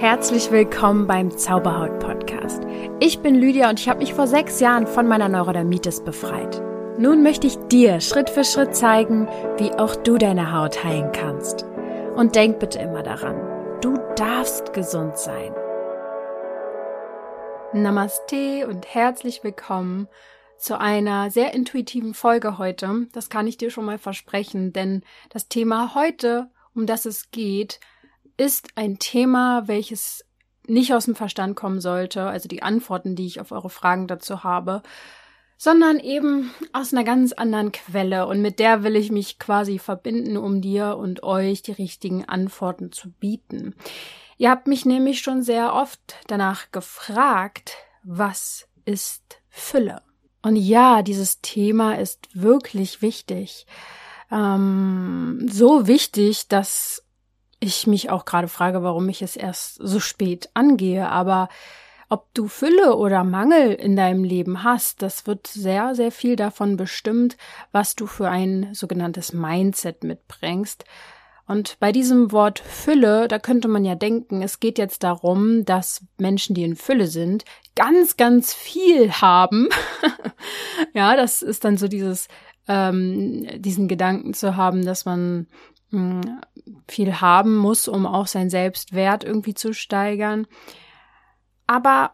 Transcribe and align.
Herzlich 0.00 0.50
willkommen 0.50 1.06
beim 1.06 1.30
Zauberhaut 1.36 2.00
Podcast. 2.00 2.62
Ich 3.00 3.18
bin 3.18 3.34
Lydia 3.34 3.68
und 3.68 3.78
ich 3.78 3.86
habe 3.86 3.98
mich 3.98 4.14
vor 4.14 4.26
sechs 4.26 4.58
Jahren 4.58 4.86
von 4.86 5.06
meiner 5.06 5.28
Neurodermitis 5.28 6.02
befreit. 6.02 6.62
Nun 6.96 7.22
möchte 7.22 7.46
ich 7.46 7.58
dir 7.68 8.00
Schritt 8.00 8.30
für 8.30 8.42
Schritt 8.42 8.74
zeigen, 8.74 9.28
wie 9.58 9.70
auch 9.72 9.94
du 9.96 10.16
deine 10.16 10.54
Haut 10.54 10.82
heilen 10.82 11.12
kannst. 11.12 11.66
Und 12.16 12.34
denk 12.34 12.60
bitte 12.60 12.78
immer 12.78 13.02
daran, 13.02 13.36
du 13.82 13.98
darfst 14.16 14.72
gesund 14.72 15.18
sein. 15.18 15.52
Namaste 17.74 18.66
und 18.68 18.86
herzlich 18.94 19.44
willkommen 19.44 20.08
zu 20.56 20.80
einer 20.80 21.30
sehr 21.30 21.52
intuitiven 21.52 22.14
Folge 22.14 22.56
heute. 22.56 23.06
Das 23.12 23.28
kann 23.28 23.46
ich 23.46 23.58
dir 23.58 23.70
schon 23.70 23.84
mal 23.84 23.98
versprechen, 23.98 24.72
denn 24.72 25.02
das 25.28 25.48
Thema 25.48 25.94
heute, 25.94 26.48
um 26.74 26.86
das 26.86 27.04
es 27.04 27.30
geht, 27.32 27.80
ist 28.40 28.68
ein 28.74 28.98
Thema, 28.98 29.68
welches 29.68 30.24
nicht 30.66 30.94
aus 30.94 31.04
dem 31.04 31.14
Verstand 31.14 31.56
kommen 31.56 31.80
sollte, 31.82 32.22
also 32.22 32.48
die 32.48 32.62
Antworten, 32.62 33.14
die 33.14 33.26
ich 33.26 33.38
auf 33.38 33.52
eure 33.52 33.68
Fragen 33.68 34.06
dazu 34.06 34.44
habe, 34.44 34.82
sondern 35.58 35.98
eben 36.00 36.50
aus 36.72 36.94
einer 36.94 37.04
ganz 37.04 37.32
anderen 37.32 37.70
Quelle 37.70 38.26
und 38.26 38.40
mit 38.40 38.58
der 38.58 38.82
will 38.82 38.96
ich 38.96 39.10
mich 39.12 39.38
quasi 39.38 39.78
verbinden, 39.78 40.38
um 40.38 40.62
dir 40.62 40.96
und 40.96 41.22
euch 41.22 41.60
die 41.60 41.72
richtigen 41.72 42.24
Antworten 42.24 42.92
zu 42.92 43.10
bieten. 43.10 43.74
Ihr 44.38 44.48
habt 44.48 44.68
mich 44.68 44.86
nämlich 44.86 45.20
schon 45.20 45.42
sehr 45.42 45.74
oft 45.74 46.00
danach 46.26 46.72
gefragt, 46.72 47.74
was 48.02 48.68
ist 48.86 49.42
Fülle? 49.50 50.00
Und 50.40 50.56
ja, 50.56 51.02
dieses 51.02 51.42
Thema 51.42 51.98
ist 51.98 52.28
wirklich 52.32 53.02
wichtig. 53.02 53.66
Ähm, 54.30 55.46
so 55.46 55.86
wichtig, 55.86 56.48
dass 56.48 57.04
ich 57.60 57.86
mich 57.86 58.10
auch 58.10 58.24
gerade 58.24 58.48
frage, 58.48 58.82
warum 58.82 59.08
ich 59.08 59.22
es 59.22 59.36
erst 59.36 59.76
so 59.76 60.00
spät 60.00 60.50
angehe. 60.54 61.08
Aber 61.08 61.48
ob 62.08 62.34
du 62.34 62.48
Fülle 62.48 62.96
oder 62.96 63.22
Mangel 63.22 63.72
in 63.72 63.94
deinem 63.94 64.24
Leben 64.24 64.64
hast, 64.64 65.02
das 65.02 65.26
wird 65.26 65.46
sehr, 65.46 65.94
sehr 65.94 66.10
viel 66.10 66.34
davon 66.34 66.76
bestimmt, 66.76 67.36
was 67.70 67.94
du 67.94 68.06
für 68.06 68.28
ein 68.28 68.70
sogenanntes 68.72 69.32
Mindset 69.32 70.02
mitbringst. 70.02 70.84
Und 71.46 71.78
bei 71.80 71.92
diesem 71.92 72.32
Wort 72.32 72.60
Fülle, 72.60 73.26
da 73.26 73.38
könnte 73.38 73.68
man 73.68 73.84
ja 73.84 73.96
denken, 73.96 74.40
es 74.40 74.60
geht 74.60 74.78
jetzt 74.78 75.02
darum, 75.02 75.64
dass 75.64 76.04
Menschen, 76.16 76.54
die 76.54 76.62
in 76.62 76.76
Fülle 76.76 77.08
sind, 77.08 77.44
ganz, 77.74 78.16
ganz 78.16 78.54
viel 78.54 79.12
haben. 79.12 79.68
ja, 80.94 81.16
das 81.16 81.42
ist 81.42 81.64
dann 81.64 81.76
so 81.76 81.88
dieses, 81.88 82.28
ähm, 82.68 83.48
diesen 83.60 83.88
Gedanken 83.88 84.32
zu 84.32 84.56
haben, 84.56 84.84
dass 84.84 85.04
man 85.04 85.48
viel 86.88 87.20
haben 87.20 87.56
muss, 87.56 87.88
um 87.88 88.06
auch 88.06 88.26
seinen 88.26 88.50
Selbstwert 88.50 89.24
irgendwie 89.24 89.54
zu 89.54 89.72
steigern. 89.72 90.46
Aber 91.66 92.12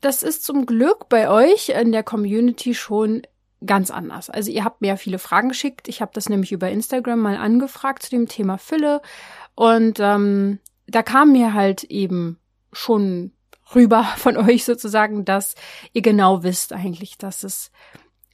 das 0.00 0.22
ist 0.22 0.44
zum 0.44 0.66
Glück 0.66 1.08
bei 1.08 1.28
euch 1.28 1.70
in 1.70 1.92
der 1.92 2.02
Community 2.02 2.74
schon 2.74 3.22
ganz 3.64 3.90
anders. 3.90 4.30
Also 4.30 4.50
ihr 4.50 4.64
habt 4.64 4.80
mir 4.80 4.88
ja 4.88 4.96
viele 4.96 5.18
Fragen 5.18 5.50
geschickt. 5.50 5.88
Ich 5.88 6.00
habe 6.00 6.12
das 6.14 6.28
nämlich 6.28 6.52
über 6.52 6.70
Instagram 6.70 7.20
mal 7.20 7.36
angefragt 7.36 8.02
zu 8.02 8.10
dem 8.10 8.26
Thema 8.26 8.56
Fülle. 8.56 9.02
Und 9.54 10.00
ähm, 10.00 10.58
da 10.86 11.02
kam 11.02 11.32
mir 11.32 11.52
halt 11.52 11.84
eben 11.84 12.38
schon 12.72 13.32
rüber 13.74 14.04
von 14.16 14.36
euch 14.36 14.64
sozusagen, 14.64 15.24
dass 15.24 15.54
ihr 15.92 16.02
genau 16.02 16.42
wisst 16.42 16.72
eigentlich, 16.72 17.18
dass 17.18 17.42
es 17.42 17.70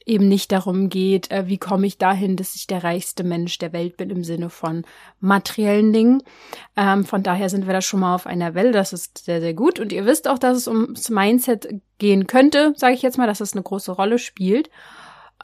eben 0.07 0.27
nicht 0.27 0.51
darum 0.51 0.89
geht, 0.89 1.29
äh, 1.31 1.47
wie 1.47 1.57
komme 1.57 1.85
ich 1.85 1.97
dahin, 1.97 2.35
dass 2.35 2.55
ich 2.55 2.67
der 2.67 2.83
reichste 2.83 3.23
Mensch 3.23 3.57
der 3.57 3.73
Welt 3.73 3.97
bin 3.97 4.09
im 4.09 4.23
Sinne 4.23 4.49
von 4.49 4.83
materiellen 5.19 5.93
Dingen. 5.93 6.23
Ähm, 6.75 7.05
von 7.05 7.23
daher 7.23 7.49
sind 7.49 7.67
wir 7.67 7.73
da 7.73 7.81
schon 7.81 7.99
mal 7.99 8.15
auf 8.15 8.25
einer 8.25 8.55
Welle. 8.55 8.71
Das 8.71 8.93
ist 8.93 9.25
sehr, 9.25 9.41
sehr 9.41 9.53
gut. 9.53 9.79
Und 9.79 9.91
ihr 9.91 10.05
wisst 10.05 10.27
auch, 10.27 10.39
dass 10.39 10.57
es 10.57 10.67
ums 10.67 11.09
Mindset 11.09 11.67
gehen 11.97 12.27
könnte, 12.27 12.73
sage 12.77 12.93
ich 12.93 13.01
jetzt 13.01 13.17
mal, 13.17 13.27
dass 13.27 13.41
es 13.41 13.53
eine 13.53 13.63
große 13.63 13.91
Rolle 13.91 14.17
spielt. 14.17 14.69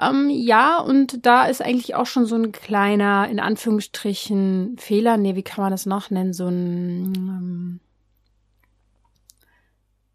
Ähm, 0.01 0.29
ja, 0.29 0.79
und 0.79 1.25
da 1.25 1.45
ist 1.45 1.61
eigentlich 1.61 1.95
auch 1.95 2.07
schon 2.07 2.25
so 2.25 2.35
ein 2.35 2.51
kleiner, 2.51 3.27
in 3.29 3.39
Anführungsstrichen, 3.39 4.77
Fehler. 4.79 5.17
Nee, 5.17 5.35
wie 5.35 5.43
kann 5.43 5.63
man 5.63 5.71
das 5.71 5.85
noch 5.85 6.09
nennen? 6.09 6.33
So 6.33 6.47
ein 6.47 7.13
ähm, 7.15 7.79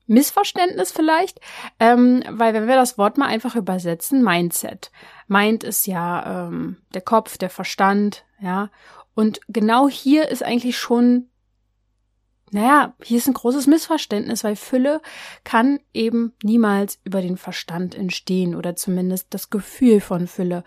Missverständnis 0.08 0.90
vielleicht, 0.90 1.40
ähm, 1.78 2.24
weil 2.30 2.54
wenn 2.54 2.66
wir 2.66 2.76
das 2.76 2.98
Wort 2.98 3.18
mal 3.18 3.26
einfach 3.26 3.54
übersetzen, 3.54 4.24
Mindset. 4.24 4.90
Mind 5.28 5.62
ist 5.62 5.86
ja 5.86 6.48
ähm, 6.48 6.78
der 6.94 7.02
Kopf, 7.02 7.38
der 7.38 7.50
Verstand, 7.50 8.24
ja. 8.40 8.70
Und 9.14 9.40
genau 9.48 9.88
hier 9.88 10.28
ist 10.28 10.42
eigentlich 10.42 10.78
schon, 10.78 11.28
naja, 12.50 12.94
hier 13.02 13.18
ist 13.18 13.26
ein 13.26 13.34
großes 13.34 13.66
Missverständnis, 13.66 14.44
weil 14.44 14.56
Fülle 14.56 15.02
kann 15.44 15.80
eben 15.92 16.32
niemals 16.42 16.98
über 17.04 17.20
den 17.20 17.36
Verstand 17.36 17.94
entstehen 17.94 18.54
oder 18.54 18.76
zumindest 18.76 19.34
das 19.34 19.50
Gefühl 19.50 20.00
von 20.00 20.26
Fülle 20.26 20.64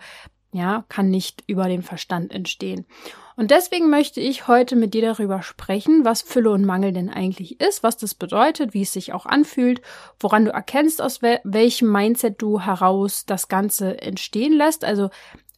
ja, 0.52 0.84
kann 0.88 1.08
nicht 1.08 1.42
über 1.46 1.66
den 1.68 1.82
Verstand 1.82 2.32
entstehen. 2.32 2.86
Und 3.36 3.50
deswegen 3.50 3.88
möchte 3.88 4.20
ich 4.20 4.46
heute 4.46 4.76
mit 4.76 4.92
dir 4.92 5.00
darüber 5.00 5.42
sprechen, 5.42 6.04
was 6.04 6.20
Fülle 6.20 6.50
und 6.50 6.66
Mangel 6.66 6.92
denn 6.92 7.08
eigentlich 7.08 7.60
ist, 7.60 7.82
was 7.82 7.96
das 7.96 8.14
bedeutet, 8.14 8.74
wie 8.74 8.82
es 8.82 8.92
sich 8.92 9.14
auch 9.14 9.24
anfühlt, 9.24 9.80
woran 10.20 10.44
du 10.44 10.52
erkennst, 10.52 11.00
aus 11.00 11.22
wel 11.22 11.40
welchem 11.44 11.90
Mindset 11.90 12.40
du 12.42 12.60
heraus 12.60 13.24
das 13.24 13.48
Ganze 13.48 14.00
entstehen 14.02 14.52
lässt, 14.52 14.84
also 14.84 15.08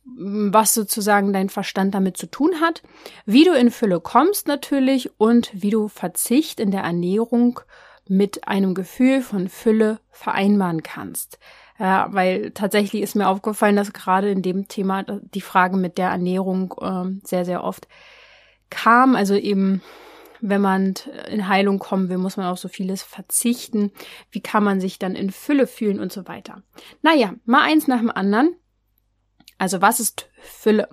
was 0.05 0.75
sozusagen 0.75 1.33
dein 1.33 1.49
Verstand 1.49 1.95
damit 1.95 2.17
zu 2.17 2.27
tun 2.27 2.61
hat, 2.61 2.83
wie 3.27 3.45
du 3.45 3.53
in 3.55 3.71
Fülle 3.71 4.01
kommst 4.01 4.47
natürlich 4.47 5.19
und 5.19 5.51
wie 5.55 5.71
du 5.71 5.89
Verzicht 5.89 6.61
in 6.61 6.71
der 6.71 6.83
Ernährung 6.83 7.61
mit 8.07 8.47
einem 8.47 8.75
Gefühl 8.75 9.23
von 9.23 9.49
Fülle 9.49 9.99
vereinbaren 10.11 10.83
kannst. 10.83 11.39
Ja, 11.79 12.09
weil 12.13 12.53
tatsächlich 12.53 13.03
ist 13.03 13.17
mir 13.17 13.29
aufgefallen, 13.29 13.77
dass 13.77 13.93
gerade 13.93 14.31
in 14.31 14.43
dem 14.43 14.69
Thema 14.69 15.03
die 15.03 15.41
Frage 15.41 15.77
mit 15.77 15.99
der 15.99 16.11
Ernährung 16.11 16.75
äh, 16.81 17.27
sehr, 17.27 17.45
sehr 17.45 17.65
oft 17.65 17.89
kam. 18.71 19.17
Also 19.17 19.35
eben, 19.35 19.83
wenn 20.41 20.61
man 20.61 20.95
in 21.29 21.49
Heilung 21.49 21.81
kommen 21.81 22.09
will, 22.09 22.19
muss 22.19 22.37
man 22.37 22.47
auf 22.47 22.59
so 22.59 22.69
vieles 22.69 23.03
verzichten. 23.03 23.91
Wie 24.31 24.41
kann 24.41 24.63
man 24.63 24.81
sich 24.81 25.01
dann 25.01 25.17
in 25.17 25.31
Fülle 25.31 25.67
fühlen 25.67 25.99
und 25.99 26.13
so 26.13 26.29
weiter. 26.29 26.63
Naja, 27.03 27.35
mal 27.45 27.63
eins 27.63 27.89
nach 27.89 27.99
dem 27.99 28.11
anderen. 28.11 28.55
Also 29.59 29.83
was 29.83 29.99
ist 29.99 30.29
Fülle? 30.41 30.89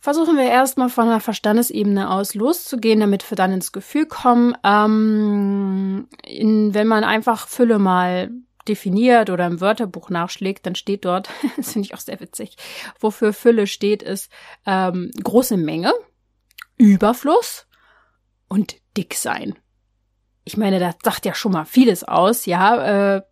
Versuchen 0.00 0.36
wir 0.36 0.44
erstmal 0.44 0.88
von 0.88 1.08
der 1.08 1.20
Verstandesebene 1.20 2.08
aus 2.10 2.34
loszugehen, 2.34 3.00
damit 3.00 3.28
wir 3.28 3.36
dann 3.36 3.52
ins 3.52 3.72
Gefühl 3.72 4.06
kommen. 4.06 4.56
Ähm, 4.62 6.06
in, 6.24 6.72
wenn 6.72 6.86
man 6.86 7.02
einfach 7.02 7.48
Fülle 7.48 7.80
mal 7.80 8.30
definiert 8.68 9.30
oder 9.30 9.46
im 9.46 9.60
Wörterbuch 9.60 10.10
nachschlägt, 10.10 10.66
dann 10.66 10.74
steht 10.74 11.04
dort, 11.04 11.30
das 11.56 11.72
finde 11.72 11.86
ich 11.86 11.94
auch 11.94 12.00
sehr 12.00 12.20
witzig, 12.20 12.56
wofür 13.00 13.32
Fülle 13.32 13.66
steht, 13.66 14.02
ist 14.02 14.30
ähm, 14.66 15.10
große 15.22 15.56
Menge, 15.56 15.92
Überfluss 16.76 17.66
und 18.48 18.76
dick 18.96 19.14
sein. 19.14 19.54
Ich 20.44 20.56
meine, 20.56 20.78
das 20.78 20.96
sagt 21.02 21.26
ja 21.26 21.34
schon 21.34 21.52
mal 21.52 21.64
vieles 21.64 22.04
aus, 22.04 22.46
ja. 22.46 23.16
Äh, 23.16 23.22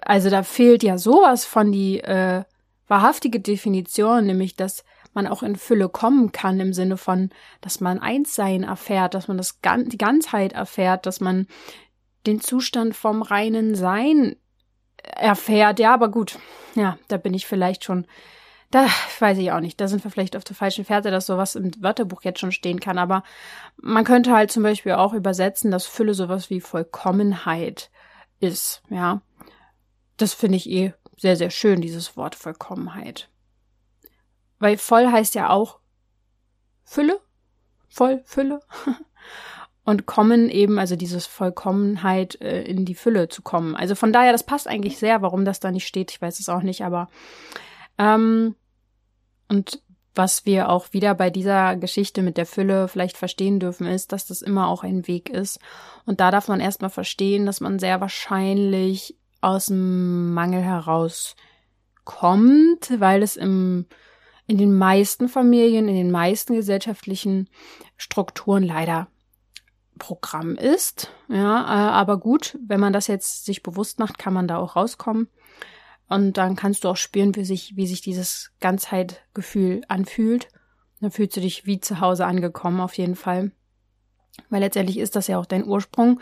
also 0.00 0.30
da 0.30 0.42
fehlt 0.42 0.82
ja 0.82 0.96
sowas 0.96 1.44
von 1.44 1.70
die 1.70 2.00
äh, 2.00 2.44
wahrhaftige 2.86 3.40
Definition, 3.40 4.26
nämlich 4.26 4.56
dass 4.56 4.84
man 5.12 5.26
auch 5.26 5.42
in 5.42 5.56
Fülle 5.56 5.88
kommen 5.88 6.32
kann 6.32 6.60
im 6.60 6.72
Sinne 6.72 6.96
von, 6.96 7.30
dass 7.60 7.80
man 7.80 7.98
Einssein 7.98 8.62
erfährt, 8.62 9.14
dass 9.14 9.28
man 9.28 9.36
das 9.36 9.58
die 9.62 9.98
Ganzheit 9.98 10.52
erfährt, 10.52 11.06
dass 11.06 11.20
man 11.20 11.46
den 12.26 12.40
Zustand 12.40 12.94
vom 12.94 13.22
reinen 13.22 13.74
Sein 13.74 14.36
erfährt. 15.02 15.78
Ja, 15.78 15.94
aber 15.94 16.10
gut, 16.10 16.38
ja, 16.74 16.98
da 17.08 17.16
bin 17.16 17.34
ich 17.34 17.46
vielleicht 17.46 17.84
schon, 17.84 18.06
da 18.70 18.86
weiß 19.18 19.38
ich 19.38 19.52
auch 19.52 19.60
nicht, 19.60 19.80
da 19.80 19.88
sind 19.88 20.04
wir 20.04 20.10
vielleicht 20.10 20.36
auf 20.36 20.44
der 20.44 20.56
falschen 20.56 20.84
Fährte, 20.84 21.10
dass 21.10 21.26
sowas 21.26 21.54
im 21.54 21.70
Wörterbuch 21.82 22.22
jetzt 22.22 22.40
schon 22.40 22.52
stehen 22.52 22.80
kann. 22.80 22.98
Aber 22.98 23.22
man 23.76 24.04
könnte 24.04 24.32
halt 24.32 24.50
zum 24.50 24.62
Beispiel 24.62 24.92
auch 24.92 25.12
übersetzen, 25.12 25.70
dass 25.70 25.86
Fülle 25.86 26.14
sowas 26.14 26.50
wie 26.50 26.60
Vollkommenheit 26.60 27.90
ist, 28.38 28.82
ja. 28.90 29.22
Das 30.16 30.34
finde 30.34 30.56
ich 30.56 30.68
eh 30.68 30.92
sehr, 31.16 31.36
sehr 31.36 31.50
schön, 31.50 31.80
dieses 31.80 32.16
Wort 32.16 32.34
Vollkommenheit. 32.34 33.30
Weil 34.58 34.76
voll 34.76 35.10
heißt 35.10 35.34
ja 35.34 35.48
auch 35.48 35.80
Fülle, 36.84 37.20
voll, 37.88 38.22
Fülle. 38.26 38.60
und 39.84 40.06
kommen 40.06 40.50
eben, 40.50 40.78
also 40.78 40.96
dieses 40.96 41.26
Vollkommenheit 41.26 42.40
äh, 42.40 42.62
in 42.62 42.84
die 42.84 42.94
Fülle 42.94 43.28
zu 43.28 43.42
kommen. 43.42 43.74
Also 43.74 43.94
von 43.94 44.12
daher, 44.12 44.32
das 44.32 44.44
passt 44.44 44.68
eigentlich 44.68 44.98
sehr, 44.98 45.22
warum 45.22 45.44
das 45.44 45.60
da 45.60 45.70
nicht 45.70 45.86
steht, 45.86 46.10
ich 46.10 46.20
weiß 46.20 46.38
es 46.40 46.48
auch 46.48 46.62
nicht, 46.62 46.84
aber 46.84 47.08
ähm, 47.98 48.54
und 49.48 49.82
was 50.14 50.44
wir 50.44 50.68
auch 50.68 50.92
wieder 50.92 51.14
bei 51.14 51.30
dieser 51.30 51.76
Geschichte 51.76 52.22
mit 52.22 52.36
der 52.36 52.46
Fülle 52.46 52.88
vielleicht 52.88 53.16
verstehen 53.16 53.60
dürfen, 53.60 53.86
ist, 53.86 54.12
dass 54.12 54.26
das 54.26 54.42
immer 54.42 54.68
auch 54.68 54.82
ein 54.82 55.06
Weg 55.06 55.30
ist. 55.30 55.60
Und 56.04 56.20
da 56.20 56.30
darf 56.30 56.48
man 56.48 56.60
erstmal 56.60 56.90
verstehen, 56.90 57.46
dass 57.46 57.60
man 57.60 57.78
sehr 57.78 58.00
wahrscheinlich 58.00 59.16
aus 59.40 59.66
dem 59.66 60.34
Mangel 60.34 60.62
heraus 60.62 61.36
kommt, 62.04 63.00
weil 63.00 63.22
es 63.22 63.36
im 63.36 63.86
in 64.50 64.58
den 64.58 64.76
meisten 64.76 65.28
Familien, 65.28 65.86
in 65.86 65.94
den 65.94 66.10
meisten 66.10 66.54
gesellschaftlichen 66.54 67.48
Strukturen 67.96 68.64
leider 68.64 69.06
Programm 70.00 70.56
ist. 70.56 71.12
Ja, 71.28 71.60
äh, 71.62 71.92
aber 71.92 72.18
gut, 72.18 72.58
wenn 72.66 72.80
man 72.80 72.92
das 72.92 73.06
jetzt 73.06 73.44
sich 73.44 73.62
bewusst 73.62 74.00
macht, 74.00 74.18
kann 74.18 74.34
man 74.34 74.48
da 74.48 74.56
auch 74.56 74.74
rauskommen. 74.74 75.28
Und 76.08 76.38
dann 76.38 76.56
kannst 76.56 76.82
du 76.82 76.88
auch 76.88 76.96
spüren, 76.96 77.36
wie 77.36 77.44
sich, 77.44 77.76
wie 77.76 77.86
sich 77.86 78.00
dieses 78.00 78.50
Ganzheitgefühl 78.60 79.82
anfühlt. 79.86 80.48
Dann 81.00 81.12
fühlst 81.12 81.36
du 81.36 81.40
dich 81.40 81.66
wie 81.66 81.78
zu 81.78 82.00
Hause 82.00 82.26
angekommen, 82.26 82.80
auf 82.80 82.94
jeden 82.94 83.14
Fall. 83.14 83.52
Weil 84.48 84.60
letztendlich 84.60 84.98
ist 84.98 85.14
das 85.14 85.28
ja 85.28 85.38
auch 85.38 85.46
dein 85.46 85.64
Ursprung. 85.64 86.20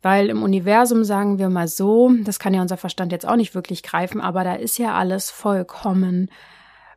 Weil 0.00 0.30
im 0.30 0.42
Universum 0.42 1.04
sagen 1.04 1.38
wir 1.38 1.50
mal 1.50 1.68
so, 1.68 2.10
das 2.22 2.38
kann 2.38 2.54
ja 2.54 2.62
unser 2.62 2.78
Verstand 2.78 3.12
jetzt 3.12 3.26
auch 3.26 3.36
nicht 3.36 3.54
wirklich 3.54 3.82
greifen, 3.82 4.20
aber 4.20 4.44
da 4.44 4.54
ist 4.54 4.78
ja 4.78 4.94
alles 4.94 5.30
vollkommen 5.30 6.30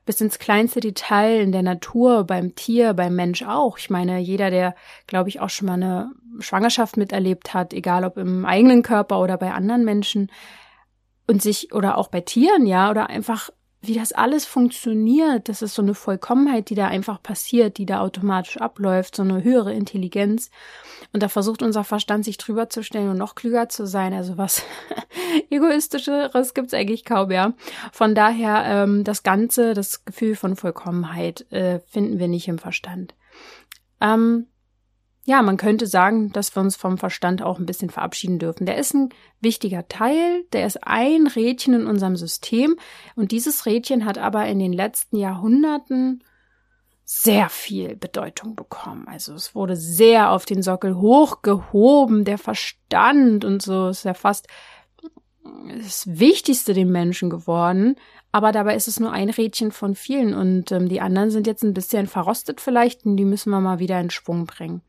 bis 0.09 0.21
ins 0.21 0.39
kleinste 0.39 0.79
Detail 0.79 1.39
in 1.39 1.51
der 1.51 1.61
Natur, 1.61 2.23
beim 2.23 2.55
Tier, 2.55 2.95
beim 2.95 3.15
Mensch 3.15 3.43
auch. 3.43 3.77
Ich 3.77 3.91
meine, 3.91 4.17
jeder, 4.17 4.49
der, 4.49 4.73
glaube 5.05 5.29
ich, 5.29 5.39
auch 5.39 5.51
schon 5.51 5.67
mal 5.67 5.75
eine 5.75 6.09
Schwangerschaft 6.39 6.97
miterlebt 6.97 7.53
hat, 7.53 7.75
egal 7.75 8.03
ob 8.03 8.17
im 8.17 8.43
eigenen 8.43 8.81
Körper 8.81 9.19
oder 9.19 9.37
bei 9.37 9.53
anderen 9.53 9.85
Menschen 9.85 10.31
und 11.27 11.43
sich 11.43 11.75
oder 11.75 11.95
auch 11.95 12.07
bei 12.07 12.21
Tieren, 12.21 12.65
ja, 12.65 12.89
oder 12.89 13.07
einfach 13.07 13.51
wie 13.81 13.93
das 13.93 14.11
alles 14.11 14.45
funktioniert, 14.45 15.47
das 15.47 15.61
ist 15.61 15.73
so 15.73 15.81
eine 15.81 15.93
Vollkommenheit, 15.93 16.69
die 16.69 16.75
da 16.75 16.87
einfach 16.87 17.23
passiert, 17.23 17.77
die 17.77 17.85
da 17.85 18.01
automatisch 18.01 18.57
abläuft, 18.57 19.15
so 19.15 19.23
eine 19.23 19.41
höhere 19.41 19.73
Intelligenz. 19.73 20.51
Und 21.13 21.23
da 21.23 21.29
versucht 21.29 21.63
unser 21.63 21.85
Verstand 21.85 22.25
sich 22.25 22.37
drüber 22.37 22.69
zu 22.69 22.83
stellen 22.83 23.09
und 23.09 23.17
noch 23.17 23.35
klüger 23.35 23.69
zu 23.69 23.87
sein. 23.87 24.13
Also 24.13 24.37
was 24.37 24.63
egoistischeres 25.49 26.53
gibt's 26.53 26.73
eigentlich 26.73 27.05
kaum, 27.05 27.31
ja. 27.31 27.53
Von 27.93 28.15
daher, 28.15 28.65
ähm, 28.65 29.05
das 29.05 29.23
Ganze, 29.23 29.73
das 29.73 30.03
Gefühl 30.03 30.35
von 30.35 30.57
Vollkommenheit 30.57 31.49
äh, 31.51 31.79
finden 31.87 32.19
wir 32.19 32.27
nicht 32.27 32.49
im 32.49 32.59
Verstand. 32.59 33.15
Ähm, 34.01 34.47
ja, 35.29 35.43
man 35.43 35.57
könnte 35.57 35.85
sagen, 35.85 36.31
dass 36.31 36.55
wir 36.55 36.61
uns 36.61 36.75
vom 36.75 36.97
Verstand 36.97 37.43
auch 37.43 37.59
ein 37.59 37.67
bisschen 37.67 37.91
verabschieden 37.91 38.39
dürfen. 38.39 38.65
Der 38.65 38.77
ist 38.77 38.95
ein 38.95 39.09
wichtiger 39.39 39.87
Teil, 39.87 40.43
der 40.53 40.65
ist 40.65 40.83
ein 40.87 41.27
Rädchen 41.27 41.75
in 41.75 41.85
unserem 41.85 42.15
System 42.15 42.77
und 43.15 43.31
dieses 43.31 43.67
Rädchen 43.67 44.05
hat 44.05 44.17
aber 44.17 44.47
in 44.47 44.57
den 44.57 44.73
letzten 44.73 45.17
Jahrhunderten 45.17 46.23
sehr 47.05 47.49
viel 47.49 47.95
Bedeutung 47.95 48.55
bekommen. 48.55 49.07
Also 49.07 49.35
es 49.35 49.53
wurde 49.53 49.75
sehr 49.75 50.31
auf 50.31 50.47
den 50.47 50.63
Sockel 50.63 50.95
hochgehoben, 50.97 52.25
der 52.25 52.39
Verstand 52.39 53.45
und 53.45 53.61
so 53.61 53.89
ist 53.89 54.05
ja 54.05 54.15
fast 54.15 54.47
das 55.77 56.07
Wichtigste 56.07 56.73
dem 56.73 56.91
Menschen 56.91 57.29
geworden. 57.29 57.97
Aber 58.31 58.51
dabei 58.51 58.75
ist 58.75 58.87
es 58.87 58.99
nur 58.99 59.11
ein 59.11 59.29
Rädchen 59.29 59.71
von 59.71 59.95
vielen 59.95 60.33
und 60.33 60.71
ähm, 60.71 60.87
die 60.87 61.01
anderen 61.01 61.31
sind 61.31 61.47
jetzt 61.47 61.63
ein 61.63 61.73
bisschen 61.73 62.07
verrostet 62.07 62.61
vielleicht 62.61 63.05
und 63.05 63.17
die 63.17 63.25
müssen 63.25 63.49
wir 63.49 63.59
mal 63.59 63.79
wieder 63.79 63.99
in 63.99 64.11
Schwung 64.11 64.45
bringen. 64.45 64.81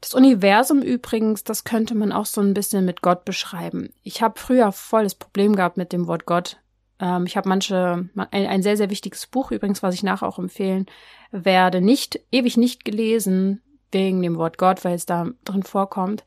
Das 0.00 0.14
Universum 0.14 0.80
übrigens, 0.80 1.44
das 1.44 1.64
könnte 1.64 1.94
man 1.94 2.12
auch 2.12 2.26
so 2.26 2.40
ein 2.40 2.54
bisschen 2.54 2.84
mit 2.84 3.02
Gott 3.02 3.24
beschreiben. 3.24 3.92
Ich 4.02 4.22
habe 4.22 4.38
früher 4.38 4.72
voll 4.72 5.02
das 5.04 5.14
Problem 5.14 5.56
gehabt 5.56 5.76
mit 5.76 5.92
dem 5.92 6.06
Wort 6.06 6.24
Gott. 6.24 6.58
Ähm, 7.00 7.26
ich 7.26 7.36
habe 7.36 7.48
manche, 7.48 8.08
ein, 8.14 8.46
ein, 8.46 8.62
sehr, 8.62 8.76
sehr 8.76 8.90
wichtiges 8.90 9.26
Buch 9.26 9.50
übrigens, 9.50 9.82
was 9.82 9.94
ich 9.94 10.02
nachher 10.02 10.28
auch 10.28 10.38
empfehlen 10.38 10.86
werde, 11.32 11.80
nicht, 11.80 12.20
ewig 12.30 12.56
nicht 12.56 12.84
gelesen, 12.84 13.60
wegen 13.92 14.22
dem 14.22 14.36
Wort 14.36 14.56
Gott, 14.56 14.84
weil 14.84 14.94
es 14.94 15.06
da 15.06 15.28
drin 15.44 15.64
vorkommt. 15.64 16.24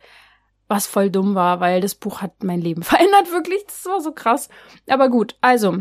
Was 0.68 0.88
voll 0.88 1.10
dumm 1.10 1.36
war, 1.36 1.60
weil 1.60 1.82
das 1.82 1.96
Buch 1.96 2.22
hat 2.22 2.44
mein 2.44 2.62
Leben 2.62 2.84
verändert, 2.84 3.32
wirklich. 3.32 3.64
Das 3.66 3.86
war 3.86 4.02
so 4.02 4.12
krass. 4.12 4.50
Aber 4.88 5.10
gut, 5.10 5.36
also, 5.42 5.80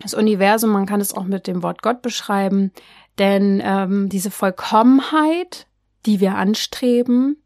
das 0.00 0.14
Universum, 0.14 0.70
man 0.70 0.86
kann 0.86 1.00
es 1.00 1.12
auch 1.12 1.24
mit 1.24 1.46
dem 1.46 1.62
Wort 1.62 1.82
Gott 1.82 2.02
beschreiben, 2.02 2.72
denn 3.18 3.60
ähm, 3.64 4.08
diese 4.08 4.30
Vollkommenheit, 4.30 5.66
die 6.06 6.20
wir 6.20 6.36
anstreben, 6.36 7.42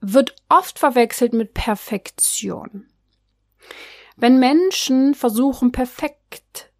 wird 0.00 0.36
oft 0.48 0.78
verwechselt 0.78 1.32
mit 1.32 1.54
Perfektion. 1.54 2.86
Wenn 4.16 4.38
Menschen 4.38 5.14
versuchen, 5.14 5.72
perfekt 5.72 6.72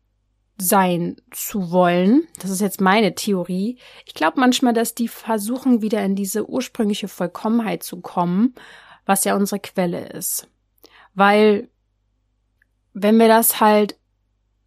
sein 0.61 1.17
zu 1.31 1.71
wollen, 1.71 2.27
das 2.41 2.51
ist 2.51 2.61
jetzt 2.61 2.81
meine 2.81 3.15
Theorie, 3.15 3.79
ich 4.05 4.15
glaube 4.15 4.41
manchmal, 4.41 4.73
dass 4.73 4.95
die 4.95 5.09
versuchen, 5.09 5.83
wieder 5.83 6.03
in 6.05 6.17
diese 6.17 6.49
ursprüngliche 6.49 7.07
Vollkommenheit 7.07 7.85
zu 7.85 8.01
kommen, 8.01 8.55
was 9.07 9.25
ja 9.25 9.37
unsere 9.37 9.61
Quelle 9.61 10.09
ist. 10.09 10.49
Weil, 11.15 11.69
wenn 13.03 13.19
wir 13.19 13.29
das 13.29 13.61
halt 13.61 13.97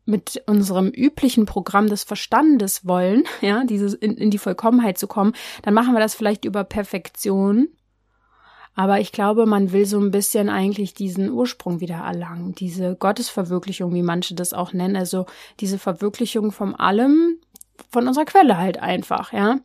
mit 0.06 0.44
unserem 0.48 0.90
üblichen 0.90 1.46
Programm 1.46 1.88
des 1.88 2.04
Verstandes 2.04 2.86
wollen, 2.86 3.24
ja, 3.42 3.64
dieses 3.64 3.94
in, 3.94 4.16
in 4.18 4.32
die 4.32 4.38
Vollkommenheit 4.38 4.98
zu 4.98 5.08
kommen, 5.08 5.34
dann 5.64 5.74
machen 5.74 5.94
wir 5.94 6.00
das 6.00 6.16
vielleicht 6.16 6.46
über 6.46 6.64
Perfektion. 6.64 7.70
Aber 8.74 9.02
ich 9.02 9.12
glaube, 9.12 9.46
man 9.46 9.74
will 9.74 9.86
so 9.86 10.00
ein 10.00 10.12
bisschen 10.12 10.50
eigentlich 10.50 10.94
diesen 10.94 11.30
Ursprung 11.30 11.82
wieder 11.82 11.98
erlangen, 11.98 12.56
diese 12.56 12.96
Gottesverwirklichung, 12.96 13.94
wie 13.94 14.02
manche 14.02 14.34
das 14.34 14.54
auch 14.54 14.72
nennen, 14.72 14.96
also 14.96 15.26
diese 15.60 15.78
Verwirklichung 15.78 16.52
von 16.54 16.74
allem, 16.76 17.38
von 17.90 18.08
unserer 18.08 18.26
Quelle 18.26 18.58
halt 18.58 18.80
einfach, 18.80 19.34
ja. 19.34 19.60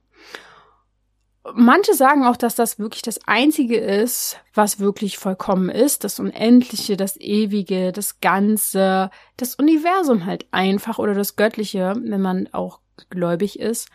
Manche 1.55 1.95
sagen 1.95 2.25
auch, 2.25 2.37
dass 2.37 2.55
das 2.55 2.79
wirklich 2.79 3.03
das 3.03 3.21
Einzige 3.27 3.79
ist, 3.79 4.39
was 4.55 4.81
wirklich 4.81 5.19
vollkommen 5.19 5.69
ist, 5.69 6.05
das 6.05 6.19
Unendliche, 6.19 6.97
das 6.97 7.17
Ewige, 7.17 7.93
das 7.93 8.21
Ganze, 8.21 9.11
das 9.37 9.55
Universum 9.55 10.27
halt 10.27 10.47
einfach 10.51 10.99
oder 10.99 11.15
das 11.15 11.37
Göttliche, 11.37 11.95
wenn 11.97 12.21
man 12.21 12.49
auch 12.53 12.81
gläubig 13.11 13.59
ist. 13.59 13.89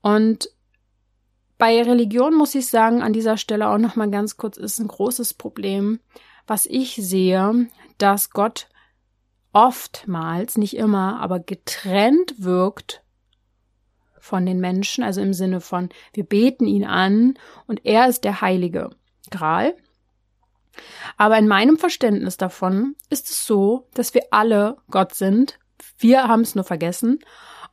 Und 0.00 0.50
bei 1.58 1.82
Religion 1.82 2.34
muss 2.34 2.54
ich 2.54 2.68
sagen, 2.68 3.02
an 3.02 3.12
dieser 3.12 3.36
Stelle 3.36 3.68
auch 3.68 3.78
noch 3.78 3.94
mal 3.94 4.10
ganz 4.10 4.36
kurz 4.36 4.56
ist 4.56 4.78
ein 4.78 4.88
großes 4.88 5.34
Problem, 5.34 6.00
was 6.46 6.66
ich 6.66 6.96
sehe, 6.96 7.68
dass 7.98 8.30
Gott 8.30 8.68
oftmals, 9.52 10.56
nicht 10.56 10.76
immer, 10.76 11.20
aber 11.20 11.38
getrennt 11.38 12.34
wirkt 12.38 13.02
von 14.20 14.46
den 14.46 14.60
Menschen, 14.60 15.02
also 15.02 15.20
im 15.20 15.32
Sinne 15.32 15.60
von, 15.60 15.88
wir 16.12 16.24
beten 16.24 16.66
ihn 16.66 16.84
an 16.84 17.34
und 17.66 17.84
er 17.84 18.08
ist 18.08 18.24
der 18.24 18.40
heilige 18.40 18.90
Gral. 19.30 19.74
Aber 21.16 21.38
in 21.38 21.48
meinem 21.48 21.76
Verständnis 21.76 22.36
davon 22.36 22.94
ist 23.10 23.28
es 23.30 23.46
so, 23.46 23.88
dass 23.94 24.14
wir 24.14 24.22
alle 24.30 24.76
Gott 24.90 25.14
sind. 25.14 25.58
Wir 25.98 26.28
haben 26.28 26.42
es 26.42 26.54
nur 26.54 26.64
vergessen. 26.64 27.18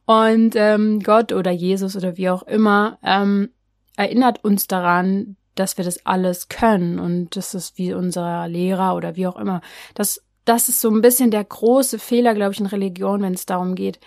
Und 0.06 0.56
ähm, 0.56 1.02
Gott 1.02 1.34
oder 1.34 1.52
Jesus 1.52 1.96
oder 1.96 2.18
wie 2.18 2.30
auch 2.30 2.44
immer 2.44 2.98
ähm, 3.04 3.50
erinnert 3.98 4.44
uns 4.44 4.68
daran, 4.68 5.36
dass 5.56 5.78
wir 5.78 5.84
das 5.84 6.06
alles 6.06 6.48
können. 6.50 7.00
Und 7.00 7.36
das 7.36 7.54
ist 7.54 7.78
wie 7.78 7.94
unser 7.94 8.48
Lehrer 8.48 8.96
oder 8.96 9.16
wie 9.16 9.28
auch 9.28 9.38
immer. 9.38 9.62
Das, 9.96 10.24
das 10.46 10.70
ist 10.70 10.80
so 10.80 10.90
ein 10.90 11.02
bisschen 11.02 11.32
der 11.32 11.44
große 11.44 12.00
Fehler, 12.00 12.34
glaube 12.34 12.54
ich, 12.54 12.60
in 12.60 12.68
Religion, 12.68 13.22
wenn 13.22 13.34
es 13.34 13.46
darum 13.46 13.76
geht, 13.76 14.00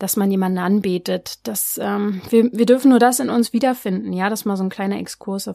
dass 0.00 0.16
man 0.16 0.30
jemanden 0.30 0.58
anbetet. 0.58 1.46
Das, 1.46 1.78
ähm, 1.80 2.22
wir, 2.30 2.50
wir 2.52 2.66
dürfen 2.66 2.88
nur 2.88 2.98
das 2.98 3.20
in 3.20 3.28
uns 3.28 3.52
wiederfinden. 3.52 4.14
Ja, 4.14 4.30
das 4.30 4.46
mal 4.46 4.56
so 4.56 4.64
ein 4.64 4.70
kleiner 4.70 4.98
Exkurs, 4.98 5.50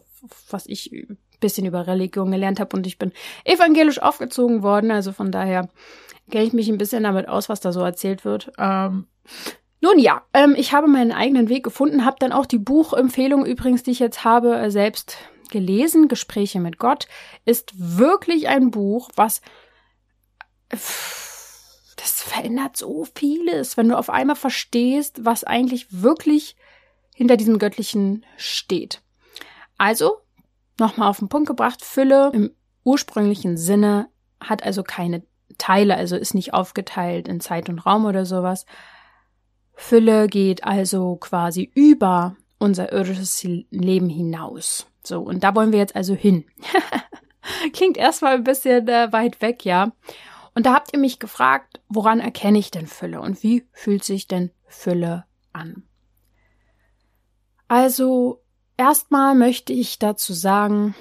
was 0.49 0.67
ich 0.67 0.91
ein 0.91 1.17
bisschen 1.39 1.65
über 1.65 1.87
Religion 1.87 2.31
gelernt 2.31 2.59
habe. 2.59 2.77
Und 2.77 2.85
ich 2.85 2.99
bin 2.99 3.11
evangelisch 3.43 3.99
aufgezogen 3.99 4.61
worden. 4.61 4.91
Also 4.91 5.11
von 5.11 5.31
daher 5.31 5.67
kenne 6.29 6.45
ich 6.45 6.53
mich 6.53 6.69
ein 6.69 6.77
bisschen 6.77 7.03
damit 7.03 7.27
aus, 7.27 7.49
was 7.49 7.59
da 7.59 7.73
so 7.73 7.81
erzählt 7.81 8.23
wird. 8.23 8.51
Ähm, 8.59 9.07
nun 9.81 9.97
ja, 9.97 10.21
ähm, 10.31 10.53
ich 10.55 10.73
habe 10.73 10.87
meinen 10.87 11.11
eigenen 11.11 11.49
Weg 11.49 11.63
gefunden, 11.63 12.05
habe 12.05 12.17
dann 12.19 12.31
auch 12.31 12.45
die 12.45 12.59
Buchempfehlung 12.59 13.47
übrigens, 13.47 13.81
die 13.81 13.91
ich 13.91 13.99
jetzt 13.99 14.23
habe, 14.23 14.55
äh, 14.57 14.69
selbst 14.69 15.17
gelesen. 15.49 16.07
Gespräche 16.07 16.59
mit 16.59 16.77
Gott 16.77 17.07
ist 17.45 17.73
wirklich 17.75 18.47
ein 18.47 18.69
Buch, 18.69 19.09
was 19.15 19.41
das 21.95 22.21
verändert 22.21 22.77
so 22.77 23.07
vieles, 23.15 23.77
wenn 23.77 23.89
du 23.89 23.97
auf 23.97 24.09
einmal 24.09 24.35
verstehst, 24.35 25.23
was 25.23 25.43
eigentlich 25.43 26.01
wirklich 26.01 26.55
hinter 27.15 27.37
diesem 27.37 27.59
Göttlichen 27.59 28.25
steht. 28.37 29.01
Also, 29.77 30.17
nochmal 30.79 31.09
auf 31.09 31.19
den 31.19 31.29
Punkt 31.29 31.47
gebracht, 31.47 31.83
Fülle 31.83 32.31
im 32.33 32.51
ursprünglichen 32.83 33.57
Sinne 33.57 34.09
hat 34.39 34.63
also 34.63 34.83
keine 34.83 35.23
Teile, 35.57 35.95
also 35.95 36.15
ist 36.15 36.33
nicht 36.33 36.53
aufgeteilt 36.53 37.27
in 37.27 37.39
Zeit 37.39 37.69
und 37.69 37.79
Raum 37.79 38.05
oder 38.05 38.25
sowas. 38.25 38.65
Fülle 39.73 40.27
geht 40.27 40.63
also 40.63 41.15
quasi 41.15 41.71
über 41.73 42.35
unser 42.59 42.91
irdisches 42.91 43.45
Leben 43.69 44.09
hinaus. 44.09 44.87
So, 45.03 45.21
und 45.21 45.43
da 45.43 45.55
wollen 45.55 45.71
wir 45.71 45.79
jetzt 45.79 45.95
also 45.95 46.13
hin. 46.13 46.45
Klingt 47.73 47.97
erstmal 47.97 48.35
ein 48.35 48.43
bisschen 48.43 48.87
äh, 48.87 49.11
weit 49.11 49.41
weg, 49.41 49.65
ja. 49.65 49.91
Und 50.55 50.65
da 50.65 50.73
habt 50.73 50.93
ihr 50.93 50.99
mich 50.99 51.19
gefragt, 51.19 51.81
woran 51.89 52.19
erkenne 52.19 52.57
ich 52.57 52.71
denn 52.71 52.87
Fülle 52.87 53.21
und 53.21 53.43
wie 53.43 53.67
fühlt 53.73 54.03
sich 54.03 54.27
denn 54.27 54.51
Fülle 54.65 55.25
an? 55.51 55.83
Also, 57.67 58.41
erstmal 58.77 59.35
möchte 59.35 59.73
ich 59.73 59.99
dazu 59.99 60.33
sagen, 60.33 60.95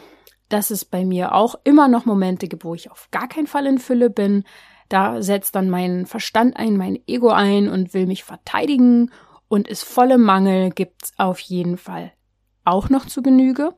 dass 0.48 0.70
es 0.70 0.84
bei 0.84 1.04
mir 1.04 1.34
auch 1.34 1.54
immer 1.64 1.88
noch 1.88 2.04
Momente 2.04 2.48
gibt, 2.48 2.64
wo 2.64 2.74
ich 2.74 2.90
auf 2.90 3.08
gar 3.12 3.28
keinen 3.28 3.46
Fall 3.46 3.66
in 3.66 3.78
Fülle 3.78 4.10
bin. 4.10 4.44
Da 4.88 5.22
setzt 5.22 5.54
dann 5.54 5.70
mein 5.70 6.04
Verstand 6.06 6.56
ein, 6.56 6.76
mein 6.76 6.98
Ego 7.06 7.30
ein 7.30 7.68
und 7.68 7.94
will 7.94 8.06
mich 8.06 8.24
verteidigen 8.24 9.10
und 9.48 9.68
ist 9.68 9.84
volle 9.84 10.18
Mangel 10.18 10.70
gibt's 10.70 11.12
auf 11.16 11.38
jeden 11.38 11.78
Fall 11.78 12.12
auch 12.64 12.88
noch 12.88 13.06
zu 13.06 13.22
Genüge. 13.22 13.74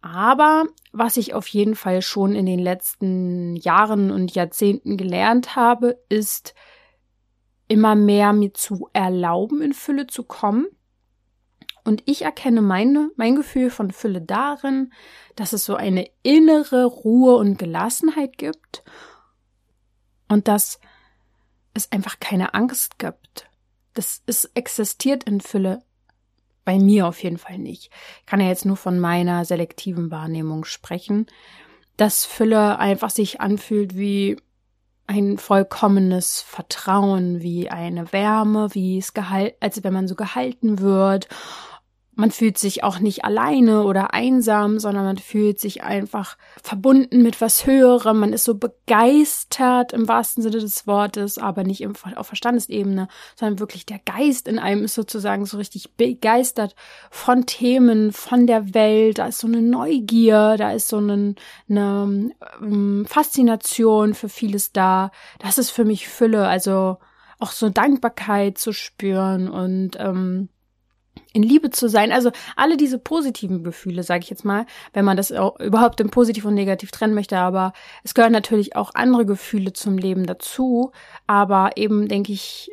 Aber 0.00 0.66
was 0.92 1.16
ich 1.16 1.34
auf 1.34 1.46
jeden 1.48 1.74
Fall 1.74 2.02
schon 2.02 2.34
in 2.34 2.46
den 2.46 2.60
letzten 2.60 3.56
Jahren 3.56 4.10
und 4.10 4.34
Jahrzehnten 4.34 4.96
gelernt 4.96 5.56
habe, 5.56 5.98
ist 6.08 6.54
immer 7.68 7.94
mehr 7.94 8.32
mir 8.32 8.54
zu 8.54 8.88
erlauben, 8.92 9.62
in 9.62 9.72
Fülle 9.72 10.06
zu 10.06 10.22
kommen. 10.22 10.66
Und 11.84 12.02
ich 12.06 12.22
erkenne 12.22 12.62
meine, 12.62 13.10
mein 13.16 13.36
Gefühl 13.36 13.70
von 13.70 13.92
Fülle 13.92 14.20
darin, 14.20 14.92
dass 15.36 15.52
es 15.52 15.64
so 15.64 15.76
eine 15.76 16.08
innere 16.22 16.84
Ruhe 16.84 17.36
und 17.36 17.58
Gelassenheit 17.58 18.38
gibt 18.38 18.82
und 20.28 20.48
dass 20.48 20.80
es 21.74 21.92
einfach 21.92 22.18
keine 22.18 22.54
Angst 22.54 22.98
gibt. 22.98 23.48
Das 23.94 24.22
ist, 24.26 24.50
existiert 24.54 25.24
in 25.24 25.40
Fülle 25.40 25.80
bei 26.66 26.78
mir 26.78 27.06
auf 27.06 27.22
jeden 27.22 27.38
Fall 27.38 27.56
nicht. 27.56 27.90
Ich 28.20 28.26
kann 28.26 28.40
ja 28.40 28.48
jetzt 28.48 28.66
nur 28.66 28.76
von 28.76 29.00
meiner 29.00 29.46
selektiven 29.46 30.10
Wahrnehmung 30.10 30.66
sprechen, 30.66 31.26
dass 31.96 32.26
Fülle 32.26 32.78
einfach 32.78 33.08
sich 33.08 33.40
anfühlt 33.40 33.96
wie 33.96 34.36
ein 35.06 35.38
vollkommenes 35.38 36.42
Vertrauen, 36.42 37.40
wie 37.40 37.70
eine 37.70 38.12
Wärme, 38.12 38.74
wie 38.74 38.98
es 38.98 39.14
gehalten, 39.14 39.56
als 39.60 39.82
wenn 39.84 39.94
man 39.94 40.08
so 40.08 40.16
gehalten 40.16 40.80
wird 40.80 41.28
man 42.16 42.30
fühlt 42.30 42.56
sich 42.56 42.82
auch 42.82 42.98
nicht 42.98 43.26
alleine 43.26 43.84
oder 43.84 44.14
einsam, 44.14 44.78
sondern 44.78 45.04
man 45.04 45.18
fühlt 45.18 45.60
sich 45.60 45.82
einfach 45.82 46.38
verbunden 46.62 47.22
mit 47.22 47.42
was 47.42 47.66
Höherem. 47.66 48.20
Man 48.20 48.32
ist 48.32 48.44
so 48.44 48.54
begeistert 48.54 49.92
im 49.92 50.08
wahrsten 50.08 50.42
Sinne 50.42 50.58
des 50.58 50.86
Wortes, 50.86 51.36
aber 51.36 51.62
nicht 51.62 51.86
auf 51.86 52.26
Verstandesebene, 52.26 53.08
sondern 53.38 53.58
wirklich 53.58 53.84
der 53.84 53.98
Geist 53.98 54.48
in 54.48 54.58
einem 54.58 54.84
ist 54.84 54.94
sozusagen 54.94 55.44
so 55.44 55.58
richtig 55.58 55.94
begeistert 55.96 56.74
von 57.10 57.44
Themen, 57.44 58.12
von 58.12 58.46
der 58.46 58.72
Welt. 58.72 59.18
Da 59.18 59.26
ist 59.26 59.38
so 59.38 59.46
eine 59.46 59.60
Neugier, 59.60 60.56
da 60.56 60.72
ist 60.72 60.88
so 60.88 60.96
eine, 60.96 61.34
eine 61.68 62.30
ähm, 62.62 63.04
Faszination 63.06 64.14
für 64.14 64.30
vieles 64.30 64.72
da. 64.72 65.10
Das 65.38 65.58
ist 65.58 65.70
für 65.70 65.84
mich 65.84 66.08
Fülle, 66.08 66.48
also 66.48 66.96
auch 67.38 67.50
so 67.50 67.68
Dankbarkeit 67.68 68.56
zu 68.56 68.72
spüren 68.72 69.50
und 69.50 69.98
ähm, 69.98 70.48
in 71.36 71.42
Liebe 71.42 71.70
zu 71.70 71.88
sein. 71.88 72.12
Also 72.12 72.30
alle 72.56 72.76
diese 72.76 72.98
positiven 72.98 73.62
Gefühle, 73.62 74.02
sage 74.02 74.24
ich 74.24 74.30
jetzt 74.30 74.44
mal, 74.44 74.64
wenn 74.94 75.04
man 75.04 75.18
das 75.18 75.30
überhaupt 75.30 76.00
in 76.00 76.10
positiv 76.10 76.46
und 76.46 76.54
negativ 76.54 76.90
trennen 76.90 77.14
möchte. 77.14 77.36
Aber 77.36 77.74
es 78.02 78.14
gehören 78.14 78.32
natürlich 78.32 78.74
auch 78.74 78.92
andere 78.94 79.26
Gefühle 79.26 79.74
zum 79.74 79.98
Leben 79.98 80.26
dazu. 80.26 80.92
Aber 81.26 81.72
eben 81.76 82.08
denke 82.08 82.32
ich 82.32 82.70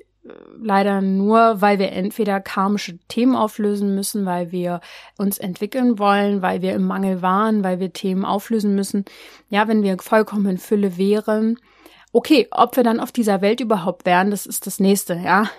leider 0.58 1.02
nur, 1.02 1.60
weil 1.60 1.80
wir 1.80 1.92
entweder 1.92 2.40
karmische 2.40 2.98
Themen 3.10 3.36
auflösen 3.36 3.94
müssen, 3.94 4.26
weil 4.26 4.54
wir 4.54 4.80
uns 5.18 5.38
entwickeln 5.38 6.00
wollen, 6.00 6.42
weil 6.42 6.62
wir 6.62 6.74
im 6.74 6.86
Mangel 6.86 7.22
waren, 7.22 7.66
weil 7.66 7.82
wir 7.82 7.92
Themen 7.92 8.24
auflösen 8.24 8.74
müssen. 8.76 9.04
Ja, 9.50 9.68
wenn 9.68 9.84
wir 9.84 9.98
vollkommen 10.00 10.46
in 10.46 10.58
Fülle 10.58 10.98
wären, 10.98 11.60
Okay, 12.16 12.48
ob 12.52 12.76
wir 12.76 12.84
dann 12.84 13.00
auf 13.00 13.12
dieser 13.12 13.42
Welt 13.42 13.60
überhaupt 13.60 14.06
wären, 14.06 14.30
das 14.30 14.46
ist 14.46 14.68
das 14.68 14.80
nächste, 14.80 15.16
ja. 15.16 15.50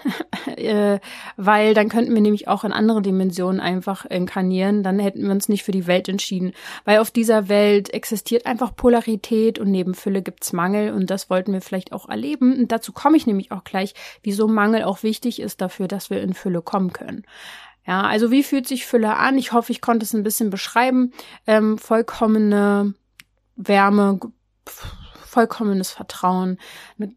äh, 0.56 1.00
weil 1.36 1.74
dann 1.74 1.88
könnten 1.88 2.14
wir 2.14 2.20
nämlich 2.20 2.46
auch 2.46 2.62
in 2.62 2.70
andere 2.70 3.02
Dimensionen 3.02 3.60
einfach 3.60 4.04
inkarnieren, 4.04 4.84
dann 4.84 5.00
hätten 5.00 5.24
wir 5.24 5.32
uns 5.32 5.48
nicht 5.48 5.64
für 5.64 5.72
die 5.72 5.88
Welt 5.88 6.08
entschieden. 6.08 6.52
Weil 6.84 6.98
auf 6.98 7.10
dieser 7.10 7.48
Welt 7.48 7.92
existiert 7.92 8.46
einfach 8.46 8.76
Polarität 8.76 9.58
und 9.58 9.72
neben 9.72 9.94
Fülle 9.94 10.22
gibt's 10.22 10.52
Mangel 10.52 10.92
und 10.92 11.10
das 11.10 11.28
wollten 11.28 11.52
wir 11.52 11.60
vielleicht 11.60 11.92
auch 11.92 12.08
erleben. 12.08 12.56
Und 12.56 12.70
dazu 12.70 12.92
komme 12.92 13.16
ich 13.16 13.26
nämlich 13.26 13.50
auch 13.50 13.64
gleich, 13.64 13.92
wieso 14.22 14.46
Mangel 14.46 14.84
auch 14.84 15.02
wichtig 15.02 15.40
ist 15.40 15.60
dafür, 15.60 15.88
dass 15.88 16.08
wir 16.08 16.22
in 16.22 16.34
Fülle 16.34 16.62
kommen 16.62 16.92
können. 16.92 17.24
Ja, 17.84 18.02
also 18.02 18.30
wie 18.30 18.44
fühlt 18.44 18.68
sich 18.68 18.86
Fülle 18.86 19.16
an? 19.16 19.38
Ich 19.38 19.52
hoffe, 19.52 19.72
ich 19.72 19.80
konnte 19.80 20.04
es 20.04 20.14
ein 20.14 20.22
bisschen 20.22 20.50
beschreiben. 20.50 21.12
Ähm, 21.48 21.78
vollkommene 21.78 22.94
Wärme, 23.56 24.20
vollkommenes 25.34 25.90
Vertrauen, 25.90 26.58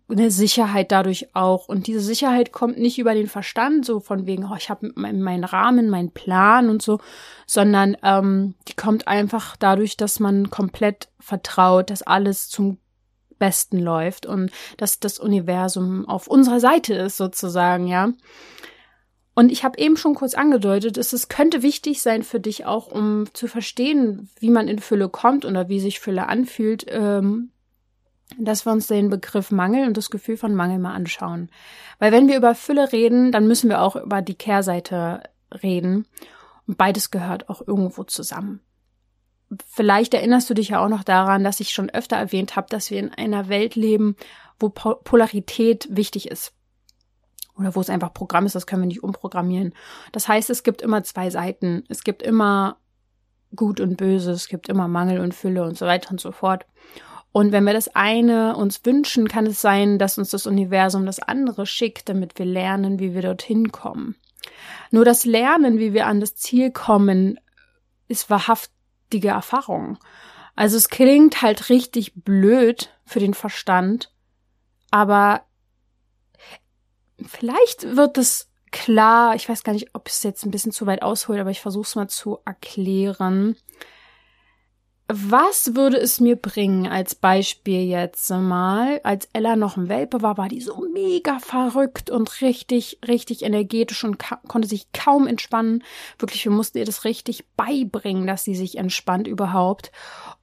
eine 0.10 0.32
Sicherheit 0.32 0.92
dadurch 0.92 1.36
auch. 1.36 1.68
Und 1.68 1.86
diese 1.86 2.02
Sicherheit 2.02 2.52
kommt 2.52 2.80
nicht 2.80 2.98
über 2.98 3.14
den 3.14 3.28
Verstand, 3.28 3.86
so 3.86 4.00
von 4.00 4.26
wegen, 4.26 4.46
oh, 4.46 4.56
ich 4.58 4.72
habe 4.72 4.92
meinen 4.96 5.44
Rahmen, 5.44 5.90
meinen 5.90 6.12
Plan 6.12 6.68
und 6.70 6.82
so, 6.82 7.00
sondern 7.46 7.96
ähm, 8.02 8.56
die 8.68 8.74
kommt 8.74 9.08
einfach 9.08 9.56
dadurch, 9.56 9.98
dass 9.98 10.20
man 10.20 10.50
komplett 10.50 11.10
vertraut, 11.20 11.92
dass 11.92 12.02
alles 12.02 12.50
zum 12.50 12.80
Besten 13.38 13.78
läuft 13.78 14.26
und 14.26 14.52
dass 14.78 15.00
das 15.00 15.20
Universum 15.20 16.10
auf 16.10 16.28
unserer 16.28 16.60
Seite 16.60 16.96
ist, 16.96 17.18
sozusagen, 17.18 17.88
ja. 17.88 18.10
Und 19.36 19.52
ich 19.52 19.64
habe 19.64 19.78
eben 19.78 19.98
schon 19.98 20.16
kurz 20.16 20.34
angedeutet, 20.34 20.98
es 20.98 21.30
könnte 21.30 21.62
wichtig 21.62 22.02
sein 22.02 22.24
für 22.24 22.40
dich 22.40 22.66
auch, 22.66 22.88
um 22.88 23.26
zu 23.34 23.46
verstehen, 23.46 24.32
wie 24.40 24.50
man 24.50 24.68
in 24.68 24.80
Fülle 24.80 25.10
kommt 25.10 25.46
oder 25.46 25.70
wie 25.70 25.80
sich 25.80 26.00
Fülle 26.00 26.28
anfühlt, 26.28 26.88
ähm, 26.90 27.52
dass 28.38 28.66
wir 28.66 28.74
uns 28.74 28.88
den 28.88 29.10
Begriff 29.10 29.52
Mangel 29.52 29.88
und 29.88 29.96
das 29.96 30.10
Gefühl 30.10 30.38
von 30.38 30.54
Mangel 30.54 30.80
mal 30.80 30.94
anschauen. 30.94 31.50
Weil 32.00 32.12
wenn 32.12 32.28
wir 32.28 32.38
über 32.38 32.56
Fülle 32.56 32.92
reden, 32.92 33.32
dann 33.32 33.48
müssen 33.48 33.70
wir 33.70 33.82
auch 33.82 33.96
über 33.96 34.22
die 34.22 34.36
Kehrseite 34.36 35.24
reden. 35.64 36.06
Und 36.68 36.78
beides 36.78 37.12
gehört 37.12 37.50
auch 37.50 37.66
irgendwo 37.66 38.04
zusammen. 38.04 38.60
Vielleicht 39.66 40.14
erinnerst 40.14 40.50
du 40.50 40.54
dich 40.54 40.70
ja 40.70 40.84
auch 40.84 40.90
noch 40.90 41.06
daran, 41.06 41.44
dass 41.46 41.62
ich 41.62 41.70
schon 41.70 41.90
öfter 41.90 42.18
erwähnt 42.18 42.58
habe, 42.58 42.68
dass 42.70 42.92
wir 42.92 43.00
in 43.00 43.14
einer 43.14 43.48
Welt 43.48 43.76
leben, 43.76 44.18
wo 44.60 44.70
Polarität 44.70 45.88
wichtig 45.90 46.30
ist. 46.30 46.52
Oder 47.58 47.74
wo 47.74 47.82
es 47.82 47.90
einfach 47.90 48.14
Programm 48.14 48.46
ist, 48.46 48.56
das 48.56 48.68
können 48.68 48.84
wir 48.84 48.88
nicht 48.88 49.04
umprogrammieren. 49.04 49.74
Das 50.12 50.28
heißt, 50.28 50.50
es 50.50 50.64
gibt 50.64 50.82
immer 50.82 51.04
zwei 51.04 51.30
Seiten. 51.30 51.86
Es 51.88 52.04
gibt 52.04 52.22
immer 52.22 52.78
Gut 53.56 53.80
und 53.80 53.96
Böse, 53.96 54.32
es 54.32 54.50
gibt 54.50 54.68
immer 54.68 54.90
Mangel 54.90 55.22
und 55.22 55.34
Fülle 55.34 55.64
und 55.64 55.78
so 55.78 55.86
weiter 55.86 56.12
und 56.12 56.20
so 56.20 56.34
fort. 56.34 56.66
Und 57.38 57.52
wenn 57.52 57.66
wir 57.66 57.74
das 57.74 57.88
eine 57.90 58.56
uns 58.56 58.84
wünschen, 58.84 59.28
kann 59.28 59.46
es 59.46 59.62
sein, 59.62 60.00
dass 60.00 60.18
uns 60.18 60.32
das 60.32 60.48
Universum 60.48 61.06
das 61.06 61.20
andere 61.20 61.68
schickt, 61.68 62.10
damit 62.10 62.40
wir 62.40 62.48
lernen, 62.48 62.98
wie 62.98 63.14
wir 63.14 63.22
dorthin 63.22 63.72
kommen. 63.72 64.16
Nur 64.90 65.06
das 65.06 65.24
Lernen, 65.24 65.78
wie 65.78 65.94
wir 65.94 66.08
an 66.08 66.20
das 66.20 66.36
Ziel 66.36 66.72
kommen, 66.72 67.40
ist 68.08 68.32
wahrhaftige 68.32 69.28
Erfahrung. 69.28 70.00
Also 70.56 70.78
es 70.78 70.90
klingt 70.90 71.44
halt 71.44 71.70
richtig 71.70 72.14
blöd 72.16 72.90
für 73.06 73.20
den 73.20 73.36
Verstand, 73.36 74.12
aber 74.90 75.44
vielleicht 77.24 77.96
wird 77.96 78.18
es 78.18 78.50
klar, 78.72 79.36
ich 79.36 79.48
weiß 79.48 79.62
gar 79.62 79.74
nicht, 79.74 79.94
ob 79.94 80.08
es 80.08 80.24
jetzt 80.24 80.44
ein 80.44 80.50
bisschen 80.50 80.72
zu 80.72 80.88
weit 80.88 81.04
ausholt, 81.04 81.40
aber 81.40 81.52
ich 81.52 81.62
versuche 81.62 81.86
es 81.86 81.96
mal 81.96 82.08
zu 82.10 82.40
erklären 82.46 83.56
was 85.10 85.74
würde 85.76 85.98
es 85.98 86.20
mir 86.20 86.36
bringen, 86.36 86.86
als 86.86 87.16
Beispiel 87.16 87.84
jetzt 87.84 88.30
mal, 88.30 89.00
als 89.04 89.30
Ella 89.32 89.56
noch 89.56 89.78
ein 89.78 89.88
Welpe 89.88 90.22
war, 90.22 90.38
war 90.38 90.50
die 90.50 90.60
so 90.60 90.84
mega 90.94 91.40
verrückt 91.40 92.10
und 92.10 92.42
richtig, 92.42 93.00
richtig 93.08 93.44
energetisch 93.44 94.04
und 94.04 94.18
konnte 94.18 94.68
sich 94.68 94.92
kaum 94.92 95.26
entspannen. 95.26 95.84
Wirklich, 96.20 96.44
wir 96.44 96.52
mussten 96.52 96.80
ihr 96.80 96.86
das 96.86 97.06
richtig 97.06 97.48
beibringen, 97.56 98.28
dass 98.28 98.44
sie 98.44 98.56
sich 98.56 98.78
entspannt 98.78 99.28
überhaupt. 99.28 99.94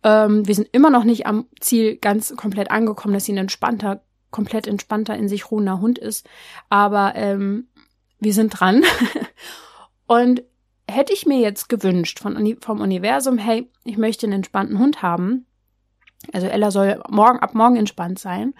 Ähm, 0.03 0.47
wir 0.49 0.55
sind 0.55 0.69
immer 0.73 0.89
noch 0.89 1.05
nicht 1.05 1.27
am 1.27 1.47
Ziel 1.61 1.97
ganz 1.97 2.35
komplett 2.35 2.71
angekommen, 2.71 3.13
dass 3.13 3.27
sie 3.27 3.35
ein 3.35 3.39
entspannter, 3.39 4.03
komplett 4.31 4.67
entspannter, 4.67 5.15
in 5.15 5.29
sich 5.29 5.51
ruhender 5.51 5.83
Hund 5.83 5.99
ist. 5.99 6.27
Aber 6.71 7.13
ähm, 7.17 7.69
wir 8.19 8.33
sind 8.33 8.49
dran. 8.49 8.83
und 10.07 10.43
hätte 10.89 11.13
ich 11.13 11.27
mir 11.27 11.39
jetzt 11.39 11.69
gewünscht 11.69 12.19
von, 12.19 12.57
vom 12.61 12.81
Universum, 12.81 13.39
hey, 13.39 13.71
ich 13.85 13.97
möchte 13.97 14.27
einen 14.27 14.35
entspannten 14.35 14.79
Hund 14.79 15.03
haben. 15.03 15.47
Also 16.33 16.47
Ella 16.47 16.71
soll 16.71 17.03
morgen 17.09 17.39
ab 17.39 17.55
morgen 17.55 17.77
entspannt 17.77 18.19
sein. 18.19 18.55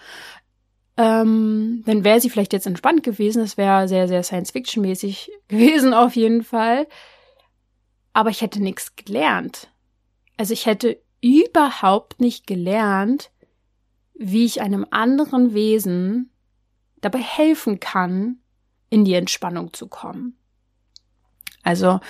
Ähm, 0.97 1.83
dann 1.87 2.05
wäre 2.05 2.21
sie 2.21 2.31
vielleicht 2.31 2.53
jetzt 2.53 2.67
entspannt 2.67 3.03
gewesen. 3.03 3.41
Das 3.43 3.57
wäre 3.57 3.89
sehr, 3.89 4.07
sehr 4.09 4.23
Science-Fiction-mäßig 4.23 5.31
gewesen 5.49 5.95
auf 5.95 6.17
jeden 6.17 6.45
Fall. 6.45 6.87
Aber 8.13 8.31
ich 8.31 8.43
hätte 8.43 8.63
nichts 8.63 8.95
gelernt. 8.97 9.71
Also 10.37 10.53
ich 10.53 10.67
hätte 10.67 11.01
überhaupt 11.21 12.21
nicht 12.21 12.47
gelernt, 12.47 13.31
wie 14.15 14.45
ich 14.45 14.61
einem 14.61 14.87
anderen 14.91 15.55
Wesen 15.55 16.31
dabei 17.01 17.19
helfen 17.19 17.81
kann, 17.81 18.39
in 18.89 19.05
die 19.05 19.15
Entspannung 19.15 19.73
zu 19.73 19.89
kommen. 19.89 20.39
Also 21.65 22.01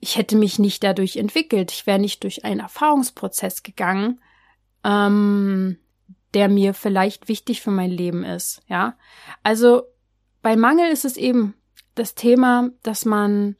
ich 0.00 0.18
hätte 0.18 0.36
mich 0.36 0.58
nicht 0.58 0.84
dadurch 0.84 1.16
entwickelt, 1.16 1.72
ich 1.72 1.86
wäre 1.86 1.98
nicht 1.98 2.22
durch 2.24 2.44
einen 2.44 2.60
Erfahrungsprozess 2.60 3.62
gegangen, 3.62 4.20
ähm, 4.84 5.78
der 6.34 6.48
mir 6.48 6.74
vielleicht 6.74 7.28
wichtig 7.28 7.62
für 7.62 7.70
mein 7.70 7.90
Leben 7.90 8.24
ist. 8.24 8.60
Ja, 8.68 8.98
also 9.42 9.84
bei 10.42 10.56
Mangel 10.56 10.90
ist 10.90 11.06
es 11.06 11.16
eben 11.16 11.54
das 11.94 12.14
Thema, 12.14 12.70
dass 12.82 13.06
man 13.06 13.56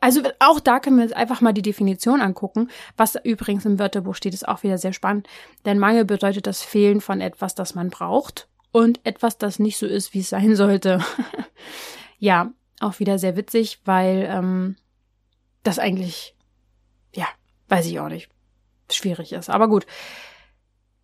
also 0.00 0.20
auch 0.40 0.58
da 0.58 0.80
können 0.80 0.96
wir 0.96 1.04
uns 1.04 1.12
einfach 1.12 1.40
mal 1.40 1.52
die 1.52 1.62
Definition 1.62 2.20
angucken. 2.20 2.68
Was 2.96 3.16
übrigens 3.22 3.64
im 3.64 3.78
Wörterbuch 3.78 4.16
steht, 4.16 4.34
ist 4.34 4.48
auch 4.48 4.64
wieder 4.64 4.76
sehr 4.76 4.92
spannend. 4.92 5.28
Denn 5.64 5.78
Mangel 5.78 6.04
bedeutet 6.04 6.48
das 6.48 6.60
Fehlen 6.60 7.00
von 7.00 7.20
etwas, 7.20 7.54
das 7.54 7.76
man 7.76 7.88
braucht 7.88 8.48
und 8.72 9.00
etwas, 9.04 9.38
das 9.38 9.60
nicht 9.60 9.78
so 9.78 9.86
ist, 9.86 10.12
wie 10.12 10.18
es 10.18 10.30
sein 10.30 10.56
sollte. 10.56 10.98
ja, 12.18 12.50
auch 12.82 12.98
wieder 12.98 13.18
sehr 13.18 13.36
witzig, 13.36 13.80
weil 13.84 14.26
ähm, 14.28 14.76
das 15.62 15.78
eigentlich, 15.78 16.36
ja, 17.14 17.26
weiß 17.68 17.86
ich 17.86 17.98
auch 18.00 18.08
nicht, 18.08 18.30
schwierig 18.90 19.32
ist. 19.32 19.50
Aber 19.50 19.68
gut. 19.68 19.86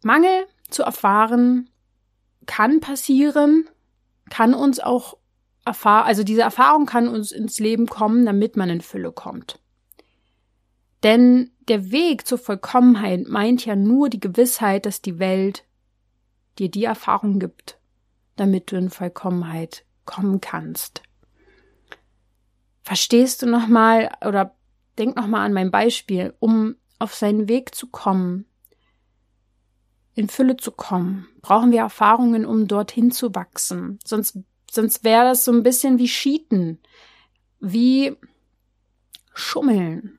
Mangel 0.03 0.47
zu 0.71 0.83
erfahren 0.83 1.71
kann 2.47 2.81
passieren, 2.81 3.69
kann 4.31 4.55
uns 4.55 4.81
auch 4.81 5.17
erfahren, 5.65 6.07
also 6.07 6.25
diese 6.25 6.43
Erfahrung 6.43 6.87
kann 6.87 7.09
uns 7.09 7.33
ins 7.33 7.59
Leben 7.59 7.87
kommen, 7.87 8.25
damit 8.25 8.57
man 8.57 8.71
in 8.71 8.81
Fülle 8.81 9.13
kommt. 9.13 9.61
Denn 11.03 11.51
der 11.69 11.91
Weg 11.91 12.27
zur 12.27 12.39
Vollkommenheit 12.39 13.29
meint 13.29 13.65
ja 13.65 13.77
nur 13.77 14.09
die 14.09 14.21
Gewissheit, 14.21 14.87
dass 14.87 15.03
die 15.03 15.19
Welt 15.19 15.65
dir 16.59 16.71
die 16.71 16.85
Erfahrung 16.85 17.39
gibt, 17.39 17.79
damit 18.37 18.73
du 18.73 18.77
in 18.77 18.91
Vollkommenheit 18.91 19.85
kommen 20.05 20.41
kannst. 20.41 21.03
Verstehst 22.89 23.43
du 23.43 23.47
nochmal 23.47 24.11
oder 24.27 24.57
denk 24.97 25.15
nochmal 25.15 25.45
an 25.45 25.53
mein 25.53 25.71
Beispiel, 25.71 26.33
um 26.39 26.77
auf 26.99 27.15
seinen 27.15 27.47
Weg 27.47 27.75
zu 27.75 27.89
kommen, 27.89 28.47
in 30.15 30.31
Fülle 30.31 30.57
zu 30.57 30.71
kommen, 30.71 31.29
brauchen 31.43 31.71
wir 31.71 31.81
Erfahrungen, 31.81 32.47
um 32.47 32.67
dorthin 32.67 33.11
zu 33.11 33.35
wachsen. 33.35 33.99
Sonst, 34.07 34.39
sonst 34.71 35.05
wäre 35.05 35.25
das 35.25 35.45
so 35.45 35.53
ein 35.53 35.63
bisschen 35.63 35.99
wie 35.99 36.07
Cheaten, 36.07 36.79
wie 37.61 38.17
Schummeln. 39.35 40.19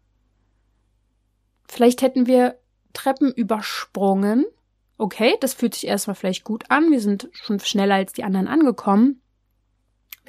Vielleicht 1.68 2.04
hätten 2.04 2.28
wir 2.28 2.60
Treppen 2.94 3.32
übersprungen. 3.34 4.46
Okay, 5.00 5.36
das 5.42 5.56
fühlt 5.56 5.74
sich 5.74 5.88
erstmal 5.88 6.14
vielleicht 6.14 6.44
gut 6.44 6.66
an. 6.70 6.92
Wir 6.92 7.02
sind 7.02 7.30
schon 7.32 7.60
schneller 7.60 7.96
als 7.96 8.14
die 8.14 8.24
anderen 8.24 8.48
angekommen. 8.48 9.24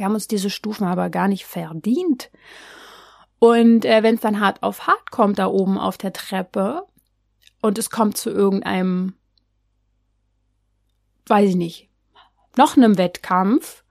Wir 0.00 0.06
haben 0.06 0.14
uns 0.14 0.28
diese 0.28 0.48
Stufen 0.48 0.86
aber 0.86 1.10
gar 1.10 1.28
nicht 1.28 1.44
verdient. 1.44 2.30
Und 3.38 3.84
äh, 3.84 4.02
wenn 4.02 4.14
es 4.14 4.22
dann 4.22 4.40
hart 4.40 4.62
auf 4.62 4.86
hart 4.86 5.10
kommt 5.10 5.38
da 5.38 5.46
oben 5.46 5.76
auf 5.76 5.98
der 5.98 6.14
Treppe 6.14 6.86
und 7.60 7.76
es 7.76 7.90
kommt 7.90 8.16
zu 8.16 8.30
irgendeinem, 8.30 9.12
weiß 11.26 11.50
ich 11.50 11.56
nicht, 11.56 11.90
noch 12.56 12.78
einem 12.78 12.96
Wettkampf, 12.96 13.84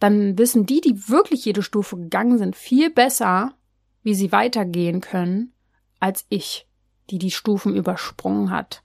dann 0.00 0.36
wissen 0.36 0.66
die, 0.66 0.82
die 0.82 1.08
wirklich 1.08 1.46
jede 1.46 1.62
Stufe 1.62 1.96
gegangen 1.96 2.36
sind, 2.36 2.54
viel 2.54 2.90
besser, 2.90 3.54
wie 4.02 4.14
sie 4.14 4.32
weitergehen 4.32 5.00
können, 5.00 5.54
als 5.98 6.26
ich, 6.28 6.68
die 7.08 7.16
die 7.16 7.30
Stufen 7.30 7.74
übersprungen 7.74 8.50
hat. 8.50 8.82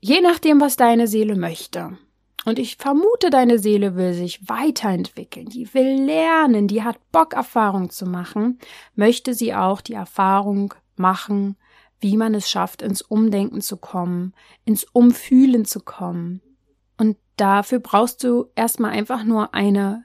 Je 0.00 0.20
nachdem, 0.20 0.60
was 0.60 0.74
deine 0.74 1.06
Seele 1.06 1.36
möchte. 1.36 1.96
Und 2.44 2.58
ich 2.58 2.76
vermute, 2.76 3.30
deine 3.30 3.58
Seele 3.58 3.94
will 3.94 4.14
sich 4.14 4.48
weiterentwickeln, 4.48 5.46
die 5.46 5.72
will 5.74 6.04
lernen, 6.04 6.66
die 6.66 6.82
hat 6.82 6.98
Bock, 7.12 7.34
Erfahrung 7.34 7.90
zu 7.90 8.04
machen, 8.04 8.58
möchte 8.94 9.34
sie 9.34 9.54
auch 9.54 9.80
die 9.80 9.94
Erfahrung 9.94 10.74
machen, 10.96 11.56
wie 12.00 12.16
man 12.16 12.34
es 12.34 12.50
schafft, 12.50 12.82
ins 12.82 13.00
Umdenken 13.00 13.60
zu 13.60 13.76
kommen, 13.76 14.34
ins 14.64 14.84
Umfühlen 14.84 15.64
zu 15.64 15.80
kommen. 15.80 16.40
Und 16.98 17.16
dafür 17.36 17.78
brauchst 17.78 18.24
du 18.24 18.50
erstmal 18.56 18.90
einfach 18.90 19.22
nur 19.22 19.54
eine 19.54 20.04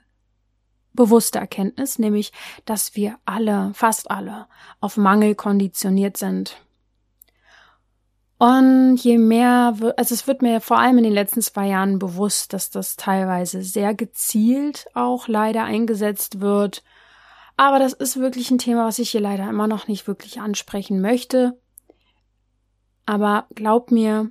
bewusste 0.93 1.39
Erkenntnis, 1.39 1.97
nämlich, 1.97 2.31
dass 2.65 2.95
wir 2.95 3.17
alle, 3.25 3.71
fast 3.73 4.11
alle, 4.11 4.47
auf 4.79 4.97
Mangel 4.97 5.35
konditioniert 5.35 6.17
sind. 6.17 6.61
Und 8.39 8.97
je 8.97 9.17
mehr, 9.17 9.73
also 9.97 10.13
es 10.13 10.27
wird 10.27 10.43
mir 10.43 10.61
vor 10.61 10.77
allem 10.77 10.99
in 10.99 11.03
den 11.03 11.13
letzten 11.13 11.41
zwei 11.41 11.67
Jahren 11.67 11.97
bewusst, 11.97 12.53
dass 12.53 12.69
das 12.69 12.95
teilweise 12.95 13.63
sehr 13.63 13.95
gezielt 13.95 14.85
auch 14.93 15.27
leider 15.27 15.63
eingesetzt 15.63 16.39
wird. 16.39 16.83
Aber 17.55 17.79
das 17.79 17.93
ist 17.93 18.17
wirklich 18.17 18.51
ein 18.51 18.59
Thema, 18.59 18.85
was 18.85 18.99
ich 18.99 19.09
hier 19.09 19.21
leider 19.21 19.49
immer 19.49 19.67
noch 19.67 19.87
nicht 19.87 20.07
wirklich 20.07 20.39
ansprechen 20.39 21.01
möchte. 21.01 21.59
Aber 23.07 23.47
glaub 23.55 23.89
mir, 23.89 24.29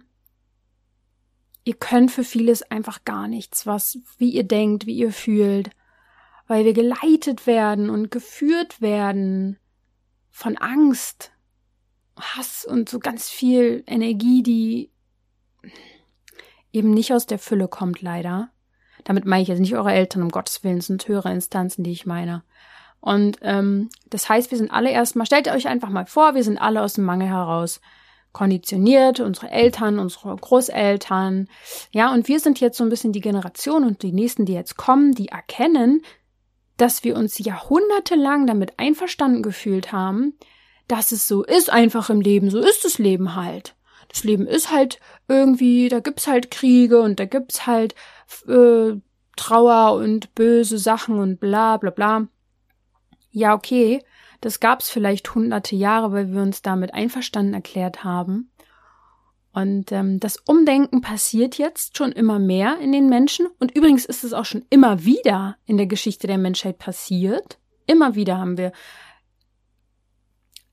ihr 1.65 1.75
könnt 1.75 2.13
für 2.13 2.23
vieles 2.23 2.63
einfach 2.63 3.03
gar 3.05 3.27
nichts, 3.27 3.67
was, 3.67 3.99
wie 4.19 4.31
ihr 4.31 4.45
denkt, 4.45 4.87
wie 4.87 4.97
ihr 4.97 5.13
fühlt, 5.13 5.71
weil 6.47 6.65
wir 6.65 6.75
geleitet 6.75 7.49
werden 7.49 7.91
und 7.91 8.13
geführt 8.13 8.81
werden 8.81 9.59
von 10.31 10.57
Angst, 10.57 11.33
Hass 12.19 12.65
und 12.65 12.89
so 12.89 12.99
ganz 12.99 13.29
viel 13.29 13.85
Energie, 13.87 14.43
die 14.43 14.91
eben 16.73 16.91
nicht 16.91 17.13
aus 17.13 17.27
der 17.27 17.39
Fülle 17.39 17.69
kommt, 17.69 18.03
leider. 18.03 18.51
Damit 19.05 19.25
meine 19.25 19.43
ich 19.43 19.49
jetzt 19.49 19.61
nicht 19.61 19.77
eure 19.77 19.93
Eltern, 19.93 20.23
um 20.23 20.31
Gottes 20.31 20.65
Willen, 20.65 20.81
sind 20.81 21.07
höhere 21.07 21.33
Instanzen, 21.33 21.85
die 21.85 21.93
ich 21.93 22.07
meine. 22.07 22.43
Und 23.01 23.39
ähm, 23.43 23.89
das 24.11 24.29
heißt, 24.29 24.51
wir 24.51 24.59
sind 24.59 24.71
alle 24.71 24.91
erstmal, 24.91 25.27
stellt 25.27 25.49
euch 25.49 25.69
einfach 25.69 25.91
mal 25.91 26.07
vor, 26.07 26.35
wir 26.35 26.43
sind 26.43 26.59
alle 26.59 26.83
aus 26.83 26.95
dem 26.95 27.05
Mangel 27.05 27.29
heraus 27.29 27.81
konditioniert, 28.33 29.21
unsere 29.21 29.51
Eltern, 29.51 29.99
unsere 29.99 30.37
Großeltern, 30.37 31.49
ja, 31.93 32.13
und 32.13 32.29
wir 32.29 32.39
sind 32.39 32.61
jetzt 32.61 32.77
so 32.77 32.85
ein 32.85 32.91
bisschen 32.91 33.13
die 33.13 33.23
Generation 33.23 33.85
und 33.85 34.03
die 34.03 34.13
nächsten, 34.13 34.45
die 34.45 34.53
jetzt 34.53 34.77
kommen, 34.77 35.13
die 35.13 35.29
erkennen, 35.29 36.03
dass 36.77 37.03
wir 37.03 37.17
uns 37.17 37.39
jahrhundertelang 37.39 38.47
damit 38.47 38.79
einverstanden 38.79 39.43
gefühlt 39.43 39.91
haben, 39.93 40.35
dass 40.89 41.13
es 41.13 41.27
so 41.27 41.45
ist 41.45 41.71
einfach 41.71 42.11
im 42.11 42.21
Leben, 42.21 42.51
so 42.51 42.61
ist 42.61 42.85
das 42.85 42.99
Leben 42.99 43.35
halt. 43.35 43.75
Das 44.09 44.25
Leben 44.25 44.47
ist 44.47 44.71
halt 44.71 45.01
irgendwie, 45.29 45.89
da 45.89 46.01
gibt's 46.01 46.27
halt 46.27 46.51
Kriege 46.51 47.01
und 47.01 47.19
da 47.19 47.25
gibt's 47.25 47.67
halt 47.67 47.95
äh, 48.49 48.93
Trauer 49.37 49.95
und 49.97 50.35
böse 50.35 50.79
Sachen 50.79 51.19
und 51.19 51.41
bla 51.41 51.77
bla 51.77 51.91
bla. 51.91 52.29
Ja, 53.31 53.55
okay, 53.55 54.03
das 54.41 54.61
gab's 54.61 54.89
vielleicht 54.89 55.35
hunderte 55.35 55.77
Jahre, 55.77 56.13
weil 56.13 56.33
wir 56.33 56.43
uns 56.43 56.63
damit 56.63 56.95
einverstanden 56.95 57.55
erklärt 57.55 58.05
haben. 58.05 58.51
Und 59.53 59.91
ähm, 59.91 60.21
das 60.21 60.37
Umdenken 60.47 61.01
passiert 61.01 61.57
jetzt 61.57 61.97
schon 61.97 62.13
immer 62.13 62.39
mehr 62.39 62.79
in 62.79 62.93
den 62.93 63.09
Menschen. 63.09 63.47
Und 63.59 63.75
übrigens 63.75 64.05
ist 64.05 64.23
es 64.23 64.35
auch 64.35 64.45
schon 64.45 64.67
immer 64.69 65.05
wieder 65.05 65.57
in 65.65 65.79
der 65.79 65.87
Geschichte 65.87 66.27
der 66.27 66.37
Menschheit 66.37 66.79
passiert. 66.79 67.59
Immer 67.87 68.15
wieder 68.15 68.37
haben 68.37 68.59
wir 68.59 68.73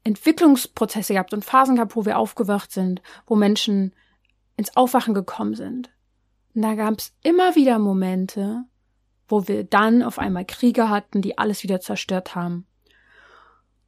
Entwicklungsprozesse 0.03 1.13
gehabt 1.13 1.33
und 1.33 1.45
Phasen 1.45 1.75
gehabt, 1.75 1.95
wo 1.95 2.05
wir 2.05 2.17
aufgewacht 2.17 2.71
sind, 2.71 3.01
wo 3.25 3.35
Menschen 3.35 3.93
ins 4.57 4.75
Aufwachen 4.75 5.13
gekommen 5.13 5.55
sind. 5.55 5.89
Und 6.53 6.61
da 6.61 6.75
gab 6.75 6.99
es 6.99 7.13
immer 7.23 7.55
wieder 7.55 7.79
Momente, 7.79 8.63
wo 9.27 9.47
wir 9.47 9.63
dann 9.63 10.03
auf 10.03 10.19
einmal 10.19 10.45
Kriege 10.45 10.89
hatten, 10.89 11.21
die 11.21 11.37
alles 11.37 11.63
wieder 11.63 11.79
zerstört 11.79 12.35
haben. 12.35 12.67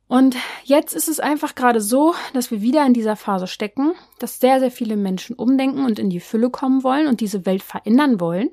Und 0.08 0.36
jetzt 0.64 0.94
ist 0.94 1.08
es 1.08 1.20
einfach 1.20 1.56
gerade 1.56 1.82
so, 1.82 2.14
dass 2.34 2.52
wir 2.52 2.62
wieder 2.62 2.86
in 2.86 2.94
dieser 2.94 3.16
Phase 3.16 3.48
stecken, 3.48 3.94
dass 4.20 4.40
sehr, 4.40 4.60
sehr 4.60 4.72
viele 4.72 4.98
Menschen 4.98 5.36
umdenken 5.36 5.84
und 5.84 5.98
in 5.98 6.10
die 6.10 6.20
Fülle 6.20 6.50
kommen 6.50 6.84
wollen 6.84 7.08
und 7.08 7.22
diese 7.22 7.46
Welt 7.46 7.64
verändern 7.64 8.20
wollen. 8.20 8.50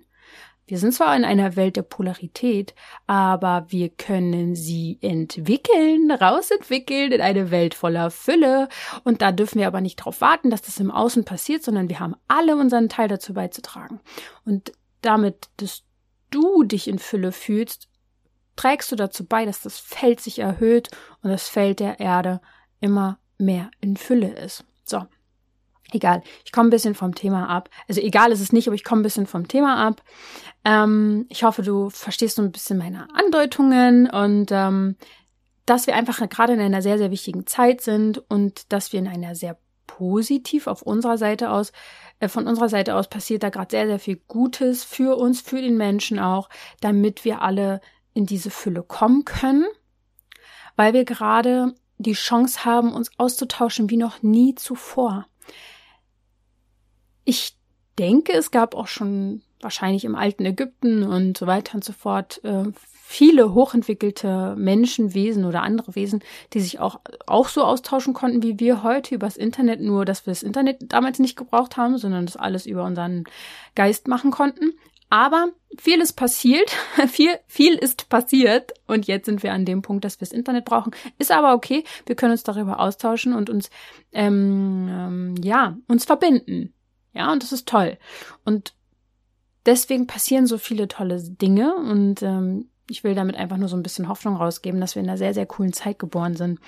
Wir 0.66 0.79
sind 0.79 0.94
zwar 0.94 1.16
in 1.16 1.25
einer 1.25 1.57
Welt 1.57 1.77
der 1.77 1.83
Polarität, 1.83 2.75
aber 3.07 3.66
wir 3.68 3.90
können 3.90 4.55
sie 4.55 4.98
entwickeln, 5.01 6.11
rausentwickeln 6.11 7.12
in 7.12 7.20
eine 7.20 7.51
Welt 7.51 7.75
voller 7.75 8.11
Fülle. 8.11 8.68
Und 9.05 9.22
da 9.22 9.33
dürfen 9.33 9.59
wir 9.59 9.66
aber 9.66 9.81
nicht 9.81 10.01
darauf 10.01 10.20
warten, 10.20 10.51
dass 10.51 10.62
das 10.62 10.79
im 10.79 10.90
Außen 10.90 11.25
passiert, 11.25 11.62
sondern 11.62 11.88
wir 11.88 12.01
haben 12.01 12.16
alle 12.29 12.57
unseren 12.57 12.88
Teil 12.88 13.09
dazu 13.09 13.35
beizutragen. 13.35 14.01
Und 14.44 14.72
damit, 15.01 15.48
dass 15.57 15.83
du 16.31 16.62
dich 16.62 16.88
in 16.88 16.98
Fülle 16.98 17.33
fühlst, 17.33 17.88
trägst 18.57 18.92
du 18.92 18.96
dazu 18.96 19.25
bei, 19.27 19.44
dass 19.44 19.62
das 19.62 19.79
Feld 19.79 20.20
sich 20.20 20.38
erhöht 20.38 20.88
und 21.22 21.31
das 21.31 21.48
Feld 21.48 21.81
der 21.81 22.01
Erde 22.01 22.40
immer 22.81 23.18
mehr 23.38 23.70
in 23.81 23.96
Fülle 23.96 24.29
ist. 24.29 24.64
So. 24.85 25.07
Egal, 25.94 26.22
ich 26.44 26.53
komme 26.53 26.68
ein 26.68 26.70
bisschen 26.70 26.94
vom 26.94 27.14
Thema 27.14 27.48
ab. 27.48 27.68
Also 27.87 28.01
egal 28.01 28.33
ist 28.33 28.40
es 28.40 28.53
nicht, 28.53 28.66
aber 28.66 28.75
ich 28.75 28.85
komme 28.85 29.01
ein 29.01 29.05
bisschen 29.05 29.27
vom 29.27 29.46
Thema 29.46 29.77
ab. 29.77 30.03
Ähm, 30.64 31.27
ich 31.29 31.44
hoffe, 31.44 31.62
du 31.62 31.90
verstehst 31.90 32.37
so 32.37 32.42
ein 32.42 32.53
bisschen 32.53 32.79
meine 32.79 33.09
Andeutungen 33.14 34.09
und 34.09 34.51
ähm, 34.53 34.96
dass 35.66 35.87
wir 35.87 35.94
einfach 35.94 36.29
gerade 36.29 36.53
in 36.55 36.61
einer 36.61 36.83
sehr, 36.83 36.98
sehr 36.98 37.11
wichtigen 37.11 37.46
Zeit 37.46 37.81
sind 37.81 38.18
und 38.31 38.72
dass 38.72 38.92
wir 38.92 39.01
in 39.01 39.09
einer 39.09 39.35
sehr 39.35 39.59
positiv 39.87 40.66
auf 40.66 40.83
unserer 40.83 41.18
Seite 41.18 41.51
aus, 41.51 41.72
äh, 42.20 42.29
von 42.29 42.46
unserer 42.46 42.68
Seite 42.68 42.94
aus 42.94 43.09
passiert 43.09 43.42
da 43.42 43.51
gerade 43.51 43.70
sehr, 43.70 43.87
sehr 43.87 43.98
viel 43.98 44.16
Gutes 44.29 44.85
für 44.85 45.16
uns, 45.16 45.40
für 45.40 45.61
den 45.61 45.77
Menschen 45.77 46.18
auch, 46.18 46.48
damit 46.81 47.25
wir 47.25 47.42
alle 47.42 47.81
in 48.14 48.27
diese 48.27 48.51
Fülle 48.51 48.83
kommen 48.83 49.25
können, 49.25 49.66
weil 50.77 50.92
wir 50.92 51.05
gerade 51.05 51.75
die 51.98 52.14
Chance 52.14 52.64
haben, 52.64 52.92
uns 52.92 53.11
auszutauschen 53.18 53.90
wie 53.90 53.96
noch 53.96 54.22
nie 54.22 54.55
zuvor. 54.55 55.27
Ich 57.25 57.57
denke, 57.98 58.33
es 58.33 58.51
gab 58.51 58.75
auch 58.75 58.88
schon 58.88 59.42
wahrscheinlich 59.62 60.05
im 60.05 60.14
alten 60.14 60.44
Ägypten 60.44 61.03
und 61.03 61.38
so 61.38 61.46
weiter 61.46 61.75
und 61.75 61.85
so 61.85 61.92
fort 61.92 62.40
äh, 62.44 62.64
viele 63.12 63.53
hochentwickelte 63.53 64.55
Menschenwesen 64.57 65.44
oder 65.44 65.62
andere 65.62 65.94
Wesen, 65.94 66.22
die 66.55 66.61
sich 66.61 66.81
auch, 66.81 67.01
auch 67.27 67.48
so 67.48 67.62
austauschen 67.62 68.14
konnten 68.14 68.42
wie 68.42 68.59
wir 68.59 68.83
heute 68.83 69.14
übers 69.14 69.37
Internet, 69.37 69.81
nur 69.81 70.07
dass 70.07 70.27
wir 70.27 70.31
das 70.31 70.42
Internet 70.42 70.92
damals 70.92 71.18
nicht 71.18 71.37
gebraucht 71.37 71.77
haben, 71.77 71.98
sondern 71.98 72.25
das 72.25 72.37
alles 72.37 72.64
über 72.64 72.85
unseren 72.85 73.25
Geist 73.75 74.09
machen 74.09 74.31
konnten. 74.31 74.72
Aber 75.11 75.48
viel 75.77 76.01
ist 76.01 76.14
passiert, 76.14 76.70
viel, 77.09 77.38
viel 77.46 77.75
ist 77.75 78.09
passiert 78.09 78.72
und 78.87 79.07
jetzt 79.07 79.27
sind 79.27 79.42
wir 79.42 79.53
an 79.53 79.66
dem 79.66 79.83
Punkt, 79.83 80.07
dass 80.07 80.18
wir 80.18 80.27
das 80.27 80.33
Internet 80.33 80.64
brauchen. 80.64 80.94
Ist 81.18 81.33
aber 81.33 81.53
okay, 81.53 81.85
wir 82.07 82.16
können 82.16 82.33
uns 82.33 82.44
darüber 82.44 82.81
austauschen 82.81 83.35
und 83.35 83.51
uns, 83.51 83.68
ähm, 84.12 84.88
ähm, 84.90 85.35
ja, 85.42 85.77
uns 85.87 86.07
verbinden. 86.07 86.72
Ja, 87.12 87.31
und 87.31 87.42
das 87.42 87.53
ist 87.53 87.68
toll. 87.68 87.98
Und 88.46 88.72
deswegen 89.66 90.07
passieren 90.07 90.46
so 90.46 90.59
viele 90.59 90.88
tolle 90.88 91.22
Dinge 91.22 91.75
und 91.75 92.22
ähm, 92.22 92.68
ich 92.88 93.05
will 93.05 93.14
damit 93.14 93.37
einfach 93.37 93.57
nur 93.57 93.68
so 93.68 93.77
ein 93.77 93.83
bisschen 93.83 94.09
Hoffnung 94.09 94.37
rausgeben, 94.37 94.81
dass 94.81 94.94
wir 94.94 95.03
in 95.03 95.09
einer 95.09 95.18
sehr, 95.18 95.35
sehr 95.35 95.46
coolen 95.46 95.72
Zeit 95.72 95.98
geboren 95.98 96.37
sind. 96.37 96.61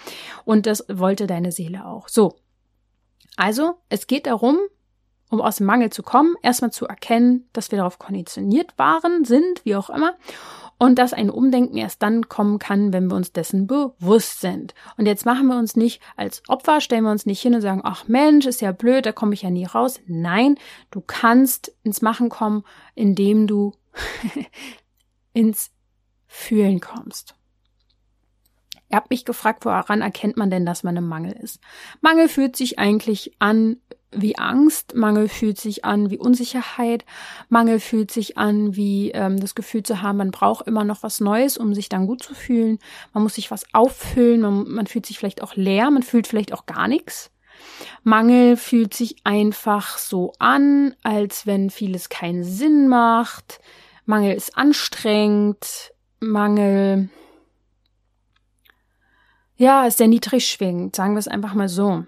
Und 0.45 0.67
das 0.67 0.85
wollte 0.89 1.27
deine 1.27 1.53
Seele 1.53 1.87
auch. 1.87 2.09
So. 2.09 2.37
Also, 3.37 3.75
es 3.89 4.07
geht 4.07 4.27
darum, 4.27 4.59
um 5.29 5.41
aus 5.41 5.57
dem 5.57 5.67
Mangel 5.67 5.91
zu 5.91 6.03
kommen, 6.03 6.37
erstmal 6.43 6.71
zu 6.71 6.87
erkennen, 6.87 7.49
dass 7.53 7.71
wir 7.71 7.79
darauf 7.79 7.99
konditioniert 7.99 8.79
waren, 8.79 9.25
sind, 9.25 9.65
wie 9.65 9.77
auch 9.77 9.91
immer, 9.91 10.15
und 10.85 10.99
dass 10.99 11.15
ein 11.15 11.31
Umdenken 11.31 11.79
erst 11.79 12.03
dann 12.03 12.29
kommen 12.29 12.59
kann, 12.59 12.93
wenn 12.93 13.07
wir 13.07 13.17
uns 13.17 13.33
dessen 13.33 13.67
bewusst 13.67 14.43
sind. 14.43 14.75
Und 14.99 15.07
jetzt 15.07 15.25
machen 15.25 15.47
wir 15.47 15.57
uns 15.57 15.77
nicht 15.77 16.03
als 16.15 16.43
Opfer, 16.47 16.83
stellen 16.83 17.05
wir 17.05 17.11
uns 17.11 17.25
nicht 17.25 17.41
hin 17.41 17.55
und 17.55 17.63
sagen, 17.63 17.81
ach 17.85 18.07
Mensch, 18.07 18.45
ist 18.45 18.61
ja 18.61 18.71
blöd, 18.71 19.07
da 19.07 19.13
komme 19.13 19.33
ich 19.33 19.41
ja 19.41 19.49
nie 19.49 19.65
raus. 19.65 19.99
Nein, 20.07 20.59
du 20.91 21.01
kannst 21.01 21.75
ins 21.85 22.03
Machen 22.03 22.29
kommen, 22.29 22.65
indem 22.95 23.47
du 23.47 23.73
ins 25.33 25.71
Fühlen 26.27 26.81
kommst. 26.81 27.35
Ihr 28.95 28.99
habt 28.99 29.11
mich 29.11 29.25
gefragt, 29.25 29.65
woran 29.65 30.03
erkennt 30.03 30.37
man 30.37 30.51
denn, 30.51 30.65
dass 30.65 30.85
man 30.85 30.97
im 30.97 31.09
Mangel 31.09 31.33
ist? 31.33 31.59
Mangel 32.01 32.29
fühlt 32.29 32.55
sich 32.55 32.79
eigentlich 32.79 33.35
an 33.41 33.79
wie 34.13 34.39
Angst, 34.39 34.95
Mangel 34.95 35.29
fühlt 35.29 35.61
sich 35.61 35.85
an 35.85 36.11
wie 36.11 36.19
Unsicherheit, 36.19 37.05
Mangel 37.49 37.81
fühlt 37.81 38.13
sich 38.13 38.39
an 38.39 38.77
wie 38.77 39.11
ähm, 39.11 39.41
das 39.41 39.57
Gefühl 39.57 39.83
zu 39.83 40.01
haben, 40.01 40.19
man 40.19 40.31
braucht 40.31 40.69
immer 40.69 40.85
noch 40.85 41.03
was 41.03 41.19
Neues, 41.19 41.59
um 41.59 41.75
sich 41.75 41.89
dann 41.89 42.07
gut 42.07 42.23
zu 42.23 42.37
fühlen. 42.37 42.79
Man 43.13 43.25
muss 43.25 43.35
sich 43.35 43.51
was 43.51 43.65
auffüllen, 43.73 44.43
man, 44.43 44.69
man 44.69 44.87
fühlt 44.87 45.07
sich 45.07 45.19
vielleicht 45.19 45.43
auch 45.43 45.57
leer, 45.57 45.91
man 45.91 46.05
fühlt 46.05 46.29
vielleicht 46.29 46.53
auch 46.53 46.67
gar 46.67 46.87
nichts. 46.87 47.33
Mangel 48.05 48.57
fühlt 48.57 48.95
sich 48.95 49.17
einfach 49.25 49.99
so 49.99 50.35
an, 50.39 50.95
als 51.03 51.49
wenn 51.49 51.69
vieles 51.69 52.11
keinen 52.11 52.45
Sinn 52.45 52.87
macht. 52.87 53.59
Mangel 54.07 54.37
ist 54.37 54.57
anstrengend. 54.57 55.91
Mangel, 56.21 57.09
ja, 59.57 59.87
ist 59.87 59.99
sehr 59.99 60.09
niedrig 60.09 60.47
schwingend, 60.47 60.97
sagen 60.97 61.15
wir 61.15 61.21
es 61.21 61.29
einfach 61.29 61.55
mal 61.55 61.69
so. 61.69 62.05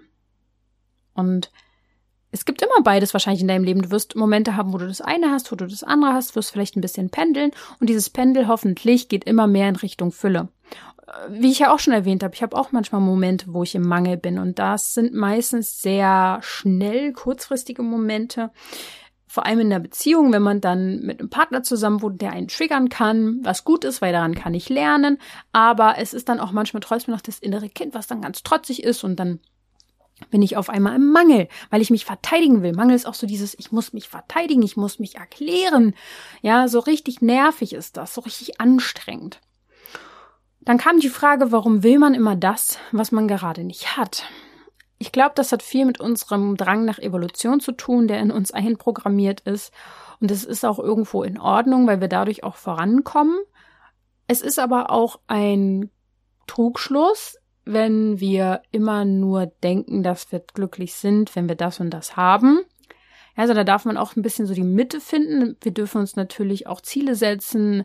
Und 1.13 1.51
es 2.31 2.45
gibt 2.45 2.61
immer 2.61 2.83
beides 2.83 3.13
wahrscheinlich 3.13 3.41
in 3.41 3.47
deinem 3.47 3.63
Leben. 3.63 3.81
Du 3.81 3.91
wirst 3.91 4.15
Momente 4.15 4.55
haben, 4.55 4.73
wo 4.73 4.77
du 4.77 4.87
das 4.87 5.01
eine 5.01 5.31
hast, 5.31 5.51
wo 5.51 5.55
du 5.55 5.65
das 5.65 5.83
andere 5.83 6.13
hast, 6.13 6.35
wirst 6.35 6.51
vielleicht 6.51 6.75
ein 6.75 6.81
bisschen 6.81 7.09
pendeln 7.09 7.51
und 7.79 7.89
dieses 7.89 8.09
Pendel 8.09 8.47
hoffentlich 8.47 9.09
geht 9.09 9.23
immer 9.23 9.47
mehr 9.47 9.69
in 9.69 9.75
Richtung 9.75 10.11
Fülle. 10.11 10.49
Wie 11.29 11.49
ich 11.49 11.59
ja 11.59 11.73
auch 11.73 11.79
schon 11.79 11.93
erwähnt 11.93 12.21
habe, 12.21 12.35
ich 12.35 12.43
habe 12.43 12.57
auch 12.57 12.73
manchmal 12.73 12.99
Momente, 12.99 13.45
wo 13.53 13.63
ich 13.63 13.75
im 13.75 13.87
Mangel 13.87 14.17
bin 14.17 14.39
und 14.39 14.59
das 14.59 14.93
sind 14.93 15.13
meistens 15.13 15.81
sehr 15.81 16.39
schnell, 16.41 17.13
kurzfristige 17.13 17.81
Momente. 17.81 18.51
Vor 19.27 19.45
allem 19.45 19.59
in 19.59 19.69
der 19.69 19.79
Beziehung, 19.79 20.31
wenn 20.31 20.41
man 20.41 20.61
dann 20.61 21.01
mit 21.01 21.19
einem 21.19 21.29
Partner 21.29 21.61
zusammen 21.61 22.01
wohnt, 22.01 22.21
der 22.21 22.31
einen 22.31 22.47
triggern 22.47 22.89
kann, 22.89 23.39
was 23.43 23.65
gut 23.65 23.83
ist, 23.83 24.01
weil 24.01 24.13
daran 24.13 24.35
kann 24.35 24.53
ich 24.53 24.69
lernen. 24.69 25.17
Aber 25.51 25.95
es 25.97 26.13
ist 26.13 26.29
dann 26.29 26.39
auch 26.39 26.51
manchmal 26.51 26.81
trotzdem 26.81 27.13
noch 27.13 27.21
das 27.21 27.39
innere 27.39 27.69
Kind, 27.69 27.93
was 27.93 28.07
dann 28.07 28.21
ganz 28.21 28.43
trotzig 28.43 28.83
ist 28.83 29.03
und 29.03 29.17
dann 29.17 29.39
bin 30.31 30.41
ich 30.41 30.57
auf 30.57 30.69
einmal 30.69 30.95
im 30.95 31.11
Mangel, 31.11 31.47
weil 31.69 31.81
ich 31.81 31.91
mich 31.91 32.05
verteidigen 32.05 32.63
will. 32.63 32.73
Mangel 32.73 32.95
ist 32.95 33.05
auch 33.05 33.13
so 33.13 33.27
dieses, 33.27 33.57
ich 33.59 33.71
muss 33.71 33.93
mich 33.93 34.09
verteidigen, 34.09 34.63
ich 34.63 34.77
muss 34.77 34.99
mich 34.99 35.15
erklären. 35.15 35.93
Ja, 36.41 36.67
so 36.67 36.79
richtig 36.79 37.21
nervig 37.21 37.73
ist 37.73 37.97
das, 37.97 38.13
so 38.13 38.21
richtig 38.21 38.59
anstrengend. 38.59 39.41
Dann 40.61 40.77
kam 40.77 40.99
die 40.99 41.09
Frage, 41.09 41.51
warum 41.51 41.83
will 41.83 41.99
man 41.99 42.13
immer 42.13 42.35
das, 42.35 42.79
was 42.91 43.11
man 43.11 43.27
gerade 43.27 43.63
nicht 43.63 43.95
hat? 43.95 44.23
Ich 44.99 45.11
glaube, 45.11 45.33
das 45.35 45.51
hat 45.51 45.61
viel 45.61 45.85
mit 45.85 45.99
unserem 45.99 46.57
Drang 46.57 46.85
nach 46.85 46.97
Evolution 46.97 47.59
zu 47.59 47.71
tun, 47.71 48.07
der 48.07 48.19
in 48.19 48.31
uns 48.31 48.51
einprogrammiert 48.51 49.41
ist. 49.41 49.71
Und 50.19 50.31
es 50.31 50.43
ist 50.43 50.65
auch 50.65 50.79
irgendwo 50.79 51.23
in 51.23 51.39
Ordnung, 51.39 51.85
weil 51.85 52.01
wir 52.01 52.07
dadurch 52.07 52.43
auch 52.43 52.55
vorankommen. 52.55 53.37
Es 54.27 54.41
ist 54.41 54.57
aber 54.57 54.89
auch 54.89 55.19
ein 55.27 55.91
Trugschluss, 56.47 57.37
wenn 57.63 58.19
wir 58.19 58.61
immer 58.71 59.05
nur 59.05 59.45
denken, 59.45 60.01
dass 60.01 60.31
wir 60.31 60.39
glücklich 60.39 60.95
sind, 60.95 61.35
wenn 61.35 61.47
wir 61.47 61.55
das 61.55 61.79
und 61.79 61.91
das 61.91 62.15
haben. 62.15 62.61
Also 63.35 63.53
da 63.53 63.63
darf 63.63 63.85
man 63.85 63.97
auch 63.97 64.15
ein 64.15 64.23
bisschen 64.23 64.47
so 64.47 64.53
die 64.53 64.63
Mitte 64.63 64.99
finden. 64.99 65.57
Wir 65.61 65.71
dürfen 65.71 65.99
uns 65.99 66.15
natürlich 66.15 66.65
auch 66.65 66.81
Ziele 66.81 67.15
setzen, 67.15 67.83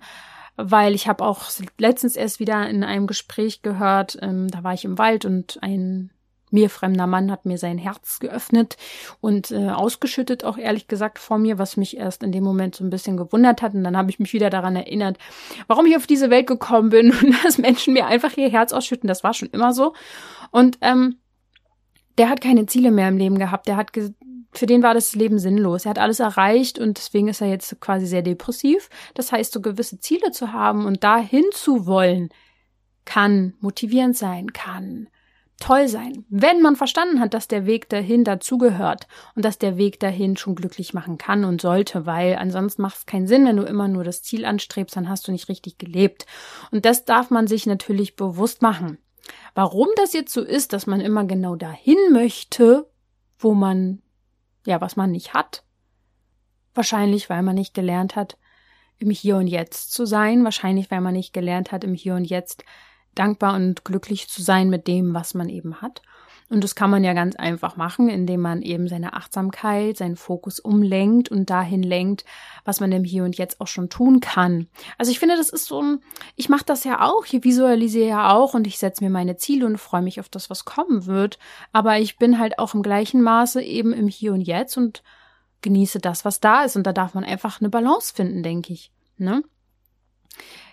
weil 0.57 0.94
ich 0.94 1.09
habe 1.09 1.25
auch 1.25 1.44
letztens 1.79 2.16
erst 2.16 2.40
wieder 2.40 2.68
in 2.68 2.85
einem 2.85 3.07
Gespräch 3.07 3.61
gehört, 3.62 4.18
ähm, 4.22 4.48
da 4.48 4.64
war 4.64 4.72
ich 4.72 4.85
im 4.85 4.98
Wald 4.98 5.25
und 5.25 5.59
ein 5.62 6.11
mir 6.53 6.71
fremder 6.71 7.07
Mann 7.07 7.31
hat 7.31 7.47
mir 7.47 7.59
sein 7.59 7.79
Herz 7.79 8.19
geöffnet 8.19 8.77
und 9.21 9.51
äh, 9.51 9.71
ausgeschüttet, 9.71 10.45
auch 10.45 10.59
ehrlich 10.59 10.88
gesagt 10.88 11.19
vor 11.19 11.38
mir, 11.38 11.59
was 11.59 11.77
mich 11.77 11.97
erst 11.97 12.23
in 12.23 12.33
dem 12.33 12.45
Moment 12.45 12.75
so 12.75 12.85
ein 12.85 12.91
bisschen 12.91 13.17
gewundert 13.17 13.62
hat. 13.62 13.75
Und 13.75 13.85
dann 13.85 13.97
habe 13.97 14.11
ich 14.11 14.19
mich 14.19 14.33
wieder 14.33 14.51
daran 14.51 14.77
erinnert, 14.77 15.19
warum 15.67 15.87
ich 15.87 15.97
auf 15.97 16.07
diese 16.07 16.31
Welt 16.31 16.47
gekommen 16.47 16.91
bin 16.91 17.11
und 17.23 17.45
dass 17.45 17.59
Menschen 17.59 17.95
mir 17.95 18.07
einfach 18.07 18.37
ihr 18.37 18.51
Herz 18.51 18.73
ausschütten. 18.73 19.09
Das 19.09 19.25
war 19.25 19.35
schon 19.35 19.49
immer 19.51 19.73
so. 19.73 19.95
Und 20.51 20.79
ähm, 20.81 21.17
der 22.19 22.29
hat 22.29 22.41
keine 22.41 22.67
Ziele 22.67 22.91
mehr 22.91 23.09
im 23.09 23.17
Leben 23.17 23.38
gehabt. 23.38 23.67
Der 23.69 23.77
hat 23.77 23.93
für 24.55 24.67
den 24.67 24.83
war 24.83 24.95
das 24.95 25.15
Leben 25.15 25.38
sinnlos. 25.38 25.87
Er 25.87 25.91
hat 25.91 25.99
alles 25.99 26.21
erreicht 26.21 26.79
und 26.79 26.99
deswegen 26.99 27.29
ist 27.29 27.41
er 27.41 27.49
jetzt 27.49 27.81
quasi 27.81 28.07
sehr 28.07 28.23
depressiv. 28.23 28.91
Das 29.15 29.33
heißt, 29.33 29.53
so 29.53 29.62
gewisse 29.62 29.99
Ziele 29.99 30.31
zu 30.31 30.53
haben 30.53 30.85
und 30.85 31.03
dahin 31.03 31.45
zu 31.53 31.87
wollen, 31.87 32.29
kann 33.05 33.55
motivierend 33.61 34.17
sein, 34.17 34.53
kann 34.53 35.09
toll 35.62 35.87
sein, 35.87 36.25
wenn 36.29 36.61
man 36.61 36.75
verstanden 36.75 37.20
hat, 37.20 37.35
dass 37.35 37.46
der 37.46 37.66
Weg 37.66 37.88
dahin 37.88 38.25
dazugehört 38.25 39.07
und 39.37 39.44
dass 39.44 39.59
der 39.59 39.77
Weg 39.77 40.01
dahin 40.01 40.37
schon 40.37 40.57
glücklich 40.57 40.92
machen 40.92 41.18
kann 41.18 41.44
und 41.44 41.61
sollte, 41.61 42.05
weil 42.05 42.35
ansonsten 42.35 42.83
macht 42.83 42.98
es 42.98 43.07
keinen 43.07 43.29
Sinn, 43.29 43.46
wenn 43.46 43.57
du 43.57 43.62
immer 43.62 43.87
nur 43.87 44.03
das 44.03 44.22
Ziel 44.22 44.44
anstrebst, 44.44 44.96
dann 44.96 45.09
hast 45.09 45.29
du 45.29 45.33
nicht 45.33 45.48
richtig 45.48 45.79
gelebt. 45.79 46.27
Und 46.72 46.85
das 46.85 47.05
darf 47.05 47.31
man 47.31 47.46
sich 47.46 47.66
natürlich 47.66 48.16
bewusst 48.16 48.61
machen. 48.61 48.98
Warum 49.55 49.87
das 49.94 50.12
jetzt 50.12 50.33
so 50.33 50.42
ist, 50.42 50.72
dass 50.72 50.88
man 50.88 51.01
immer 51.01 51.25
genau 51.25 51.55
dahin 51.55 51.98
möchte, 52.11 52.90
wo 53.38 53.55
man, 53.55 54.03
ja, 54.66 54.81
was 54.81 54.96
man 54.96 55.12
nicht 55.12 55.33
hat. 55.33 55.62
Wahrscheinlich, 56.75 57.31
weil 57.31 57.42
man 57.42 57.55
nicht 57.55 57.72
gelernt 57.72 58.16
hat, 58.16 58.37
im 58.98 59.11
Hier 59.11 59.37
und 59.37 59.46
Jetzt 59.46 59.92
zu 59.92 60.07
sein. 60.07 60.42
Wahrscheinlich, 60.42 60.90
weil 60.90 61.01
man 61.01 61.14
nicht 61.14 61.33
gelernt 61.33 61.70
hat, 61.70 61.85
im 61.85 61.94
Hier 61.94 62.16
und 62.16 62.25
Jetzt 62.25 62.64
dankbar 63.14 63.55
und 63.55 63.85
glücklich 63.85 64.29
zu 64.29 64.42
sein 64.42 64.70
mit 64.70 64.87
dem, 64.87 65.14
was 65.14 65.35
man 65.35 65.48
eben 65.48 65.81
hat. 65.81 66.03
Und 66.53 66.62
das 66.62 66.75
kann 66.75 66.90
man 66.90 67.03
ja 67.03 67.14
ganz 67.14 67.35
einfach 67.35 67.77
machen, 67.77 68.11
indem 68.11 68.42
man 68.42 68.61
eben 68.61 68.87
seine 68.87 69.14
Achtsamkeit, 69.14 69.96
seinen 69.96 70.16
Fokus 70.16 70.61
umlenkt 70.61 71.31
und 71.31 71.48
dahin 71.48 71.83
lenkt, 71.83 72.27
was 72.66 72.79
man 72.79 72.92
im 72.92 73.05
Hier 73.05 73.25
und 73.25 73.38
Jetzt 73.38 73.59
auch 73.59 73.66
schon 73.66 73.88
tun 73.88 74.20
kann. 74.20 74.68
Also 74.98 75.11
ich 75.11 75.18
finde, 75.18 75.38
das 75.38 75.48
ist 75.48 75.64
so 75.64 75.81
ein, 75.81 76.01
ich 76.37 76.51
mache 76.51 76.66
das 76.66 76.85
ja 76.85 77.01
auch, 77.01 77.25
ich 77.25 77.42
visualisiere 77.42 78.09
ja 78.09 78.35
auch 78.35 78.53
und 78.53 78.66
ich 78.66 78.77
setze 78.79 79.03
mir 79.03 79.09
meine 79.09 79.38
Ziele 79.38 79.64
und 79.64 79.79
freue 79.79 80.03
mich 80.03 80.20
auf 80.20 80.29
das, 80.29 80.51
was 80.51 80.66
kommen 80.66 81.07
wird. 81.07 81.38
Aber 81.72 81.98
ich 81.98 82.18
bin 82.18 82.38
halt 82.38 82.59
auch 82.59 82.75
im 82.75 82.83
gleichen 82.83 83.22
Maße 83.22 83.62
eben 83.62 83.94
im 83.94 84.09
Hier 84.09 84.35
und 84.35 84.42
Jetzt 84.42 84.77
und 84.77 85.03
genieße 85.62 86.01
das, 86.01 86.27
was 86.27 86.40
da 86.40 86.64
ist. 86.64 86.77
Und 86.77 86.87
da 86.87 86.92
darf 86.92 87.14
man 87.14 87.25
einfach 87.25 87.62
eine 87.62 87.70
Balance 87.70 88.12
finden, 88.14 88.42
denke 88.42 88.75
ich. 88.75 88.92
Ne? 89.16 89.42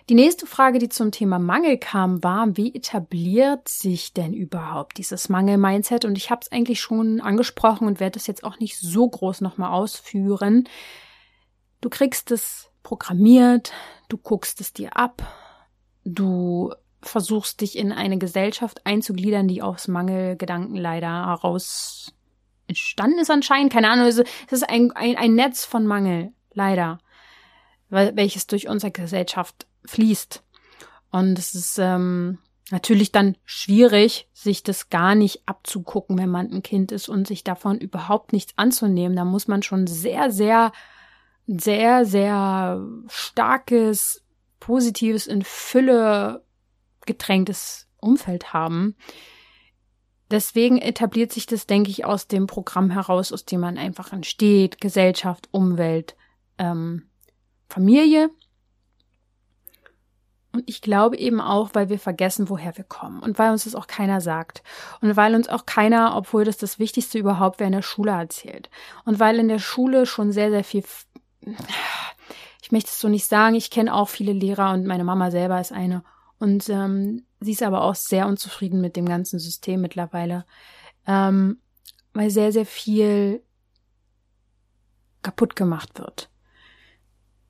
Die 0.08 0.14
nächste 0.14 0.46
Frage, 0.46 0.78
die 0.78 0.88
zum 0.88 1.12
Thema 1.12 1.38
Mangel 1.38 1.78
kam, 1.78 2.22
war, 2.24 2.56
wie 2.56 2.74
etabliert 2.74 3.68
sich 3.68 4.12
denn 4.12 4.32
überhaupt 4.32 4.98
dieses 4.98 5.28
Mangel-Mindset? 5.28 6.04
Und 6.04 6.16
ich 6.16 6.30
habe 6.30 6.40
es 6.42 6.50
eigentlich 6.50 6.80
schon 6.80 7.20
angesprochen 7.20 7.86
und 7.86 8.00
werde 8.00 8.18
es 8.18 8.26
jetzt 8.26 8.42
auch 8.42 8.58
nicht 8.58 8.78
so 8.78 9.08
groß 9.08 9.40
nochmal 9.40 9.72
ausführen. 9.72 10.68
Du 11.80 11.90
kriegst 11.90 12.30
es 12.30 12.70
programmiert, 12.82 13.72
du 14.08 14.16
guckst 14.16 14.60
es 14.60 14.72
dir 14.72 14.96
ab, 14.96 15.22
du 16.04 16.72
versuchst 17.02 17.60
dich 17.60 17.78
in 17.78 17.92
eine 17.92 18.18
Gesellschaft 18.18 18.84
einzugliedern, 18.84 19.48
die 19.48 19.62
aus 19.62 19.88
Mangelgedanken 19.88 20.76
leider 20.76 21.26
heraus 21.26 22.12
entstanden 22.66 23.18
ist 23.18 23.30
anscheinend. 23.30 23.72
Keine 23.72 23.90
Ahnung, 23.90 24.06
es 24.06 24.18
ist 24.50 24.68
ein, 24.68 24.92
ein, 24.92 25.16
ein 25.16 25.34
Netz 25.34 25.64
von 25.64 25.86
Mangel, 25.86 26.32
leider, 26.52 26.98
welches 27.88 28.46
durch 28.46 28.68
unsere 28.68 28.92
Gesellschaft 28.92 29.66
fließt. 29.86 30.42
Und 31.10 31.38
es 31.38 31.54
ist 31.54 31.78
ähm, 31.78 32.38
natürlich 32.70 33.12
dann 33.12 33.36
schwierig, 33.44 34.28
sich 34.32 34.62
das 34.62 34.90
gar 34.90 35.14
nicht 35.14 35.42
abzugucken, 35.46 36.18
wenn 36.18 36.30
man 36.30 36.52
ein 36.52 36.62
Kind 36.62 36.92
ist 36.92 37.08
und 37.08 37.26
sich 37.26 37.44
davon 37.44 37.78
überhaupt 37.78 38.32
nichts 38.32 38.52
anzunehmen. 38.56 39.16
Da 39.16 39.24
muss 39.24 39.48
man 39.48 39.62
schon 39.62 39.86
sehr, 39.86 40.30
sehr, 40.30 40.72
sehr, 41.46 42.04
sehr 42.04 42.86
starkes, 43.08 44.24
positives, 44.60 45.26
in 45.26 45.42
Fülle 45.42 46.44
getränktes 47.06 47.88
Umfeld 47.96 48.52
haben. 48.52 48.94
Deswegen 50.30 50.78
etabliert 50.78 51.32
sich 51.32 51.46
das, 51.46 51.66
denke 51.66 51.90
ich, 51.90 52.04
aus 52.04 52.28
dem 52.28 52.46
Programm 52.46 52.90
heraus, 52.90 53.32
aus 53.32 53.44
dem 53.44 53.60
man 53.60 53.78
einfach 53.78 54.12
entsteht, 54.12 54.80
Gesellschaft, 54.80 55.48
Umwelt, 55.50 56.14
ähm, 56.58 57.10
Familie. 57.68 58.30
Und 60.52 60.64
ich 60.66 60.82
glaube 60.82 61.16
eben 61.16 61.40
auch, 61.40 61.70
weil 61.74 61.88
wir 61.90 61.98
vergessen, 61.98 62.48
woher 62.48 62.76
wir 62.76 62.84
kommen 62.84 63.22
und 63.22 63.38
weil 63.38 63.52
uns 63.52 63.64
das 63.64 63.76
auch 63.76 63.86
keiner 63.86 64.20
sagt. 64.20 64.62
Und 65.00 65.16
weil 65.16 65.34
uns 65.34 65.48
auch 65.48 65.64
keiner, 65.64 66.16
obwohl 66.16 66.44
das 66.44 66.56
das 66.56 66.78
Wichtigste 66.78 67.18
überhaupt 67.18 67.60
wäre, 67.60 67.68
in 67.68 67.72
der 67.72 67.82
Schule 67.82 68.10
erzählt. 68.10 68.68
Und 69.04 69.20
weil 69.20 69.38
in 69.38 69.48
der 69.48 69.60
Schule 69.60 70.06
schon 70.06 70.32
sehr, 70.32 70.50
sehr 70.50 70.64
viel, 70.64 70.82
ich 72.62 72.72
möchte 72.72 72.88
es 72.88 72.98
so 72.98 73.08
nicht 73.08 73.26
sagen, 73.26 73.54
ich 73.54 73.70
kenne 73.70 73.94
auch 73.94 74.08
viele 74.08 74.32
Lehrer 74.32 74.72
und 74.72 74.86
meine 74.86 75.04
Mama 75.04 75.30
selber 75.30 75.60
ist 75.60 75.72
eine. 75.72 76.02
Und 76.38 76.68
ähm, 76.68 77.26
sie 77.38 77.52
ist 77.52 77.62
aber 77.62 77.82
auch 77.82 77.94
sehr 77.94 78.26
unzufrieden 78.26 78.80
mit 78.80 78.96
dem 78.96 79.06
ganzen 79.06 79.38
System 79.38 79.80
mittlerweile, 79.80 80.46
ähm, 81.06 81.60
weil 82.12 82.30
sehr, 82.30 82.50
sehr 82.50 82.66
viel 82.66 83.42
kaputt 85.22 85.54
gemacht 85.54 85.98
wird. 85.98 86.28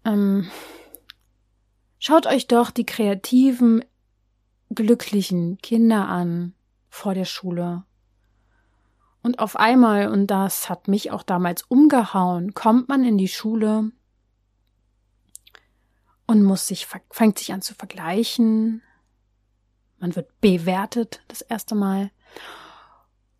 Ähm, 0.04 0.50
Schaut 2.02 2.26
euch 2.26 2.46
doch 2.46 2.70
die 2.70 2.86
kreativen, 2.86 3.84
glücklichen 4.74 5.58
Kinder 5.58 6.08
an 6.08 6.54
vor 6.88 7.12
der 7.12 7.26
Schule. 7.26 7.84
Und 9.22 9.38
auf 9.38 9.54
einmal, 9.56 10.08
und 10.08 10.28
das 10.28 10.70
hat 10.70 10.88
mich 10.88 11.10
auch 11.10 11.22
damals 11.22 11.62
umgehauen, 11.62 12.54
kommt 12.54 12.88
man 12.88 13.04
in 13.04 13.18
die 13.18 13.28
Schule 13.28 13.92
und 16.26 16.42
muss 16.42 16.66
sich, 16.66 16.88
fängt 17.10 17.38
sich 17.38 17.52
an 17.52 17.60
zu 17.60 17.74
vergleichen. 17.74 18.80
Man 19.98 20.16
wird 20.16 20.40
bewertet 20.40 21.20
das 21.28 21.42
erste 21.42 21.74
Mal. 21.74 22.10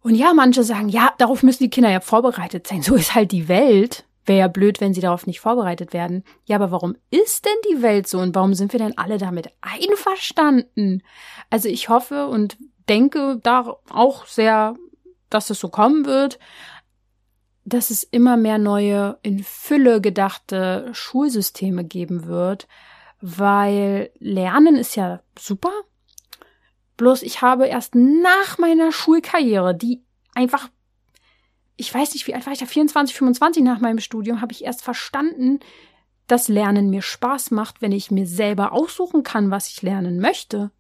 Und 0.03 0.17
ja, 0.17 0.35
manche 0.35 0.65
sagen, 0.65 0.91
ja, 0.91 1.15
darauf 1.17 1.43
müssen 1.43 1.63
die 1.63 1.71
Kinder 1.71 1.91
ja 1.91 2.01
vorbereitet 2.01 2.67
sein. 2.67 2.83
So 2.83 2.95
ist 2.95 3.15
halt 3.15 3.33
die 3.33 3.49
Welt. 3.49 4.05
Wäre 4.27 4.39
ja 4.39 4.49
blöd, 4.49 4.81
wenn 4.81 4.95
sie 4.95 5.01
darauf 5.01 5.27
nicht 5.27 5.41
vorbereitet 5.41 5.93
werden. 5.93 6.25
Ja, 6.45 6.57
aber 6.57 6.71
warum 6.71 6.97
ist 7.11 7.47
denn 7.47 7.57
die 7.71 7.83
Welt 7.83 8.07
so 8.07 8.19
und 8.19 8.35
warum 8.35 8.55
sind 8.55 8.73
wir 8.73 8.79
denn 8.79 8.99
alle 8.99 9.19
damit 9.19 9.51
einverstanden? 9.61 11.03
Also 11.49 11.69
ich 11.69 11.89
hoffe 11.89 12.29
und 12.29 12.59
denke 12.89 13.39
da 13.43 13.77
auch 13.89 14.27
sehr, 14.27 14.75
dass 15.31 15.51
es 15.51 15.61
so 15.61 15.69
kommen 15.69 16.05
wird, 16.05 16.39
dass 17.65 17.91
es 17.91 18.03
immer 18.03 18.37
mehr 18.37 18.59
neue, 18.59 19.19
in 19.23 19.43
Fülle 19.45 20.01
gedachte 20.01 20.89
Schulsysteme 20.93 21.85
geben 21.85 22.27
wird, 22.27 22.67
weil 23.21 24.11
Lernen 24.19 24.77
ist 24.77 24.97
ja 24.97 25.21
super. 25.39 25.73
Bloß 26.97 27.23
ich 27.23 27.43
habe 27.43 27.67
erst 27.67 27.95
nach 27.95 28.59
meiner 28.59 28.93
Schulkarriere, 28.93 29.75
die 29.75 30.03
einfach 30.35 30.69
ich 31.81 31.93
weiß 31.93 32.13
nicht, 32.13 32.27
wie 32.27 32.35
alt 32.35 32.47
war 32.47 32.53
ich 32.53 32.59
da, 32.59 32.67
24, 32.67 33.17
25 33.17 33.63
nach 33.63 33.81
meinem 33.81 34.01
Studium, 34.01 34.41
habe 34.41 34.53
ich 34.53 34.65
erst 34.65 34.83
verstanden, 34.83 35.61
dass 36.27 36.49
Lernen 36.49 36.91
mir 36.91 37.03
Spaß 37.03 37.51
macht, 37.51 37.83
wenn 37.83 37.93
ich 37.93 38.11
mir 38.11 38.27
selber 38.27 38.73
aussuchen 38.73 39.23
kann, 39.23 39.51
was 39.51 39.69
ich 39.69 39.83
lernen 39.83 40.21
möchte 40.21 40.71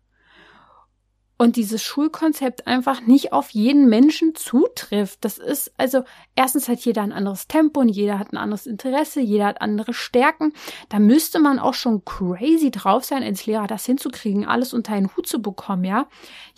und 1.41 1.57
dieses 1.57 1.83
Schulkonzept 1.83 2.67
einfach 2.67 3.01
nicht 3.01 3.33
auf 3.33 3.49
jeden 3.49 3.89
Menschen 3.89 4.35
zutrifft. 4.35 5.25
Das 5.25 5.39
ist 5.39 5.73
also 5.79 6.05
erstens 6.37 6.69
hat 6.69 6.81
jeder 6.81 7.01
ein 7.01 7.15
anderes 7.15 7.49
Tempo 7.49 7.81
und 7.81 7.89
jeder 7.89 8.19
hat 8.19 8.35
ein 8.35 8.37
anderes 8.37 8.67
Interesse, 8.67 9.23
jeder 9.23 9.47
hat 9.47 9.63
andere 9.63 9.95
Stärken. 9.95 10.53
Da 10.91 10.99
müsste 10.99 11.39
man 11.39 11.59
auch 11.59 11.73
schon 11.73 12.05
crazy 12.05 12.71
drauf 12.71 13.05
sein, 13.05 13.23
als 13.23 13.47
Lehrer 13.47 13.67
das 13.67 13.87
hinzukriegen, 13.87 14.45
alles 14.45 14.75
unter 14.75 14.93
einen 14.93 15.17
Hut 15.17 15.27
zu 15.27 15.41
bekommen, 15.41 15.85
ja. 15.85 16.09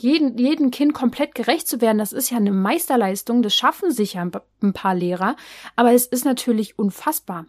Jeden, 0.01 0.37
jeden 0.37 0.73
Kind 0.73 0.95
komplett 0.95 1.37
gerecht 1.37 1.69
zu 1.69 1.81
werden, 1.81 1.99
das 1.99 2.13
ist 2.13 2.31
ja 2.31 2.39
eine 2.39 2.51
Meisterleistung, 2.51 3.43
das 3.43 3.55
schaffen 3.55 3.93
sicher 3.93 4.29
ein 4.63 4.73
paar 4.73 4.97
Lehrer, 4.97 5.37
aber 5.77 5.93
es 5.93 6.07
ist 6.07 6.25
natürlich 6.25 6.77
unfassbar. 6.77 7.47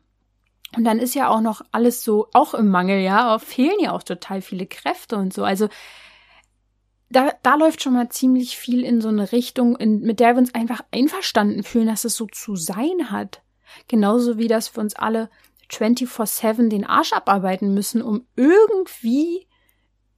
Und 0.78 0.84
dann 0.84 1.00
ist 1.00 1.16
ja 1.16 1.30
auch 1.30 1.42
noch 1.42 1.64
alles 1.72 2.04
so, 2.04 2.28
auch 2.34 2.54
im 2.54 2.70
Mangel, 2.70 3.00
ja, 3.00 3.40
fehlen 3.40 3.80
ja 3.80 3.92
auch 3.92 4.04
total 4.04 4.42
viele 4.44 4.68
Kräfte 4.68 5.16
und 5.16 5.34
so. 5.34 5.44
Also 5.44 5.68
da, 7.14 7.32
da 7.44 7.56
läuft 7.56 7.82
schon 7.82 7.94
mal 7.94 8.10
ziemlich 8.10 8.58
viel 8.58 8.84
in 8.84 9.00
so 9.00 9.10
eine 9.10 9.32
Richtung, 9.32 9.76
in, 9.76 10.02
mit 10.02 10.20
der 10.20 10.34
wir 10.34 10.40
uns 10.40 10.54
einfach 10.54 10.82
einverstanden 10.92 11.64
fühlen, 11.64 11.88
dass 11.88 12.06
es 12.06 12.16
so 12.16 12.28
zu 12.28 12.56
sein 12.56 13.12
hat. 13.12 13.42
Genauso 13.88 14.38
wie, 14.38 14.48
dass 14.48 14.76
wir 14.76 14.82
uns 14.82 14.96
alle 14.96 15.30
24-7 15.72 16.70
den 16.70 16.86
Arsch 16.86 17.14
abarbeiten 17.14 17.74
müssen, 17.74 18.02
um 18.02 18.26
irgendwie 18.36 19.48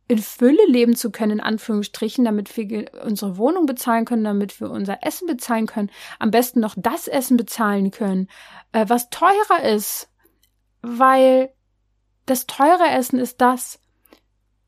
in 0.07 0.19
Fülle 0.19 0.65
leben 0.67 0.95
zu 0.95 1.11
können, 1.11 1.33
in 1.33 1.41
Anführungsstrichen, 1.41 2.25
damit 2.25 2.55
wir 2.57 2.91
unsere 3.03 3.37
Wohnung 3.37 3.65
bezahlen 3.65 4.05
können, 4.05 4.23
damit 4.23 4.59
wir 4.59 4.69
unser 4.69 4.99
Essen 5.03 5.27
bezahlen 5.27 5.65
können, 5.65 5.89
am 6.19 6.31
besten 6.31 6.59
noch 6.59 6.75
das 6.77 7.07
Essen 7.07 7.37
bezahlen 7.37 7.89
können, 7.91 8.29
äh, 8.71 8.85
was 8.87 9.09
teurer 9.09 9.63
ist, 9.63 10.09
weil 10.81 11.51
das 12.27 12.45
teure 12.45 12.87
Essen 12.89 13.19
ist 13.19 13.41
das, 13.41 13.79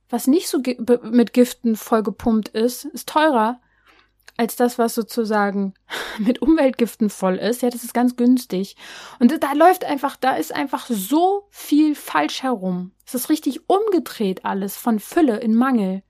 was 0.10 0.28
nicht 0.28 0.48
so 0.48 0.62
mit 1.04 1.34
Giften 1.34 1.76
vollgepumpt 1.76 2.50
ist, 2.50 2.86
ist 2.86 3.10
teurer 3.10 3.60
als 4.38 4.56
das, 4.56 4.78
was 4.78 4.96
sozusagen 4.96 5.74
mit 6.20 6.42
Umweltgiften 6.42 7.10
voll 7.10 7.36
ist. 7.36 7.62
Ja, 7.62 7.70
das 7.70 7.84
ist 7.84 7.94
ganz 7.94 8.16
günstig. 8.16 8.76
Und 9.20 9.44
da 9.44 9.54
läuft 9.54 9.84
einfach, 9.84 10.16
da 10.16 10.36
ist 10.36 10.54
einfach 10.56 10.86
so 10.88 11.48
viel 11.50 11.96
falsch 11.96 12.44
herum. 12.44 12.92
Es 13.06 13.16
ist 13.16 13.30
richtig 13.30 13.68
umgedreht 13.68 14.46
alles 14.46 14.78
von 14.78 15.00
Fülle 15.00 15.38
in 15.38 15.56
Mangel. 15.56 16.04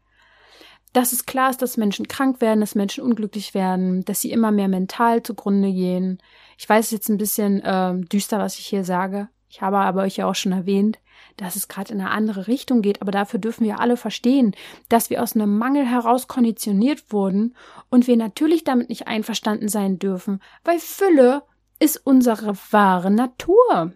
Dass 0.94 1.14
es 1.14 1.26
klar 1.26 1.50
ist, 1.50 1.62
dass 1.62 1.78
Menschen 1.78 2.08
krank 2.08 2.42
werden, 2.42 2.60
dass 2.60 2.76
Menschen 2.76 3.04
unglücklich 3.04 3.54
werden, 3.54 4.04
dass 4.06 4.22
sie 4.22 4.32
immer 4.32 4.52
mehr 4.52 4.68
mental 4.68 5.22
zugrunde 5.22 5.72
gehen. 5.72 6.20
Ich 6.58 6.68
weiß 6.68 6.92
jetzt 6.92 7.10
ein 7.10 7.18
bisschen 7.18 7.62
äh, 7.62 7.96
düster, 8.06 8.40
was 8.40 8.58
ich 8.58 8.66
hier 8.66 8.84
sage. 8.84 9.30
Ich 9.50 9.62
habe 9.62 9.78
aber 9.78 10.02
euch 10.02 10.18
ja 10.18 10.28
auch 10.28 10.36
schon 10.36 10.52
erwähnt, 10.52 11.00
dass 11.38 11.56
es 11.56 11.68
gerade 11.68 11.94
in 11.94 12.02
eine 12.02 12.12
andere 12.12 12.48
Richtung 12.48 12.82
geht, 12.82 13.02
aber 13.02 13.12
dafür 13.12 13.40
dürfen 13.40 13.66
wir 13.66 13.80
alle 13.80 13.96
verstehen, 13.96 14.56
dass 14.90 15.10
wir 15.10 15.24
aus 15.24 15.36
einem 15.36 15.58
Mangel 15.58 15.86
heraus 15.86 16.28
konditioniert 16.28 17.12
wurden 17.12 17.56
und 17.90 18.08
wir 18.08 18.18
natürlich 18.18 18.64
damit 18.64 18.90
nicht 18.90 19.08
einverstanden 19.08 19.70
sein 19.70 20.00
dürfen, 20.00 20.42
weil 20.64 20.80
Fülle 20.80 21.44
ist 21.80 22.02
unsere 22.04 22.58
wahre 22.72 23.12
Natur. 23.12 23.94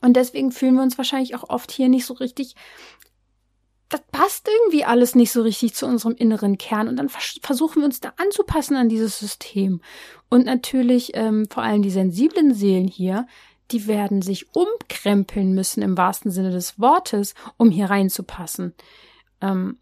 Und 0.00 0.16
deswegen 0.16 0.52
fühlen 0.52 0.74
wir 0.74 0.82
uns 0.82 0.98
wahrscheinlich 0.98 1.34
auch 1.34 1.48
oft 1.48 1.70
hier 1.70 1.88
nicht 1.88 2.06
so 2.06 2.14
richtig 2.14 2.54
das 3.92 4.02
passt 4.10 4.48
irgendwie 4.48 4.84
alles 4.84 5.14
nicht 5.14 5.32
so 5.32 5.42
richtig 5.42 5.74
zu 5.74 5.86
unserem 5.86 6.14
inneren 6.14 6.56
Kern 6.56 6.88
und 6.88 6.96
dann 6.96 7.10
versuchen 7.10 7.82
wir 7.82 7.84
uns 7.84 8.00
da 8.00 8.14
anzupassen 8.16 8.76
an 8.76 8.88
dieses 8.88 9.18
System. 9.18 9.82
Und 10.30 10.46
natürlich 10.46 11.12
ähm, 11.14 11.46
vor 11.50 11.62
allem 11.62 11.82
die 11.82 11.90
sensiblen 11.90 12.54
Seelen 12.54 12.88
hier, 12.88 13.26
die 13.72 13.86
werden 13.86 14.22
sich 14.22 14.54
umkrempeln 14.54 15.54
müssen 15.54 15.82
im 15.82 15.96
wahrsten 15.96 16.30
Sinne 16.30 16.50
des 16.50 16.78
Wortes, 16.78 17.34
um 17.56 17.70
hier 17.70 17.86
reinzupassen. 17.86 18.74
Ähm, 19.40 19.78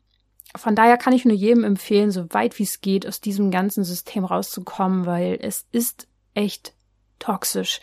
von 0.57 0.74
daher 0.74 0.96
kann 0.96 1.12
ich 1.12 1.24
nur 1.24 1.35
jedem 1.35 1.64
empfehlen, 1.64 2.11
so 2.11 2.26
weit 2.31 2.59
wie 2.59 2.64
es 2.64 2.81
geht, 2.81 3.07
aus 3.07 3.20
diesem 3.20 3.50
ganzen 3.50 3.85
System 3.85 4.24
rauszukommen, 4.24 5.07
weil 5.07 5.38
es 5.40 5.66
ist 5.70 6.09
echt 6.35 6.74
toxisch. 7.18 7.81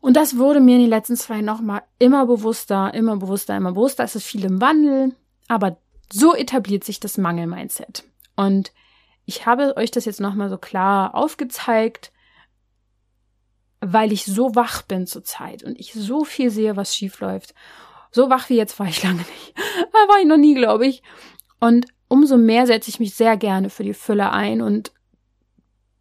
Und 0.00 0.16
das 0.16 0.38
wurde 0.38 0.60
mir 0.60 0.76
in 0.76 0.82
den 0.82 0.90
letzten 0.90 1.16
zwei 1.16 1.40
nochmal 1.40 1.82
immer 1.98 2.26
bewusster, 2.26 2.94
immer 2.94 3.16
bewusster, 3.16 3.56
immer 3.56 3.72
bewusster. 3.72 4.04
Es 4.04 4.16
ist 4.16 4.26
viel 4.26 4.44
im 4.44 4.60
Wandel, 4.60 5.14
aber 5.48 5.78
so 6.12 6.34
etabliert 6.34 6.84
sich 6.84 7.00
das 7.00 7.18
Mangel-Mindset. 7.18 8.04
Und 8.36 8.72
ich 9.24 9.46
habe 9.46 9.76
euch 9.76 9.90
das 9.90 10.04
jetzt 10.04 10.20
nochmal 10.20 10.48
so 10.48 10.58
klar 10.58 11.14
aufgezeigt, 11.14 12.12
weil 13.92 14.12
ich 14.12 14.24
so 14.24 14.54
wach 14.54 14.82
bin 14.82 15.06
zurzeit 15.06 15.62
und 15.62 15.78
ich 15.78 15.92
so 15.92 16.24
viel 16.24 16.50
sehe, 16.50 16.76
was 16.76 16.94
schief 16.94 17.20
läuft. 17.20 17.54
So 18.10 18.30
wach 18.30 18.48
wie 18.48 18.56
jetzt 18.56 18.78
war 18.78 18.86
ich 18.86 19.02
lange 19.04 19.18
nicht. 19.18 19.54
war 20.08 20.18
ich 20.18 20.26
noch 20.26 20.36
nie, 20.36 20.54
glaube 20.54 20.86
ich. 20.86 21.02
Und 21.60 21.86
umso 22.08 22.36
mehr 22.36 22.66
setze 22.66 22.90
ich 22.90 23.00
mich 23.00 23.14
sehr 23.14 23.36
gerne 23.36 23.70
für 23.70 23.84
die 23.84 23.94
Fülle 23.94 24.32
ein 24.32 24.60
und 24.60 24.92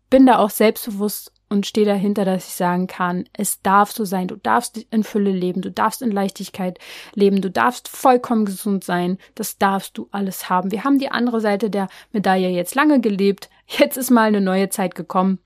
bin 0.09 0.25
da 0.25 0.37
auch 0.39 0.49
selbstbewusst 0.49 1.31
und 1.49 1.67
stehe 1.67 1.85
dahinter, 1.85 2.25
dass 2.25 2.47
ich 2.47 2.53
sagen 2.55 2.87
kann, 2.87 3.25
es 3.33 3.61
darf 3.61 3.91
so 3.91 4.03
sein, 4.03 4.27
du 4.27 4.35
darfst 4.35 4.77
in 4.89 5.03
Fülle 5.03 5.31
leben, 5.31 5.61
du 5.61 5.71
darfst 5.71 6.01
in 6.01 6.11
Leichtigkeit 6.11 6.79
leben, 7.13 7.41
du 7.41 7.51
darfst 7.51 7.87
vollkommen 7.87 8.45
gesund 8.45 8.83
sein, 8.83 9.19
das 9.35 9.57
darfst 9.57 9.97
du 9.97 10.07
alles 10.11 10.49
haben. 10.49 10.71
Wir 10.71 10.83
haben 10.83 10.97
die 10.97 11.11
andere 11.11 11.39
Seite 11.39 11.69
der 11.69 11.87
Medaille 12.11 12.49
jetzt 12.49 12.75
lange 12.75 12.99
gelebt, 12.99 13.49
jetzt 13.67 13.97
ist 13.97 14.09
mal 14.09 14.27
eine 14.27 14.41
neue 14.41 14.69
Zeit 14.69 14.95
gekommen 14.95 15.39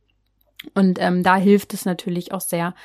und 0.74 1.00
ähm, 1.00 1.24
da 1.24 1.36
hilft 1.36 1.74
es 1.74 1.86
natürlich 1.86 2.32
auch 2.32 2.41
sehr, 2.41 2.76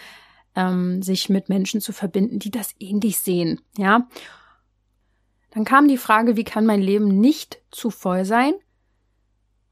ähm, 0.55 1.03
sich 1.03 1.29
mit 1.29 1.49
Menschen 1.49 1.81
zu 1.81 1.93
verbinden, 1.93 2.39
die 2.39 2.51
das 2.51 2.75
ähnlich 2.79 3.19
sehen. 3.19 3.61
Ja. 3.77 4.09
Dann 5.51 5.65
kam 5.65 5.89
die 5.89 5.99
Frage, 5.99 6.37
wie 6.37 6.45
kann 6.45 6.67
mein 6.67 6.81
Leben 6.81 7.21
nicht 7.21 7.61
zu 7.71 7.91
voll 7.91 8.25
sein 8.25 8.55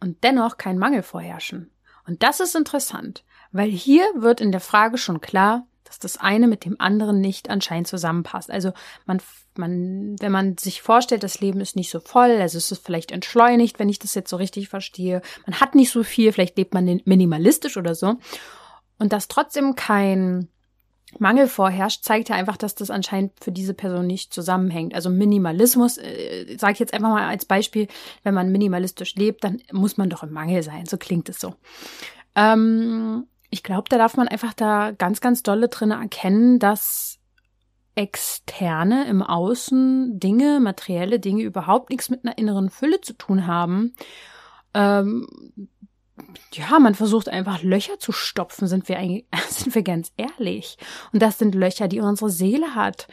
und 0.00 0.22
dennoch 0.24 0.56
kein 0.56 0.78
Mangel 0.78 1.02
vorherrschen? 1.02 1.70
Und 2.06 2.22
das 2.22 2.40
ist 2.40 2.56
interessant, 2.56 3.24
weil 3.52 3.70
hier 3.70 4.04
wird 4.14 4.40
in 4.40 4.52
der 4.52 4.60
Frage 4.60 4.98
schon 4.98 5.20
klar, 5.20 5.66
dass 5.92 5.98
das 5.98 6.16
eine 6.16 6.48
mit 6.48 6.64
dem 6.64 6.80
anderen 6.80 7.20
nicht 7.20 7.50
anscheinend 7.50 7.86
zusammenpasst. 7.86 8.50
Also 8.50 8.72
man, 9.04 9.20
man, 9.58 10.16
wenn 10.20 10.32
man 10.32 10.56
sich 10.56 10.80
vorstellt, 10.80 11.22
das 11.22 11.40
Leben 11.40 11.60
ist 11.60 11.76
nicht 11.76 11.90
so 11.90 12.00
voll, 12.00 12.30
also 12.40 12.56
es 12.56 12.72
ist 12.72 12.84
vielleicht 12.84 13.12
entschleunigt, 13.12 13.78
wenn 13.78 13.90
ich 13.90 13.98
das 13.98 14.14
jetzt 14.14 14.30
so 14.30 14.36
richtig 14.36 14.70
verstehe. 14.70 15.20
Man 15.46 15.60
hat 15.60 15.74
nicht 15.74 15.90
so 15.90 16.02
viel, 16.02 16.32
vielleicht 16.32 16.56
lebt 16.56 16.72
man 16.72 17.02
minimalistisch 17.04 17.76
oder 17.76 17.94
so. 17.94 18.14
Und 18.98 19.12
dass 19.12 19.28
trotzdem 19.28 19.74
kein 19.74 20.48
Mangel 21.18 21.46
vorherrscht, 21.46 22.04
zeigt 22.04 22.30
ja 22.30 22.36
einfach, 22.36 22.56
dass 22.56 22.74
das 22.74 22.90
anscheinend 22.90 23.32
für 23.38 23.52
diese 23.52 23.74
Person 23.74 24.06
nicht 24.06 24.32
zusammenhängt. 24.32 24.94
Also 24.94 25.10
Minimalismus, 25.10 25.98
äh, 25.98 26.56
sage 26.58 26.72
ich 26.72 26.78
jetzt 26.78 26.94
einfach 26.94 27.10
mal 27.10 27.28
als 27.28 27.44
Beispiel, 27.44 27.86
wenn 28.22 28.32
man 28.32 28.50
minimalistisch 28.50 29.14
lebt, 29.16 29.44
dann 29.44 29.60
muss 29.72 29.98
man 29.98 30.08
doch 30.08 30.22
im 30.22 30.32
Mangel 30.32 30.62
sein. 30.62 30.86
So 30.86 30.96
klingt 30.96 31.28
es 31.28 31.38
so. 31.38 31.54
Ähm, 32.34 33.26
ich 33.52 33.62
glaube, 33.62 33.90
da 33.90 33.98
darf 33.98 34.16
man 34.16 34.28
einfach 34.28 34.54
da 34.54 34.92
ganz, 34.92 35.20
ganz 35.20 35.42
dolle 35.42 35.68
drin 35.68 35.90
erkennen, 35.90 36.58
dass 36.58 37.18
externe 37.94 39.06
im 39.06 39.22
Außen 39.22 40.18
Dinge, 40.18 40.58
materielle 40.58 41.20
Dinge 41.20 41.42
überhaupt 41.42 41.90
nichts 41.90 42.08
mit 42.08 42.24
einer 42.24 42.38
inneren 42.38 42.70
Fülle 42.70 43.02
zu 43.02 43.12
tun 43.12 43.46
haben. 43.46 43.92
Ähm, 44.72 45.26
ja, 46.54 46.78
man 46.78 46.94
versucht 46.94 47.28
einfach 47.28 47.62
Löcher 47.62 47.98
zu 47.98 48.10
stopfen, 48.10 48.68
sind 48.68 48.88
wir 48.88 48.96
eigentlich, 48.98 49.26
sind 49.50 49.74
wir 49.74 49.82
ganz 49.82 50.12
ehrlich. 50.16 50.78
Und 51.12 51.20
das 51.20 51.38
sind 51.38 51.54
Löcher, 51.54 51.88
die 51.88 52.00
unsere 52.00 52.30
Seele 52.30 52.74
hat. 52.74 53.06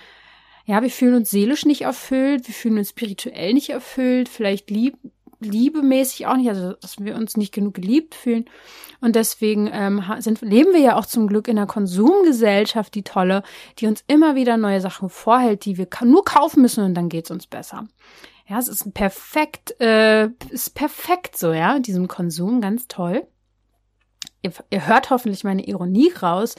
Ja, 0.65 0.81
wir 0.81 0.89
fühlen 0.89 1.15
uns 1.15 1.31
seelisch 1.31 1.65
nicht 1.65 1.81
erfüllt, 1.81 2.47
wir 2.47 2.53
fühlen 2.53 2.77
uns 2.77 2.91
spirituell 2.91 3.53
nicht 3.53 3.71
erfüllt, 3.71 4.29
vielleicht 4.29 4.69
lieb, 4.69 4.97
liebemäßig 5.39 6.27
auch 6.27 6.35
nicht, 6.35 6.49
also 6.49 6.73
dass 6.73 6.99
wir 6.99 7.15
uns 7.15 7.37
nicht 7.37 7.53
genug 7.53 7.73
geliebt 7.75 8.15
fühlen. 8.15 8.45
Und 9.01 9.15
deswegen 9.15 9.69
ähm, 9.71 10.03
sind, 10.19 10.41
leben 10.41 10.73
wir 10.73 10.81
ja 10.81 10.97
auch 10.97 11.05
zum 11.05 11.27
Glück 11.27 11.47
in 11.47 11.57
einer 11.57 11.67
Konsumgesellschaft, 11.67 12.93
die 12.93 13.03
tolle, 13.03 13.43
die 13.79 13.87
uns 13.87 14.03
immer 14.07 14.35
wieder 14.35 14.57
neue 14.57 14.81
Sachen 14.81 15.09
vorhält, 15.09 15.65
die 15.65 15.77
wir 15.77 15.87
nur 16.03 16.25
kaufen 16.25 16.61
müssen 16.61 16.83
und 16.83 16.93
dann 16.93 17.09
geht's 17.09 17.31
uns 17.31 17.47
besser. 17.47 17.87
Ja, 18.47 18.57
es 18.57 18.67
ist 18.67 18.93
perfekt, 18.93 19.79
äh, 19.79 20.29
ist 20.49 20.73
perfekt 20.73 21.37
so, 21.37 21.53
ja, 21.53 21.79
diesem 21.79 22.07
Konsum, 22.07 22.61
ganz 22.61 22.87
toll. 22.87 23.25
Ihr, 24.41 24.51
ihr 24.69 24.87
hört 24.87 25.09
hoffentlich 25.09 25.43
meine 25.43 25.65
Ironie 25.65 26.11
raus. 26.21 26.55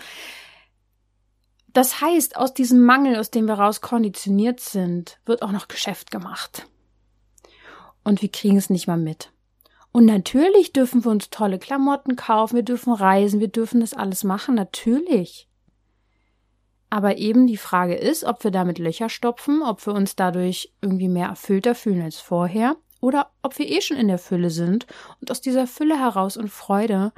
Das 1.73 2.01
heißt, 2.01 2.37
aus 2.37 2.55
diesem 2.55 2.85
Mangel, 2.85 3.17
aus 3.17 3.31
dem 3.31 3.47
wir 3.47 3.55
raus 3.55 3.81
konditioniert 3.81 4.61
sind, 4.61 5.19
wird 5.27 5.43
auch 5.43 5.53
noch 5.53 5.69
Geschäft 5.69 6.11
gemacht 6.11 6.67
und 8.11 8.23
wir 8.23 8.29
kriegen 8.31 8.57
es 8.57 8.71
nicht 8.71 8.89
mal 8.89 8.99
mit. 8.99 9.33
Und 9.93 10.05
natürlich 10.05 10.73
dürfen 10.73 11.05
wir 11.05 11.11
uns 11.13 11.31
tolle 11.31 11.59
Klamotten 11.59 12.17
kaufen, 12.17 12.57
wir 12.57 12.65
dürfen 12.65 12.93
reisen, 12.93 13.41
wir 13.41 13.49
dürfen 13.49 13.81
das 13.81 13.95
alles 13.95 14.25
machen, 14.25 14.55
natürlich. 14.55 15.49
Aber 16.91 17.19
eben 17.19 17.47
die 17.47 17.57
Frage 17.57 17.95
ist, 17.95 18.25
ob 18.25 18.43
wir 18.43 18.51
damit 18.51 18.79
Löcher 18.79 19.09
stopfen, 19.09 19.63
ob 19.63 19.87
wir 19.87 19.95
uns 19.95 20.17
dadurch 20.17 20.73
irgendwie 20.81 21.09
mehr 21.09 21.29
erfüllter 21.29 21.77
fühlen 21.77 22.03
als 22.03 22.19
vorher 22.19 22.77
oder 23.01 23.31
ob 23.43 23.57
wir 23.59 23.69
eh 23.69 23.81
schon 23.81 23.97
in 23.97 24.09
der 24.09 24.19
Fülle 24.19 24.51
sind 24.51 24.87
und 25.21 25.31
aus 25.31 25.41
dieser 25.41 25.69
Fülle 25.69 25.99
heraus 25.99 26.37
und 26.37 26.49
Freude 26.49 27.13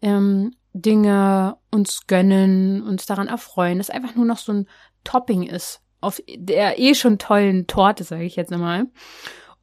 ähm, 0.00 0.56
Dinge 0.72 1.58
uns 1.70 2.06
gönnen, 2.06 2.82
uns 2.82 3.04
daran 3.04 3.28
erfreuen, 3.28 3.76
dass 3.76 3.90
einfach 3.90 4.14
nur 4.14 4.24
noch 4.24 4.38
so 4.38 4.52
ein 4.52 4.68
Topping 5.04 5.42
ist 5.42 5.82
auf 6.00 6.22
der 6.28 6.78
eh 6.78 6.94
schon 6.94 7.18
tollen 7.18 7.66
Torte, 7.66 8.04
sage 8.04 8.24
ich 8.24 8.36
jetzt 8.36 8.52
einmal. 8.52 8.86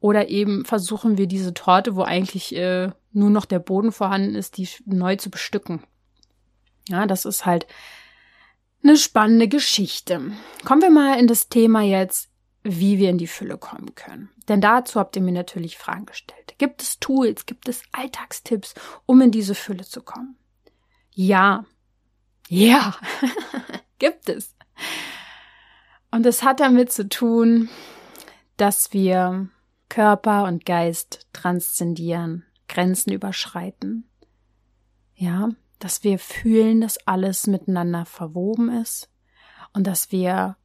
Oder 0.00 0.28
eben 0.28 0.64
versuchen 0.64 1.18
wir 1.18 1.26
diese 1.26 1.54
Torte, 1.54 1.96
wo 1.96 2.02
eigentlich 2.02 2.54
äh, 2.54 2.90
nur 3.12 3.30
noch 3.30 3.44
der 3.44 3.58
Boden 3.58 3.92
vorhanden 3.92 4.34
ist, 4.34 4.56
die 4.56 4.68
neu 4.84 5.16
zu 5.16 5.30
bestücken. 5.30 5.82
Ja, 6.88 7.06
das 7.06 7.24
ist 7.24 7.46
halt 7.46 7.66
eine 8.82 8.96
spannende 8.96 9.48
Geschichte. 9.48 10.32
Kommen 10.64 10.82
wir 10.82 10.90
mal 10.90 11.18
in 11.18 11.26
das 11.26 11.48
Thema 11.48 11.82
jetzt, 11.82 12.30
wie 12.62 12.98
wir 12.98 13.10
in 13.10 13.18
die 13.18 13.26
Fülle 13.26 13.58
kommen 13.58 13.94
können. 13.94 14.30
Denn 14.48 14.60
dazu 14.60 15.00
habt 15.00 15.16
ihr 15.16 15.22
mir 15.22 15.32
natürlich 15.32 15.78
Fragen 15.78 16.06
gestellt. 16.06 16.54
Gibt 16.58 16.82
es 16.82 16.98
Tools, 16.98 17.46
gibt 17.46 17.68
es 17.68 17.82
Alltagstipps, 17.92 18.74
um 19.06 19.20
in 19.20 19.30
diese 19.30 19.54
Fülle 19.54 19.84
zu 19.84 20.02
kommen? 20.02 20.36
Ja. 21.12 21.64
Ja. 22.48 22.96
gibt 23.98 24.28
es. 24.28 24.54
Und 26.10 26.24
es 26.24 26.42
hat 26.42 26.60
damit 26.60 26.92
zu 26.92 27.08
tun, 27.08 27.68
dass 28.56 28.92
wir 28.92 29.48
Körper 29.88 30.44
und 30.44 30.64
Geist 30.64 31.26
transzendieren, 31.32 32.44
Grenzen 32.68 33.12
überschreiten. 33.12 34.08
Ja, 35.14 35.50
dass 35.78 36.04
wir 36.04 36.18
fühlen, 36.18 36.80
dass 36.80 37.06
alles 37.06 37.46
miteinander 37.46 38.04
verwoben 38.04 38.70
ist 38.70 39.10
und 39.72 39.86
dass 39.86 40.12
wir 40.12 40.56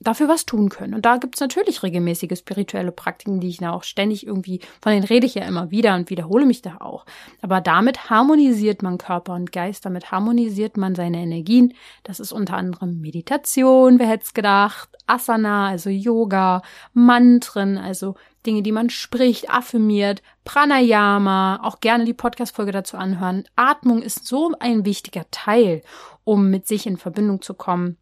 dafür 0.00 0.28
was 0.28 0.46
tun 0.46 0.68
können. 0.68 0.94
Und 0.94 1.04
da 1.04 1.16
gibt's 1.16 1.40
natürlich 1.40 1.82
regelmäßige 1.82 2.38
spirituelle 2.38 2.92
Praktiken, 2.92 3.40
die 3.40 3.48
ich 3.48 3.58
da 3.58 3.72
auch 3.72 3.82
ständig 3.82 4.26
irgendwie, 4.26 4.60
von 4.80 4.92
denen 4.92 5.04
rede 5.04 5.26
ich 5.26 5.34
ja 5.34 5.44
immer 5.44 5.70
wieder 5.70 5.94
und 5.94 6.10
wiederhole 6.10 6.46
mich 6.46 6.62
da 6.62 6.76
auch. 6.80 7.04
Aber 7.42 7.60
damit 7.60 8.10
harmonisiert 8.10 8.82
man 8.82 8.98
Körper 8.98 9.34
und 9.34 9.50
Geist, 9.50 9.84
damit 9.84 10.12
harmonisiert 10.12 10.76
man 10.76 10.94
seine 10.94 11.18
Energien. 11.18 11.74
Das 12.04 12.20
ist 12.20 12.32
unter 12.32 12.56
anderem 12.56 13.00
Meditation, 13.00 13.98
wer 13.98 14.06
hätte 14.06 14.32
gedacht, 14.34 14.90
Asana, 15.06 15.68
also 15.68 15.90
Yoga, 15.90 16.62
Mantren, 16.92 17.78
also 17.78 18.14
Dinge, 18.46 18.62
die 18.62 18.72
man 18.72 18.90
spricht, 18.90 19.50
affirmiert, 19.50 20.22
Pranayama, 20.44 21.60
auch 21.62 21.80
gerne 21.80 22.04
die 22.04 22.14
Podcast-Folge 22.14 22.72
dazu 22.72 22.96
anhören. 22.96 23.44
Atmung 23.56 24.02
ist 24.02 24.26
so 24.26 24.52
ein 24.60 24.84
wichtiger 24.84 25.24
Teil, 25.30 25.82
um 26.24 26.50
mit 26.50 26.66
sich 26.66 26.86
in 26.86 26.98
Verbindung 26.98 27.42
zu 27.42 27.54
kommen 27.54 27.96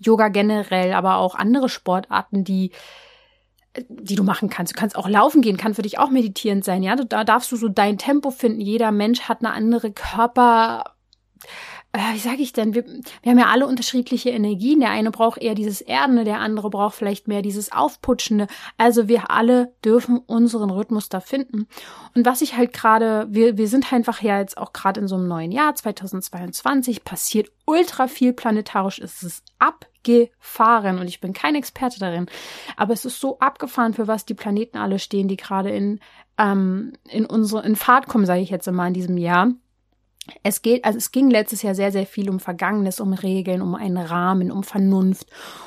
Yoga 0.00 0.28
generell, 0.28 0.92
aber 0.92 1.16
auch 1.16 1.34
andere 1.34 1.68
Sportarten, 1.68 2.44
die 2.44 2.72
die 3.88 4.16
du 4.16 4.24
machen 4.24 4.50
kannst. 4.50 4.74
Du 4.74 4.78
kannst 4.78 4.96
auch 4.96 5.08
laufen 5.08 5.42
gehen, 5.42 5.56
kann 5.56 5.74
für 5.74 5.82
dich 5.82 5.98
auch 5.98 6.10
meditierend 6.10 6.64
sein, 6.64 6.82
ja. 6.82 6.96
Da 6.96 7.24
darfst 7.24 7.52
du 7.52 7.56
so 7.56 7.68
dein 7.68 7.98
Tempo 7.98 8.30
finden. 8.30 8.60
Jeder 8.60 8.90
Mensch 8.90 9.22
hat 9.22 9.44
eine 9.44 9.52
andere 9.52 9.92
Körper, 9.92 10.96
wie 11.92 12.18
sage 12.18 12.42
ich 12.42 12.52
denn, 12.52 12.74
wir, 12.74 12.86
wir 12.86 13.32
haben 13.32 13.38
ja 13.38 13.46
alle 13.46 13.66
unterschiedliche 13.66 14.30
Energien. 14.30 14.80
Der 14.80 14.90
eine 14.90 15.10
braucht 15.10 15.42
eher 15.42 15.56
dieses 15.56 15.80
Erdende, 15.80 16.22
der 16.22 16.38
andere 16.38 16.70
braucht 16.70 16.94
vielleicht 16.94 17.26
mehr 17.26 17.42
dieses 17.42 17.72
Aufputschende. 17.72 18.46
Also 18.78 19.08
wir 19.08 19.30
alle 19.30 19.72
dürfen 19.84 20.18
unseren 20.18 20.70
Rhythmus 20.70 21.08
da 21.08 21.18
finden. 21.18 21.66
Und 22.14 22.26
was 22.26 22.42
ich 22.42 22.56
halt 22.56 22.72
gerade, 22.72 23.26
wir, 23.30 23.58
wir 23.58 23.66
sind 23.66 23.92
einfach 23.92 24.22
ja 24.22 24.38
jetzt 24.38 24.56
auch 24.56 24.72
gerade 24.72 25.00
in 25.00 25.08
so 25.08 25.16
einem 25.16 25.26
neuen 25.26 25.50
Jahr, 25.50 25.74
2022, 25.74 27.02
passiert 27.02 27.50
ultra 27.66 28.06
viel 28.06 28.32
planetarisch. 28.32 29.00
Es 29.00 29.24
ist 29.24 29.44
abgefahren 29.58 31.00
und 31.00 31.08
ich 31.08 31.20
bin 31.20 31.32
kein 31.32 31.56
Experte 31.56 31.98
darin, 31.98 32.26
aber 32.76 32.92
es 32.92 33.04
ist 33.04 33.20
so 33.20 33.40
abgefahren, 33.40 33.94
für 33.94 34.06
was 34.06 34.24
die 34.24 34.34
Planeten 34.34 34.78
alle 34.78 35.00
stehen, 35.00 35.26
die 35.26 35.36
gerade 35.36 35.70
in, 35.70 35.98
ähm, 36.38 36.92
in 37.08 37.26
unsere, 37.26 37.66
in 37.66 37.74
Fahrt 37.74 38.06
kommen, 38.06 38.26
sage 38.26 38.42
ich 38.42 38.50
jetzt 38.50 38.68
immer 38.68 38.86
in 38.86 38.94
diesem 38.94 39.18
Jahr. 39.18 39.52
Es 40.42 40.62
geht, 40.62 40.84
also 40.84 40.98
es 40.98 41.12
ging 41.12 41.30
letztes 41.30 41.62
Jahr 41.62 41.74
sehr, 41.74 41.92
sehr 41.92 42.06
viel 42.06 42.30
um 42.30 42.40
Vergangenes, 42.40 43.00
um 43.00 43.12
Regeln, 43.12 43.62
um 43.62 43.74
einen 43.74 43.98
Rahmen, 43.98 44.50
um 44.50 44.62
Vernunft. 44.62 45.26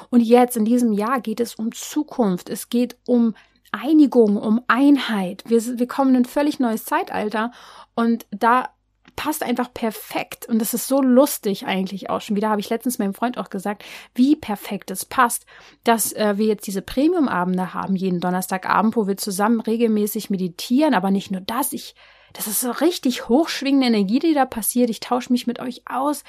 Und 0.10 0.22
jetzt 0.22 0.58
in 0.58 0.66
diesem 0.66 0.94
Jahr 0.94 1.22
geht 1.22 1.40
es 1.40 1.56
um 1.56 1.72
Zukunft. 1.72 2.50
Es 2.50 2.70
geht 2.70 2.98
um 3.06 3.36
Einigung, 3.72 4.38
um 4.38 4.62
Einheit. 4.68 5.44
Wir, 5.48 5.62
wir 5.80 5.88
kommen 5.88 6.12
in 6.12 6.22
ein 6.22 6.26
völlig 6.26 6.60
neues 6.60 6.86
Zeitalter 6.86 7.52
und 7.96 8.26
da 8.32 8.70
passt 9.16 9.44
einfach 9.44 9.74
perfekt 9.74 10.48
und 10.48 10.60
das 10.60 10.74
ist 10.74 10.88
so 10.88 11.02
lustig 11.02 11.66
eigentlich 11.66 12.10
auch 12.10 12.22
schon 12.22 12.36
wieder, 12.36 12.50
habe 12.50 12.62
ich 12.62 12.70
letztens 12.70 13.00
meinem 13.00 13.14
Freund 13.14 13.38
auch 13.38 13.50
gesagt, 13.50 13.84
wie 14.16 14.36
perfekt 14.36 14.90
es 14.92 15.06
passt, 15.06 15.46
dass 15.84 16.14
äh, 16.14 16.38
wir 16.38 16.48
jetzt 16.48 16.66
diese 16.66 16.82
Premium-Abende 16.82 17.74
haben, 17.74 17.96
jeden 17.96 18.20
Donnerstagabend, 18.20 18.96
wo 18.96 19.08
wir 19.08 19.18
zusammen 19.18 19.62
regelmäßig 19.62 20.30
meditieren, 20.30 20.94
aber 20.94 21.12
nicht 21.12 21.32
nur 21.32 21.42
das, 21.42 21.74
ich 21.74 21.96
das 22.34 22.48
ist 22.48 22.60
so 22.60 22.72
richtig 22.72 23.30
hochschwingende 23.30 23.88
Energie, 23.88 24.20
die 24.20 24.34
da 24.34 24.46
passiert. 24.46 24.90
Ich 24.90 25.00
tausche 25.00 25.32
mich 25.32 25.48
mit 25.48 25.60
euch 25.60 25.84
aus. 25.86 26.24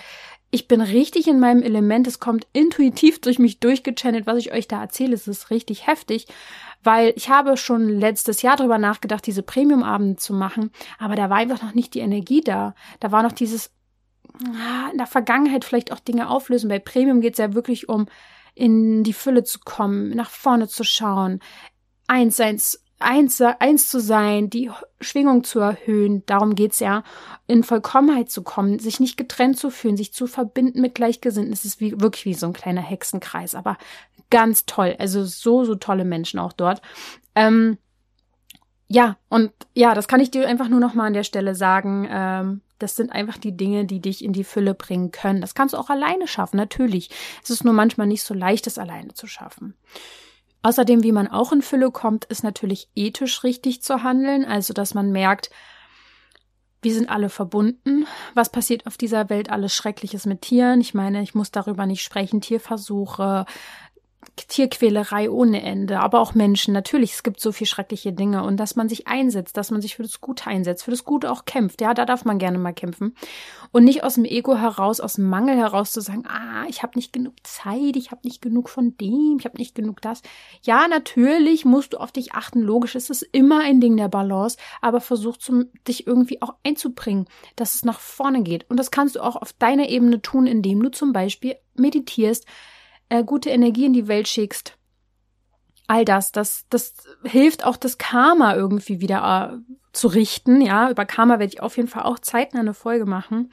Ich 0.51 0.69
bin 0.69 0.81
richtig 0.81 1.27
in 1.27 1.41
meinem 1.41 1.63
Element. 1.63 2.07
Es 2.07 2.21
kommt 2.21 2.47
intuitiv 2.53 3.21
durch 3.21 3.39
mich 3.39 3.59
durchgechannelt, 3.59 4.27
was 4.27 4.39
ich 4.39 4.53
euch 4.53 4.69
da 4.69 4.81
erzähle. 4.81 5.15
Es 5.15 5.27
ist 5.27 5.51
richtig 5.51 5.87
heftig, 5.87 6.29
weil 6.85 7.13
ich 7.17 7.31
habe 7.31 7.57
schon 7.57 7.89
letztes 7.89 8.43
Jahr 8.43 8.57
darüber 8.57 8.79
nachgedacht, 8.79 9.27
diese 9.27 9.43
Premium-Abende 9.43 10.17
zu 10.17 10.35
machen, 10.35 10.71
aber 10.99 11.17
da 11.17 11.31
war 11.31 11.39
einfach 11.39 11.63
noch 11.63 11.75
nicht 11.75 11.95
die 11.95 12.01
Energie 12.01 12.43
da. 12.43 12.75
Da 13.01 13.11
war 13.11 13.23
noch 13.23 13.33
dieses 13.33 13.73
ah, 14.45 14.91
in 14.93 14.99
der 14.99 15.07
Vergangenheit 15.07 15.65
vielleicht 15.65 15.91
auch 15.91 16.01
Dinge 16.01 16.29
auflösen. 16.29 16.69
Bei 16.69 16.79
Premium 16.79 17.21
geht 17.21 17.33
es 17.33 17.39
ja 17.39 17.55
wirklich 17.55 17.89
um 17.89 18.07
in 18.55 19.03
die 19.03 19.15
Fülle 19.15 19.43
zu 19.43 19.59
kommen, 19.65 20.11
nach 20.11 20.31
vorne 20.31 20.69
zu 20.69 20.85
schauen, 20.85 21.41
eins 22.07 22.39
eins 22.39 22.84
eins, 22.99 23.41
eins 23.41 23.89
zu 23.89 24.01
sein, 24.01 24.51
die 24.51 24.71
Schwingung 25.01 25.45
zu 25.45 25.61
erhöhen, 25.61 26.25
darum 26.27 26.55
geht's 26.55 26.81
ja, 26.81 27.03
in 27.47 27.63
Vollkommenheit 27.63 28.31
zu 28.31 28.43
kommen, 28.43 28.79
sich 28.79 29.01
nicht 29.01 29.17
getrennt 29.17 29.59
zu 29.59 29.71
fühlen, 29.71 29.97
sich 29.97 30.13
zu 30.13 30.27
verbinden 30.27 30.81
mit 30.81 30.95
Gleichgesinnten. 30.95 31.53
Es 31.53 31.65
ist 31.65 31.81
wie, 31.81 32.01
wirklich 32.01 32.25
wie 32.25 32.35
so 32.35 32.47
ein 32.47 32.53
kleiner 32.53 32.81
Hexenkreis, 32.81 33.55
aber 33.55 33.77
ganz 34.31 34.67
toll. 34.67 34.97
Also 34.99 35.25
so, 35.25 35.65
so 35.65 35.75
tolle 35.75 36.05
Menschen 36.05 36.39
auch 36.39 36.53
dort. 36.53 36.81
Ähm, 37.35 37.79
ja, 38.89 39.17
und 39.29 39.53
ja, 39.75 39.95
das 39.95 40.09
kann 40.09 40.21
ich 40.21 40.31
dir 40.31 40.47
einfach 40.47 40.69
nur 40.69 40.81
noch 40.81 40.95
mal 40.95 41.07
an 41.07 41.15
der 41.15 41.25
Stelle 41.25 41.55
sagen. 41.55 42.07
Ähm, 42.11 42.61
das 42.79 42.97
sind 42.97 43.11
einfach 43.11 43.39
die 43.39 43.57
Dinge, 43.57 43.87
die 43.87 44.01
dich 44.01 44.25
in 44.25 44.33
die 44.33 44.45
Fülle 44.45 44.75
bringen 44.75 45.11
können. 45.11 45.41
Das 45.41 45.55
kannst 45.55 45.75
du 45.75 45.79
auch 45.79 45.91
alleine 45.91 46.29
schaffen, 46.29 46.57
natürlich. 46.57 47.11
Es 47.43 47.51
ist 47.51 47.65
nur 47.65 47.75
manchmal 47.75 48.07
nicht 48.07 48.23
so 48.23 48.35
leicht, 48.35 48.67
es 48.67 48.79
alleine 48.79 49.15
zu 49.15 49.27
schaffen. 49.27 49.75
Außerdem, 50.65 51.03
wie 51.03 51.13
man 51.13 51.29
auch 51.29 51.53
in 51.53 51.61
Fülle 51.61 51.91
kommt, 51.91 52.25
ist 52.25 52.43
natürlich 52.43 52.89
ethisch 52.95 53.45
richtig 53.45 53.83
zu 53.83 54.03
handeln, 54.03 54.47
also 54.47 54.73
dass 54.73 54.95
man 54.95 55.13
merkt, 55.13 55.51
wir 56.81 56.95
sind 56.95 57.11
alle 57.11 57.29
verbunden. 57.29 58.07
Was 58.33 58.49
passiert 58.49 58.87
auf 58.87 58.97
dieser 58.97 59.29
Welt 59.29 59.51
alles 59.51 59.75
Schreckliches 59.75 60.25
mit 60.25 60.41
Tieren? 60.41 60.81
Ich 60.81 60.95
meine, 60.95 61.23
ich 61.23 61.35
muss 61.35 61.51
darüber 61.51 61.85
nicht 61.85 62.03
sprechen. 62.03 62.41
Tierversuche, 62.41 63.45
Tierquälerei 64.37 65.31
ohne 65.31 65.63
Ende, 65.63 66.01
aber 66.01 66.21
auch 66.21 66.35
Menschen. 66.35 66.75
Natürlich, 66.75 67.13
es 67.13 67.23
gibt 67.23 67.41
so 67.41 67.53
viel 67.53 67.67
schreckliche 67.67 68.13
Dinge 68.13 68.43
und 68.43 68.59
dass 68.59 68.75
man 68.75 68.89
sich 68.89 69.07
einsetzt, 69.07 69.57
dass 69.57 69.71
man 69.71 69.81
sich 69.81 69.95
für 69.97 70.03
das 70.03 70.21
Gute 70.21 70.49
einsetzt, 70.49 70.85
für 70.85 70.91
das 70.91 71.05
Gute 71.05 71.31
auch 71.31 71.45
kämpft. 71.45 71.81
Ja, 71.81 71.95
da 71.95 72.05
darf 72.05 72.25
man 72.25 72.39
gerne 72.39 72.59
mal 72.59 72.73
kämpfen 72.73 73.15
und 73.71 73.85
nicht 73.85 74.03
aus 74.03 74.15
dem 74.15 74.25
Ego 74.25 74.57
heraus, 74.57 75.01
aus 75.01 75.15
dem 75.15 75.29
Mangel 75.29 75.57
heraus 75.57 75.93
zu 75.93 76.01
sagen, 76.01 76.25
ah, 76.27 76.65
ich 76.69 76.83
habe 76.83 76.97
nicht 76.97 77.13
genug 77.13 77.35
Zeit, 77.45 77.97
ich 77.97 78.11
habe 78.11 78.23
nicht 78.25 78.43
genug 78.43 78.69
von 78.69 78.97
dem, 78.99 79.37
ich 79.39 79.45
habe 79.45 79.59
nicht 79.59 79.75
genug 79.75 80.01
das. 80.01 80.23
Ja, 80.63 80.89
natürlich 80.89 81.65
musst 81.65 81.93
du 81.93 81.99
auf 81.99 82.11
dich 82.11 82.35
achten. 82.35 82.61
Logisch 82.61 82.97
ist 82.97 83.11
es 83.11 83.23
immer 83.23 83.61
ein 83.61 83.81
Ding 83.81 83.97
der 83.97 84.09
Balance, 84.09 84.59
aber 84.81 85.01
versuch 85.01 85.37
zum, 85.37 85.67
dich 85.87 86.07
irgendwie 86.07 86.43
auch 86.43 86.55
einzubringen, 86.65 87.27
dass 87.57 87.75
es 87.75 87.85
nach 87.85 88.01
vorne 88.01 88.43
geht. 88.43 88.69
Und 88.69 88.79
das 88.79 88.91
kannst 88.91 89.17
du 89.17 89.21
auch 89.21 89.37
auf 89.37 89.53
deiner 89.53 89.89
Ebene 89.89 90.21
tun, 90.23 90.47
indem 90.47 90.83
du 90.83 90.91
zum 90.91 91.13
Beispiel 91.13 91.57
meditierst, 91.75 92.47
äh, 93.09 93.25
gute 93.25 93.51
Energie 93.51 93.87
in 93.87 93.93
die 93.93 94.09
Welt 94.09 94.29
schickst. 94.29 94.77
All 95.87 96.05
das, 96.05 96.33
das, 96.33 96.65
das 96.71 96.95
hilft 97.25 97.65
auch 97.65 97.77
das 97.77 97.99
Karma 97.99 98.55
irgendwie 98.55 99.01
wieder 99.01 99.53
äh, 99.53 99.75
zu 99.93 100.09
richten. 100.09 100.61
Ja, 100.61 100.91
über 100.91 101.05
Karma 101.05 101.39
werde 101.39 101.53
ich 101.53 101.61
auf 101.61 101.77
jeden 101.77 101.89
Fall 101.89 102.05
auch 102.05 102.19
zeitnah 102.19 102.61
eine 102.61 102.75
Folge 102.75 103.05
machen. 103.05 103.53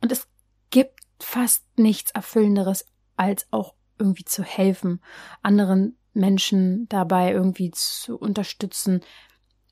Und 0.00 0.12
es 0.12 0.26
gibt 0.70 1.00
fast 1.20 1.64
nichts 1.78 2.10
Erfüllenderes, 2.12 2.86
als 3.16 3.46
auch 3.50 3.74
irgendwie 3.98 4.24
zu 4.24 4.42
helfen, 4.42 5.02
anderen 5.42 5.98
Menschen 6.14 6.88
dabei 6.88 7.32
irgendwie 7.32 7.70
zu 7.70 8.16
unterstützen. 8.16 9.02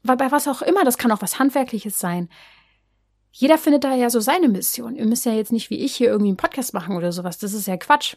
Weil 0.03 0.17
bei 0.17 0.31
was 0.31 0.49
auch 0.49 0.63
immer, 0.63 0.85
das 0.85 0.99
kann 0.99 1.13
auch 1.13 1.23
was 1.23 1.39
Handwerkliches 1.39 1.99
sein. 1.99 2.29
Jeder 3.33 3.59
findet 3.59 3.85
da 3.85 3.95
ja 3.95 4.09
so 4.09 4.21
seine 4.21 4.49
Mission. 4.49 4.97
Ihr 4.97 5.07
müsst 5.07 5.27
ja 5.27 5.33
jetzt 5.33 5.53
nicht 5.53 5.71
wie 5.71 5.79
ich 5.79 5.95
hier 5.95 6.09
irgendwie 6.09 6.31
einen 6.31 6.39
Podcast 6.39 6.73
machen 6.73 6.97
oder 6.97 7.13
sowas. 7.13 7.39
Das 7.39 7.53
ist 7.53 7.67
ja 7.67 7.77
Quatsch 7.77 8.17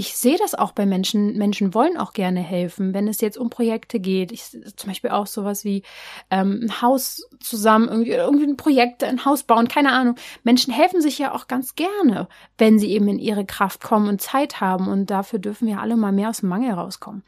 ich 0.00 0.16
sehe 0.16 0.38
das 0.38 0.54
auch 0.54 0.72
bei 0.72 0.86
Menschen. 0.86 1.36
Menschen 1.36 1.74
wollen 1.74 1.98
auch 1.98 2.14
gerne 2.14 2.40
helfen, 2.40 2.94
wenn 2.94 3.06
es 3.06 3.20
jetzt 3.20 3.36
um 3.36 3.50
Projekte 3.50 4.00
geht. 4.00 4.32
Ich 4.32 4.44
zum 4.44 4.88
Beispiel 4.88 5.10
auch 5.10 5.26
sowas 5.26 5.62
wie 5.62 5.82
ähm, 6.30 6.60
ein 6.62 6.80
Haus 6.80 7.28
zusammen, 7.38 7.86
irgendwie, 7.86 8.12
irgendwie 8.12 8.46
ein 8.46 8.56
Projekt, 8.56 9.04
ein 9.04 9.26
Haus 9.26 9.42
bauen, 9.42 9.68
keine 9.68 9.92
Ahnung. 9.92 10.14
Menschen 10.42 10.72
helfen 10.72 11.02
sich 11.02 11.18
ja 11.18 11.34
auch 11.34 11.48
ganz 11.48 11.74
gerne, 11.74 12.28
wenn 12.56 12.78
sie 12.78 12.90
eben 12.92 13.08
in 13.08 13.18
ihre 13.18 13.44
Kraft 13.44 13.82
kommen 13.82 14.08
und 14.08 14.22
Zeit 14.22 14.62
haben. 14.62 14.88
Und 14.88 15.10
dafür 15.10 15.38
dürfen 15.38 15.68
wir 15.68 15.82
alle 15.82 15.98
mal 15.98 16.12
mehr 16.12 16.30
aus 16.30 16.40
dem 16.40 16.48
Mangel 16.48 16.72
rauskommen. 16.72 17.22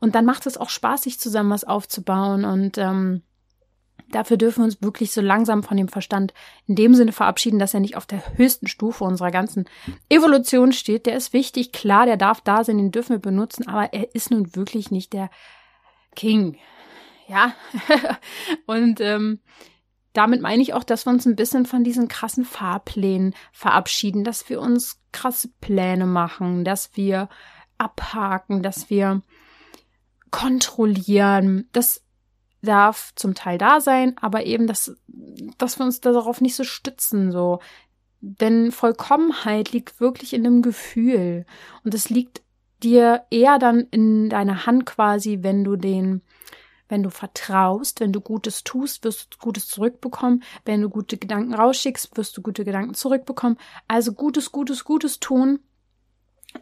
Und 0.00 0.14
dann 0.14 0.24
macht 0.24 0.46
es 0.46 0.56
auch 0.56 0.70
Spaß, 0.70 1.02
sich 1.02 1.20
zusammen 1.20 1.50
was 1.50 1.64
aufzubauen 1.64 2.46
und 2.46 2.78
ähm, 2.78 3.20
Dafür 4.14 4.36
dürfen 4.36 4.60
wir 4.60 4.64
uns 4.66 4.80
wirklich 4.80 5.12
so 5.12 5.20
langsam 5.20 5.64
von 5.64 5.76
dem 5.76 5.88
Verstand 5.88 6.32
in 6.66 6.76
dem 6.76 6.94
Sinne 6.94 7.10
verabschieden, 7.10 7.58
dass 7.58 7.74
er 7.74 7.80
nicht 7.80 7.96
auf 7.96 8.06
der 8.06 8.22
höchsten 8.36 8.68
Stufe 8.68 9.02
unserer 9.02 9.32
ganzen 9.32 9.64
Evolution 10.08 10.72
steht. 10.72 11.06
Der 11.06 11.16
ist 11.16 11.32
wichtig, 11.32 11.72
klar, 11.72 12.06
der 12.06 12.16
darf 12.16 12.40
da 12.40 12.62
sein, 12.62 12.78
den 12.78 12.92
dürfen 12.92 13.10
wir 13.10 13.18
benutzen, 13.18 13.66
aber 13.66 13.92
er 13.92 14.14
ist 14.14 14.30
nun 14.30 14.54
wirklich 14.54 14.92
nicht 14.92 15.12
der 15.12 15.30
King. 16.14 16.56
Ja. 17.26 17.54
Und 18.66 19.00
ähm, 19.00 19.40
damit 20.12 20.40
meine 20.40 20.62
ich 20.62 20.74
auch, 20.74 20.84
dass 20.84 21.06
wir 21.06 21.10
uns 21.10 21.26
ein 21.26 21.34
bisschen 21.34 21.66
von 21.66 21.82
diesen 21.82 22.06
krassen 22.06 22.44
Fahrplänen 22.44 23.34
verabschieden, 23.50 24.22
dass 24.22 24.48
wir 24.48 24.60
uns 24.60 25.00
krasse 25.10 25.48
Pläne 25.60 26.06
machen, 26.06 26.64
dass 26.64 26.96
wir 26.96 27.28
abhaken, 27.78 28.62
dass 28.62 28.90
wir 28.90 29.22
kontrollieren, 30.30 31.68
dass 31.72 32.03
darf 32.64 33.12
zum 33.14 33.34
Teil 33.34 33.58
da 33.58 33.80
sein, 33.80 34.16
aber 34.20 34.44
eben, 34.46 34.66
dass, 34.66 34.96
dass 35.58 35.78
wir 35.78 35.86
uns 35.86 36.00
darauf 36.00 36.40
nicht 36.40 36.56
so 36.56 36.64
stützen, 36.64 37.32
so. 37.32 37.60
Denn 38.20 38.72
Vollkommenheit 38.72 39.72
liegt 39.72 40.00
wirklich 40.00 40.32
in 40.32 40.44
dem 40.44 40.62
Gefühl. 40.62 41.44
Und 41.84 41.94
es 41.94 42.08
liegt 42.08 42.42
dir 42.82 43.24
eher 43.30 43.58
dann 43.58 43.80
in 43.90 44.30
deiner 44.30 44.66
Hand 44.66 44.86
quasi, 44.86 45.38
wenn 45.42 45.62
du 45.62 45.76
den, 45.76 46.22
wenn 46.88 47.02
du 47.02 47.10
vertraust, 47.10 48.00
wenn 48.00 48.12
du 48.12 48.20
Gutes 48.20 48.64
tust, 48.64 49.04
wirst 49.04 49.34
du 49.34 49.38
Gutes 49.38 49.68
zurückbekommen. 49.68 50.42
Wenn 50.64 50.80
du 50.80 50.88
gute 50.88 51.18
Gedanken 51.18 51.54
rausschickst, 51.54 52.16
wirst 52.16 52.36
du 52.36 52.42
gute 52.42 52.64
Gedanken 52.64 52.94
zurückbekommen. 52.94 53.58
Also 53.88 54.12
Gutes, 54.12 54.52
Gutes, 54.52 54.84
Gutes 54.84 55.20
tun 55.20 55.60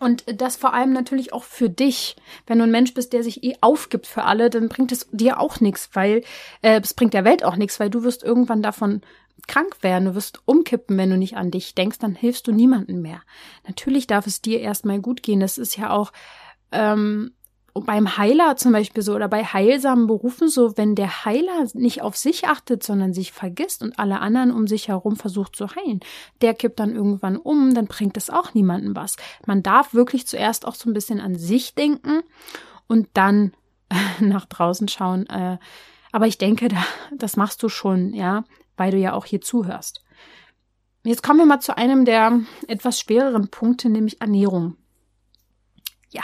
und 0.01 0.24
das 0.40 0.57
vor 0.57 0.74
allem 0.74 0.93
natürlich 0.93 1.32
auch 1.32 1.45
für 1.45 1.70
dich. 1.70 2.16
Wenn 2.47 2.59
du 2.59 2.64
ein 2.64 2.70
Mensch 2.70 2.95
bist, 2.95 3.12
der 3.12 3.22
sich 3.22 3.45
eh 3.45 3.57
aufgibt 3.61 4.07
für 4.07 4.24
alle, 4.24 4.51
dann 4.51 4.68
bringt 4.68 4.93
es 4.93 5.09
dir 5.12 5.38
auch 5.38 5.61
nichts, 5.61 5.90
weil 5.93 6.22
äh, 6.62 6.80
es 6.80 6.95
bringt 6.95 7.14
der 7.14 7.24
Welt 7.24 7.45
auch 7.45 7.57
nichts, 7.57 7.78
weil 7.78 7.90
du 7.90 8.03
wirst 8.03 8.22
irgendwann 8.22 8.62
davon 8.62 9.03
krank 9.49 9.82
werden, 9.82 10.07
du 10.07 10.14
wirst 10.14 10.40
umkippen, 10.45 10.97
wenn 10.99 11.11
du 11.11 11.16
nicht 11.16 11.36
an 11.36 11.51
dich 11.51 11.74
denkst, 11.74 11.99
dann 11.99 12.14
hilfst 12.14 12.47
du 12.47 12.53
niemandem 12.53 13.03
mehr. 13.03 13.22
Natürlich 13.66 14.07
darf 14.07 14.26
es 14.26 14.40
dir 14.40 14.61
erstmal 14.61 15.01
gut 15.01 15.22
gehen. 15.22 15.40
Das 15.40 15.59
ist 15.59 15.76
ja 15.76 15.90
auch 15.90 16.12
ähm, 16.70 17.32
beim 17.74 18.18
Heiler 18.18 18.56
zum 18.56 18.72
Beispiel 18.72 19.02
so 19.02 19.14
oder 19.14 19.28
bei 19.28 19.44
heilsamen 19.44 20.06
Berufen 20.06 20.48
so, 20.48 20.76
wenn 20.76 20.94
der 20.94 21.24
Heiler 21.24 21.66
nicht 21.72 22.02
auf 22.02 22.16
sich 22.16 22.46
achtet, 22.46 22.82
sondern 22.82 23.14
sich 23.14 23.32
vergisst 23.32 23.82
und 23.82 23.98
alle 23.98 24.20
anderen 24.20 24.50
um 24.50 24.66
sich 24.66 24.88
herum 24.88 25.16
versucht 25.16 25.56
zu 25.56 25.68
heilen, 25.74 26.00
der 26.42 26.52
kippt 26.54 26.80
dann 26.80 26.94
irgendwann 26.94 27.38
um, 27.38 27.72
dann 27.72 27.86
bringt 27.86 28.16
es 28.16 28.28
auch 28.28 28.52
niemandem 28.52 28.94
was. 28.94 29.16
Man 29.46 29.62
darf 29.62 29.94
wirklich 29.94 30.26
zuerst 30.26 30.66
auch 30.66 30.74
so 30.74 30.90
ein 30.90 30.92
bisschen 30.92 31.20
an 31.20 31.36
sich 31.36 31.74
denken 31.74 32.22
und 32.88 33.08
dann 33.14 33.52
nach 34.20 34.44
draußen 34.44 34.88
schauen. 34.88 35.26
Äh, 35.26 35.58
aber 36.12 36.26
ich 36.26 36.36
denke, 36.36 36.68
da, 36.68 36.84
das 37.16 37.36
machst 37.36 37.62
du 37.62 37.70
schon, 37.70 38.12
ja, 38.12 38.44
weil 38.76 38.90
du 38.90 38.98
ja 38.98 39.14
auch 39.14 39.24
hier 39.24 39.40
zuhörst. 39.40 40.04
Jetzt 41.04 41.22
kommen 41.22 41.38
wir 41.38 41.46
mal 41.46 41.60
zu 41.60 41.76
einem 41.76 42.04
der 42.04 42.40
etwas 42.68 43.00
schwereren 43.00 43.48
Punkte, 43.48 43.88
nämlich 43.88 44.20
Ernährung. 44.20 44.76
Ja, 46.10 46.22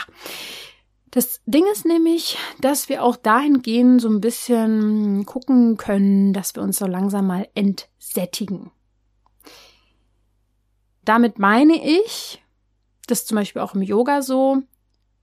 das 1.11 1.41
Ding 1.47 1.65
ist 1.73 1.85
nämlich, 1.85 2.37
dass 2.61 2.89
wir 2.89 3.03
auch 3.03 3.17
dahingehend 3.17 4.01
so 4.01 4.09
ein 4.09 4.21
bisschen 4.21 5.25
gucken 5.27 5.77
können, 5.77 6.33
dass 6.33 6.55
wir 6.55 6.63
uns 6.63 6.79
so 6.79 6.87
langsam 6.87 7.27
mal 7.27 7.49
entsättigen. 7.55 8.71
Damit 11.05 11.39
meine 11.39 11.75
ich, 11.83 12.43
das 13.07 13.21
ist 13.21 13.29
zum 13.29 13.37
Beispiel 13.37 13.63
auch 13.63 13.75
im 13.75 13.83
Yoga 13.83 14.21
so, 14.21 14.63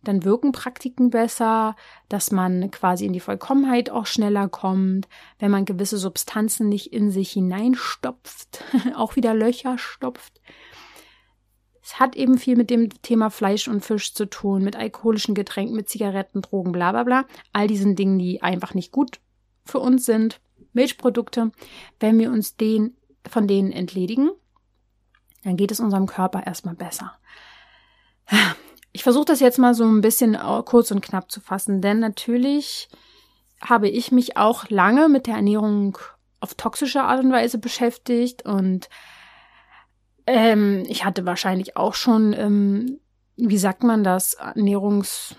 dann 0.03 0.23
wirken 0.23 0.51
Praktiken 0.51 1.09
besser, 1.09 1.75
dass 2.09 2.31
man 2.31 2.71
quasi 2.71 3.05
in 3.05 3.13
die 3.13 3.19
Vollkommenheit 3.19 3.89
auch 3.89 4.05
schneller 4.05 4.47
kommt, 4.49 5.07
wenn 5.39 5.51
man 5.51 5.65
gewisse 5.65 5.97
Substanzen 5.97 6.69
nicht 6.69 6.93
in 6.93 7.11
sich 7.11 7.31
hineinstopft, 7.31 8.63
auch 8.95 9.15
wieder 9.15 9.33
Löcher 9.33 9.77
stopft. 9.77 10.41
Es 11.85 11.99
hat 11.99 12.15
eben 12.15 12.39
viel 12.39 12.55
mit 12.55 12.71
dem 12.71 12.89
Thema 13.03 13.29
Fleisch 13.29 13.67
und 13.67 13.85
Fisch 13.85 14.15
zu 14.15 14.25
tun, 14.25 14.63
mit 14.63 14.75
alkoholischen 14.75 15.35
Getränken, 15.35 15.75
mit 15.75 15.87
Zigaretten, 15.87 16.41
Drogen, 16.41 16.71
bla 16.71 16.91
bla 16.91 17.03
bla. 17.03 17.25
All 17.53 17.67
diesen 17.67 17.95
Dingen, 17.95 18.17
die 18.17 18.41
einfach 18.41 18.73
nicht 18.73 18.91
gut 18.91 19.19
für 19.65 19.77
uns 19.77 20.03
sind. 20.03 20.41
Milchprodukte. 20.73 21.51
Wenn 21.99 22.17
wir 22.17 22.31
uns 22.31 22.57
den, 22.57 22.97
von 23.29 23.47
denen 23.47 23.71
entledigen, 23.71 24.31
dann 25.43 25.57
geht 25.57 25.69
es 25.69 25.79
unserem 25.79 26.07
Körper 26.07 26.47
erstmal 26.47 26.73
besser. 26.73 27.19
Ich 28.91 29.03
versuche 29.03 29.25
das 29.25 29.39
jetzt 29.39 29.59
mal 29.59 29.75
so 29.75 29.83
ein 29.83 30.01
bisschen 30.01 30.35
kurz 30.65 30.89
und 30.89 31.01
knapp 31.01 31.29
zu 31.29 31.39
fassen, 31.39 31.81
denn 31.81 31.99
natürlich 31.99 32.89
habe 33.61 33.89
ich 33.89 34.11
mich 34.11 34.37
auch 34.37 34.69
lange 34.69 35.07
mit 35.07 35.27
der 35.27 35.35
Ernährung 35.35 35.99
auf 36.39 36.55
toxische 36.55 37.03
Art 37.03 37.23
und 37.23 37.31
Weise 37.31 37.59
beschäftigt 37.59 38.43
und 38.43 38.89
ähm, 40.27 40.83
ich 40.87 41.05
hatte 41.05 41.25
wahrscheinlich 41.25 41.77
auch 41.77 41.93
schon, 41.93 42.33
ähm, 42.33 42.99
wie 43.37 43.57
sagt 43.57 43.83
man 43.83 44.03
das, 44.03 44.37
Ernährungs-, 44.37 45.35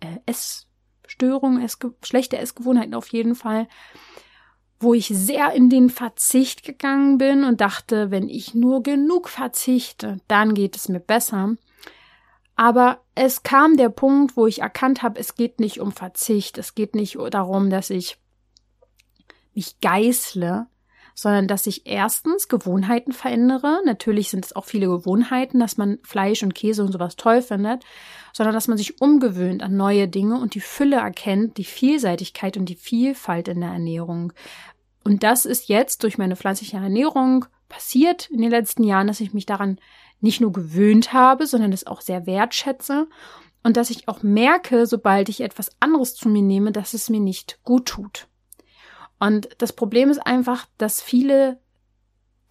äh, 0.00 0.18
Essstörungen, 0.26 1.62
Essge 1.62 1.94
schlechte 2.02 2.38
Essgewohnheiten 2.38 2.94
auf 2.94 3.08
jeden 3.08 3.34
Fall, 3.34 3.68
wo 4.80 4.94
ich 4.94 5.08
sehr 5.08 5.52
in 5.52 5.70
den 5.70 5.90
Verzicht 5.90 6.62
gegangen 6.62 7.18
bin 7.18 7.44
und 7.44 7.60
dachte, 7.60 8.10
wenn 8.10 8.28
ich 8.28 8.54
nur 8.54 8.82
genug 8.82 9.28
verzichte, 9.28 10.18
dann 10.28 10.54
geht 10.54 10.76
es 10.76 10.88
mir 10.88 11.00
besser. 11.00 11.56
Aber 12.54 13.00
es 13.14 13.42
kam 13.42 13.76
der 13.76 13.88
Punkt, 13.88 14.36
wo 14.36 14.46
ich 14.46 14.62
erkannt 14.62 15.02
habe, 15.02 15.18
es 15.18 15.34
geht 15.34 15.60
nicht 15.60 15.80
um 15.80 15.92
Verzicht, 15.92 16.58
es 16.58 16.74
geht 16.74 16.94
nicht 16.94 17.16
darum, 17.30 17.70
dass 17.70 17.90
ich 17.90 18.18
mich 19.54 19.80
geißle, 19.80 20.66
sondern 21.18 21.48
dass 21.48 21.66
ich 21.66 21.84
erstens 21.84 22.46
Gewohnheiten 22.46 23.10
verändere. 23.10 23.80
Natürlich 23.84 24.30
sind 24.30 24.44
es 24.44 24.54
auch 24.54 24.66
viele 24.66 24.86
Gewohnheiten, 24.86 25.58
dass 25.58 25.76
man 25.76 25.98
Fleisch 26.04 26.44
und 26.44 26.54
Käse 26.54 26.84
und 26.84 26.92
sowas 26.92 27.16
toll 27.16 27.42
findet, 27.42 27.82
sondern 28.32 28.54
dass 28.54 28.68
man 28.68 28.78
sich 28.78 29.00
umgewöhnt 29.00 29.64
an 29.64 29.76
neue 29.76 30.06
Dinge 30.06 30.38
und 30.38 30.54
die 30.54 30.60
Fülle 30.60 30.98
erkennt, 30.98 31.56
die 31.56 31.64
Vielseitigkeit 31.64 32.56
und 32.56 32.66
die 32.66 32.76
Vielfalt 32.76 33.48
in 33.48 33.62
der 33.62 33.70
Ernährung. 33.70 34.32
Und 35.02 35.24
das 35.24 35.44
ist 35.44 35.68
jetzt 35.68 36.04
durch 36.04 36.18
meine 36.18 36.36
pflanzliche 36.36 36.76
Ernährung 36.76 37.46
passiert 37.68 38.30
in 38.30 38.40
den 38.40 38.52
letzten 38.52 38.84
Jahren, 38.84 39.08
dass 39.08 39.18
ich 39.18 39.34
mich 39.34 39.44
daran 39.44 39.80
nicht 40.20 40.40
nur 40.40 40.52
gewöhnt 40.52 41.12
habe, 41.12 41.48
sondern 41.48 41.72
es 41.72 41.84
auch 41.84 42.00
sehr 42.00 42.26
wertschätze 42.26 43.08
und 43.64 43.76
dass 43.76 43.90
ich 43.90 44.06
auch 44.06 44.22
merke, 44.22 44.86
sobald 44.86 45.28
ich 45.28 45.40
etwas 45.40 45.72
anderes 45.80 46.14
zu 46.14 46.28
mir 46.28 46.42
nehme, 46.42 46.70
dass 46.70 46.94
es 46.94 47.10
mir 47.10 47.20
nicht 47.20 47.58
gut 47.64 47.86
tut. 47.86 48.28
Und 49.18 49.48
das 49.58 49.72
Problem 49.72 50.10
ist 50.10 50.18
einfach, 50.18 50.66
dass 50.78 51.02
viele 51.02 51.60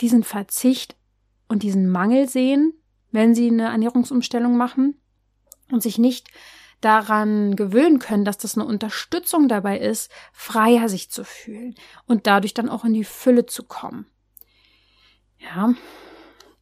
diesen 0.01 0.23
Verzicht 0.23 0.95
und 1.47 1.63
diesen 1.63 1.89
Mangel 1.89 2.27
sehen, 2.27 2.73
wenn 3.11 3.33
sie 3.33 3.47
eine 3.47 3.65
Ernährungsumstellung 3.65 4.57
machen 4.57 4.99
und 5.71 5.81
sich 5.81 5.97
nicht 5.97 6.29
daran 6.81 7.55
gewöhnen 7.55 7.99
können, 7.99 8.25
dass 8.25 8.37
das 8.37 8.55
eine 8.55 8.67
Unterstützung 8.67 9.47
dabei 9.47 9.79
ist, 9.79 10.11
freier 10.31 10.89
sich 10.89 11.09
zu 11.09 11.23
fühlen 11.23 11.75
und 12.05 12.27
dadurch 12.27 12.53
dann 12.53 12.69
auch 12.69 12.85
in 12.85 12.93
die 12.93 13.03
Fülle 13.03 13.45
zu 13.45 13.63
kommen. 13.63 14.05
Ja, 15.39 15.73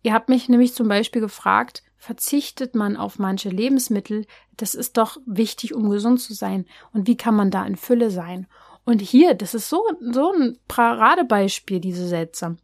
ihr 0.03 0.13
habt 0.13 0.29
mich 0.29 0.47
nämlich 0.47 0.73
zum 0.73 0.87
Beispiel 0.87 1.21
gefragt, 1.21 1.83
verzichtet 1.97 2.75
man 2.75 2.95
auf 2.95 3.19
manche 3.19 3.49
Lebensmittel? 3.49 4.25
Das 4.55 4.75
ist 4.75 4.97
doch 4.97 5.17
wichtig, 5.25 5.73
um 5.73 5.89
gesund 5.89 6.21
zu 6.21 6.33
sein. 6.33 6.65
Und 6.93 7.07
wie 7.07 7.17
kann 7.17 7.35
man 7.35 7.51
da 7.51 7.65
in 7.65 7.75
Fülle 7.75 8.11
sein? 8.11 8.47
Und 8.85 9.01
hier, 9.01 9.33
das 9.33 9.53
ist 9.53 9.69
so, 9.69 9.83
so 9.99 10.31
ein 10.31 10.57
Paradebeispiel, 10.67 11.79
diese 11.79 12.07
Sätze. 12.07 12.57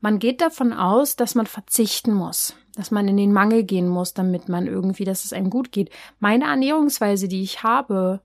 Man 0.00 0.18
geht 0.18 0.40
davon 0.40 0.72
aus, 0.72 1.16
dass 1.16 1.34
man 1.34 1.46
verzichten 1.46 2.12
muss, 2.12 2.54
dass 2.74 2.90
man 2.90 3.08
in 3.08 3.16
den 3.16 3.32
Mangel 3.32 3.64
gehen 3.64 3.88
muss, 3.88 4.14
damit 4.14 4.48
man 4.48 4.66
irgendwie, 4.66 5.04
dass 5.04 5.24
es 5.24 5.32
einem 5.32 5.48
gut 5.48 5.72
geht. 5.72 5.90
Meine 6.18 6.44
Ernährungsweise, 6.46 7.28
die 7.28 7.42
ich 7.42 7.62
habe, 7.62 8.20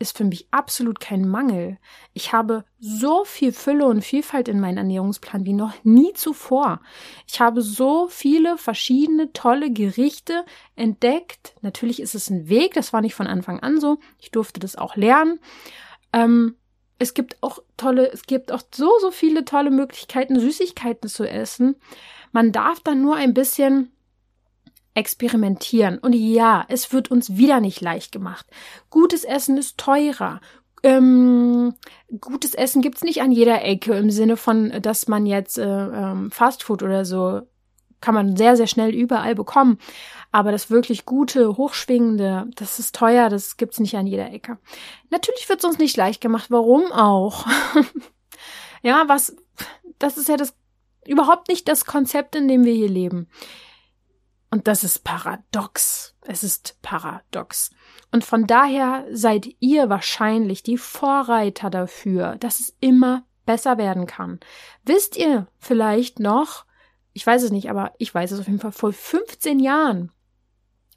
ist 0.00 0.16
für 0.16 0.24
mich 0.24 0.48
absolut 0.50 0.98
kein 0.98 1.28
Mangel. 1.28 1.78
Ich 2.14 2.32
habe 2.32 2.64
so 2.78 3.24
viel 3.24 3.52
Fülle 3.52 3.86
und 3.86 4.02
Vielfalt 4.02 4.48
in 4.48 4.58
meinem 4.58 4.78
Ernährungsplan 4.78 5.44
wie 5.44 5.52
noch 5.52 5.74
nie 5.84 6.14
zuvor. 6.14 6.80
Ich 7.26 7.40
habe 7.40 7.60
so 7.60 8.08
viele 8.08 8.56
verschiedene 8.56 9.32
tolle 9.34 9.70
Gerichte 9.70 10.46
entdeckt. 10.74 11.54
Natürlich 11.60 12.00
ist 12.00 12.14
es 12.14 12.30
ein 12.30 12.48
Weg, 12.48 12.72
das 12.74 12.94
war 12.94 13.02
nicht 13.02 13.14
von 13.14 13.26
Anfang 13.26 13.60
an 13.60 13.78
so. 13.78 13.98
Ich 14.18 14.30
durfte 14.30 14.58
das 14.58 14.74
auch 14.74 14.96
lernen. 14.96 15.38
Ähm, 16.12 16.56
es 16.98 17.14
gibt 17.14 17.38
auch 17.42 17.60
tolle, 17.76 18.10
es 18.12 18.24
gibt 18.24 18.52
auch 18.52 18.62
so, 18.74 18.92
so 19.00 19.10
viele 19.10 19.44
tolle 19.44 19.70
Möglichkeiten, 19.70 20.38
Süßigkeiten 20.38 21.08
zu 21.08 21.28
essen. 21.28 21.76
Man 22.32 22.52
darf 22.52 22.80
dann 22.80 23.02
nur 23.02 23.16
ein 23.16 23.34
bisschen 23.34 23.90
experimentieren. 24.94 25.98
Und 25.98 26.12
ja, 26.14 26.64
es 26.68 26.92
wird 26.92 27.10
uns 27.10 27.36
wieder 27.36 27.60
nicht 27.60 27.80
leicht 27.80 28.12
gemacht. 28.12 28.46
Gutes 28.90 29.24
Essen 29.24 29.56
ist 29.56 29.78
teurer. 29.78 30.40
Ähm, 30.82 31.74
gutes 32.20 32.54
Essen 32.54 32.82
gibt's 32.82 33.02
nicht 33.02 33.22
an 33.22 33.32
jeder 33.32 33.62
Ecke 33.62 33.94
im 33.94 34.10
Sinne 34.10 34.36
von, 34.36 34.70
dass 34.82 35.08
man 35.08 35.26
jetzt 35.26 35.58
äh, 35.58 35.64
ähm, 35.64 36.30
Fastfood 36.30 36.82
oder 36.82 37.04
so 37.04 37.42
kann 38.00 38.14
man 38.14 38.36
sehr, 38.36 38.56
sehr 38.56 38.66
schnell 38.66 38.94
überall 38.94 39.34
bekommen. 39.34 39.78
Aber 40.32 40.52
das 40.52 40.70
wirklich 40.70 41.06
gute, 41.06 41.56
hochschwingende, 41.56 42.48
das 42.54 42.78
ist 42.78 42.94
teuer, 42.94 43.28
das 43.28 43.56
gibt's 43.56 43.80
nicht 43.80 43.96
an 43.96 44.06
jeder 44.06 44.30
Ecke. 44.32 44.58
Natürlich 45.10 45.48
wird's 45.48 45.64
uns 45.64 45.78
nicht 45.78 45.96
leicht 45.96 46.20
gemacht. 46.20 46.50
Warum 46.50 46.92
auch? 46.92 47.46
ja, 48.82 49.04
was, 49.08 49.36
das 49.98 50.16
ist 50.16 50.28
ja 50.28 50.36
das, 50.36 50.54
überhaupt 51.06 51.48
nicht 51.48 51.68
das 51.68 51.84
Konzept, 51.84 52.36
in 52.36 52.48
dem 52.48 52.64
wir 52.64 52.74
hier 52.74 52.88
leben. 52.88 53.28
Und 54.50 54.66
das 54.66 54.84
ist 54.84 55.04
paradox. 55.04 56.14
Es 56.22 56.42
ist 56.42 56.78
paradox. 56.82 57.70
Und 58.12 58.24
von 58.24 58.46
daher 58.46 59.06
seid 59.12 59.48
ihr 59.60 59.88
wahrscheinlich 59.88 60.62
die 60.62 60.78
Vorreiter 60.78 61.70
dafür, 61.70 62.36
dass 62.36 62.60
es 62.60 62.76
immer 62.80 63.24
besser 63.46 63.78
werden 63.78 64.06
kann. 64.06 64.40
Wisst 64.84 65.16
ihr 65.16 65.46
vielleicht 65.58 66.18
noch, 66.20 66.64
ich 67.12 67.26
weiß 67.26 67.42
es 67.42 67.50
nicht, 67.50 67.70
aber 67.70 67.92
ich 67.98 68.14
weiß 68.14 68.32
es 68.32 68.40
auf 68.40 68.46
jeden 68.46 68.60
Fall, 68.60 68.72
vor 68.72 68.92
15 68.92 69.58
Jahren 69.58 70.12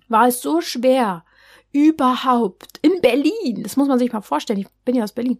war 0.08 0.28
es 0.28 0.42
so 0.42 0.62
schwer, 0.62 1.24
überhaupt 1.72 2.80
in 2.82 3.02
Berlin, 3.02 3.64
das 3.64 3.78
muss 3.78 3.88
man 3.88 4.00
sich 4.00 4.14
mal 4.14 4.22
vorstellen, 4.22 4.60
ich 4.60 4.68
bin 4.86 4.96
ja 4.96 5.04
aus 5.04 5.14
Berlin, 5.14 5.40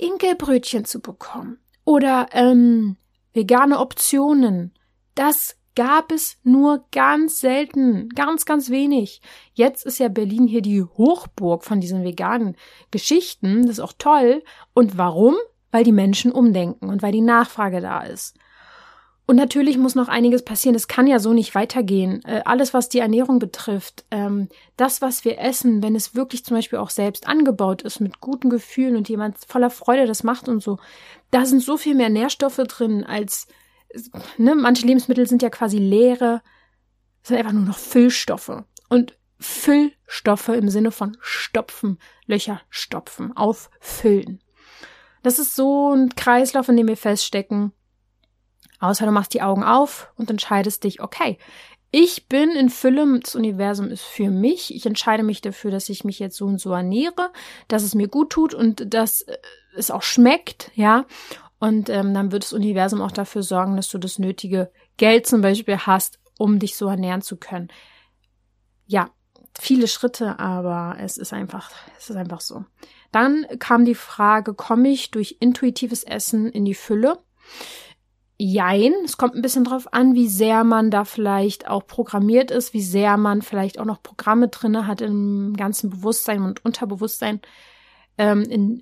Dinkelbrötchen 0.00 0.84
zu 0.84 1.00
bekommen 1.00 1.58
oder 1.84 2.28
ähm, 2.32 2.96
vegane 3.32 3.78
Optionen. 3.78 4.72
Das 5.14 5.56
gab 5.74 6.10
es 6.10 6.38
nur 6.42 6.84
ganz 6.90 7.40
selten, 7.40 8.08
ganz, 8.10 8.44
ganz 8.44 8.68
wenig. 8.68 9.20
Jetzt 9.54 9.86
ist 9.86 9.98
ja 9.98 10.08
Berlin 10.08 10.46
hier 10.46 10.60
die 10.60 10.82
Hochburg 10.82 11.64
von 11.64 11.80
diesen 11.80 12.02
veganen 12.02 12.56
Geschichten. 12.90 13.62
Das 13.62 13.78
ist 13.78 13.80
auch 13.80 13.92
toll. 13.96 14.42
Und 14.74 14.98
warum? 14.98 15.36
Weil 15.70 15.84
die 15.84 15.92
Menschen 15.92 16.32
umdenken 16.32 16.88
und 16.88 17.02
weil 17.02 17.12
die 17.12 17.20
Nachfrage 17.20 17.80
da 17.80 18.02
ist. 18.02 18.36
Und 19.28 19.36
natürlich 19.36 19.76
muss 19.76 19.94
noch 19.94 20.08
einiges 20.08 20.42
passieren. 20.42 20.74
Es 20.74 20.88
kann 20.88 21.06
ja 21.06 21.18
so 21.18 21.34
nicht 21.34 21.54
weitergehen. 21.54 22.24
Äh, 22.24 22.40
alles, 22.46 22.72
was 22.72 22.88
die 22.88 23.00
Ernährung 23.00 23.38
betrifft, 23.38 24.06
ähm, 24.10 24.48
das, 24.78 25.02
was 25.02 25.22
wir 25.26 25.38
essen, 25.38 25.82
wenn 25.82 25.94
es 25.94 26.14
wirklich 26.14 26.46
zum 26.46 26.56
Beispiel 26.56 26.78
auch 26.78 26.88
selbst 26.88 27.28
angebaut 27.28 27.82
ist, 27.82 28.00
mit 28.00 28.22
guten 28.22 28.48
Gefühlen 28.48 28.96
und 28.96 29.06
jemand 29.10 29.36
voller 29.46 29.68
Freude 29.68 30.06
das 30.06 30.22
macht 30.22 30.48
und 30.48 30.62
so, 30.62 30.78
da 31.30 31.44
sind 31.44 31.62
so 31.62 31.76
viel 31.76 31.94
mehr 31.94 32.08
Nährstoffe 32.08 32.56
drin 32.56 33.04
als, 33.04 33.48
ne, 34.38 34.54
manche 34.54 34.86
Lebensmittel 34.86 35.28
sind 35.28 35.42
ja 35.42 35.50
quasi 35.50 35.76
leere, 35.76 36.40
sind 37.22 37.36
einfach 37.36 37.52
nur 37.52 37.64
noch 37.64 37.78
Füllstoffe. 37.78 38.64
Und 38.88 39.18
Füllstoffe 39.38 40.48
im 40.48 40.70
Sinne 40.70 40.90
von 40.90 41.18
stopfen, 41.20 41.98
Löcher 42.24 42.62
stopfen, 42.70 43.36
auffüllen. 43.36 44.40
Das 45.22 45.38
ist 45.38 45.54
so 45.54 45.92
ein 45.92 46.14
Kreislauf, 46.14 46.70
in 46.70 46.78
dem 46.78 46.88
wir 46.88 46.96
feststecken 46.96 47.74
Außer 48.80 49.06
du 49.06 49.12
machst 49.12 49.34
die 49.34 49.42
Augen 49.42 49.64
auf 49.64 50.12
und 50.16 50.30
entscheidest 50.30 50.84
dich, 50.84 51.00
okay, 51.00 51.38
ich 51.90 52.28
bin 52.28 52.50
in 52.50 52.68
Fülle, 52.68 53.18
das 53.20 53.34
Universum 53.34 53.88
ist 53.88 54.02
für 54.02 54.30
mich. 54.30 54.74
Ich 54.74 54.84
entscheide 54.84 55.22
mich 55.22 55.40
dafür, 55.40 55.70
dass 55.70 55.88
ich 55.88 56.04
mich 56.04 56.18
jetzt 56.18 56.36
so 56.36 56.44
und 56.44 56.60
so 56.60 56.72
ernähre, 56.72 57.32
dass 57.66 57.82
es 57.82 57.94
mir 57.94 58.08
gut 58.08 58.30
tut 58.30 58.52
und 58.52 58.92
dass 58.92 59.22
äh, 59.22 59.38
es 59.74 59.90
auch 59.90 60.02
schmeckt, 60.02 60.70
ja. 60.74 61.06
Und 61.58 61.88
ähm, 61.88 62.14
dann 62.14 62.30
wird 62.30 62.44
das 62.44 62.52
Universum 62.52 63.00
auch 63.00 63.10
dafür 63.10 63.42
sorgen, 63.42 63.76
dass 63.76 63.88
du 63.88 63.98
das 63.98 64.18
nötige 64.18 64.70
Geld 64.96 65.26
zum 65.26 65.40
Beispiel 65.40 65.78
hast, 65.78 66.20
um 66.38 66.58
dich 66.58 66.76
so 66.76 66.88
ernähren 66.88 67.22
zu 67.22 67.36
können. 67.36 67.68
Ja, 68.86 69.10
viele 69.58 69.88
Schritte, 69.88 70.38
aber 70.38 70.96
es 71.00 71.16
ist 71.16 71.32
einfach, 71.32 71.70
es 71.98 72.10
ist 72.10 72.16
einfach 72.16 72.40
so. 72.40 72.64
Dann 73.12 73.46
kam 73.58 73.84
die 73.84 73.94
Frage, 73.94 74.54
komme 74.54 74.90
ich 74.90 75.10
durch 75.10 75.38
intuitives 75.40 76.04
Essen 76.04 76.46
in 76.46 76.64
die 76.64 76.74
Fülle? 76.74 77.18
Jein, 78.40 78.94
es 79.04 79.16
kommt 79.16 79.34
ein 79.34 79.42
bisschen 79.42 79.64
drauf 79.64 79.92
an, 79.92 80.14
wie 80.14 80.28
sehr 80.28 80.62
man 80.62 80.92
da 80.92 81.04
vielleicht 81.04 81.68
auch 81.68 81.84
programmiert 81.86 82.52
ist, 82.52 82.72
wie 82.72 82.82
sehr 82.82 83.16
man 83.16 83.42
vielleicht 83.42 83.80
auch 83.80 83.84
noch 83.84 84.00
Programme 84.00 84.46
drinne 84.46 84.86
hat 84.86 85.00
im 85.00 85.56
ganzen 85.56 85.90
Bewusstsein 85.90 86.42
und 86.42 86.64
Unterbewusstsein. 86.64 87.40
Ähm, 88.16 88.42
in, 88.42 88.80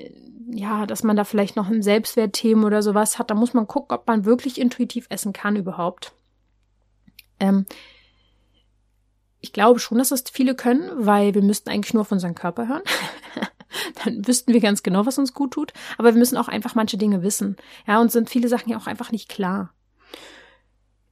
ja, 0.49 0.85
dass 0.85 1.03
man 1.03 1.17
da 1.17 1.25
vielleicht 1.25 1.57
noch 1.57 1.69
ein 1.69 1.83
Selbstwertthemen 1.83 2.65
oder 2.65 2.83
sowas 2.83 3.19
hat. 3.19 3.31
Da 3.31 3.35
muss 3.35 3.55
man 3.55 3.67
gucken, 3.67 3.97
ob 3.97 4.07
man 4.07 4.27
wirklich 4.27 4.61
intuitiv 4.61 5.07
essen 5.09 5.33
kann 5.33 5.57
überhaupt. 5.57 6.13
Ähm, 7.41 7.65
ich 9.41 9.53
glaube 9.53 9.81
schon, 9.81 9.99
dass 9.99 10.11
es 10.11 10.25
viele 10.31 10.55
können, 10.55 10.91
weil 10.95 11.35
wir 11.35 11.43
müssten 11.43 11.71
eigentlich 11.71 11.95
nur 11.95 12.03
auf 12.03 12.13
unseren 12.13 12.35
Körper 12.35 12.69
hören. 12.69 12.83
dann 14.07 14.27
wüssten 14.27 14.53
wir 14.53 14.61
ganz 14.61 14.83
genau, 14.83 15.07
was 15.07 15.19
uns 15.19 15.35
gut 15.35 15.53
tut. 15.53 15.73
Aber 15.99 16.13
wir 16.13 16.19
müssen 16.19 16.37
auch 16.37 16.49
einfach 16.49 16.75
manche 16.75 16.97
Dinge 16.97 17.23
wissen. 17.23 17.57
Ja, 17.87 18.01
und 18.01 18.13
sind 18.13 18.31
viele 18.31 18.49
Sachen 18.49 18.71
ja 18.71 18.79
auch 18.79 18.87
einfach 18.87 19.13
nicht 19.13 19.29
klar. 19.29 19.73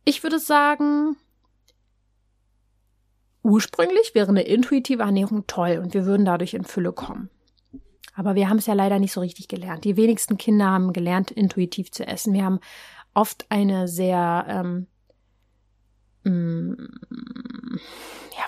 Ich 0.05 0.23
würde 0.23 0.39
sagen, 0.39 1.17
ursprünglich 3.43 4.15
wäre 4.15 4.29
eine 4.29 4.43
intuitive 4.43 5.03
Ernährung 5.03 5.47
toll 5.47 5.81
und 5.83 5.95
wir 5.95 6.05
würden 6.05 6.27
dadurch 6.27 6.55
in 6.55 6.65
Fülle 6.65 6.93
kommen. 6.93 7.31
Aber 8.15 8.35
wir 8.35 8.49
haben 8.49 8.59
es 8.59 8.67
ja 8.67 8.75
leider 8.75 8.99
nicht 8.99 9.13
so 9.13 9.21
richtig 9.21 9.49
gelernt. 9.49 9.85
Die 9.85 9.97
wenigsten 9.97 10.39
Kinder 10.39 10.67
haben 10.67 10.93
gelernt, 10.93 11.31
intuitiv 11.31 11.91
zu 11.91 12.07
essen. 12.07 12.33
Wir 12.33 12.45
haben 12.45 12.61
oft 13.13 13.47
eine 13.49 13.89
sehr 13.89 14.45
ähm, 14.49 14.87
ja, 16.25 16.33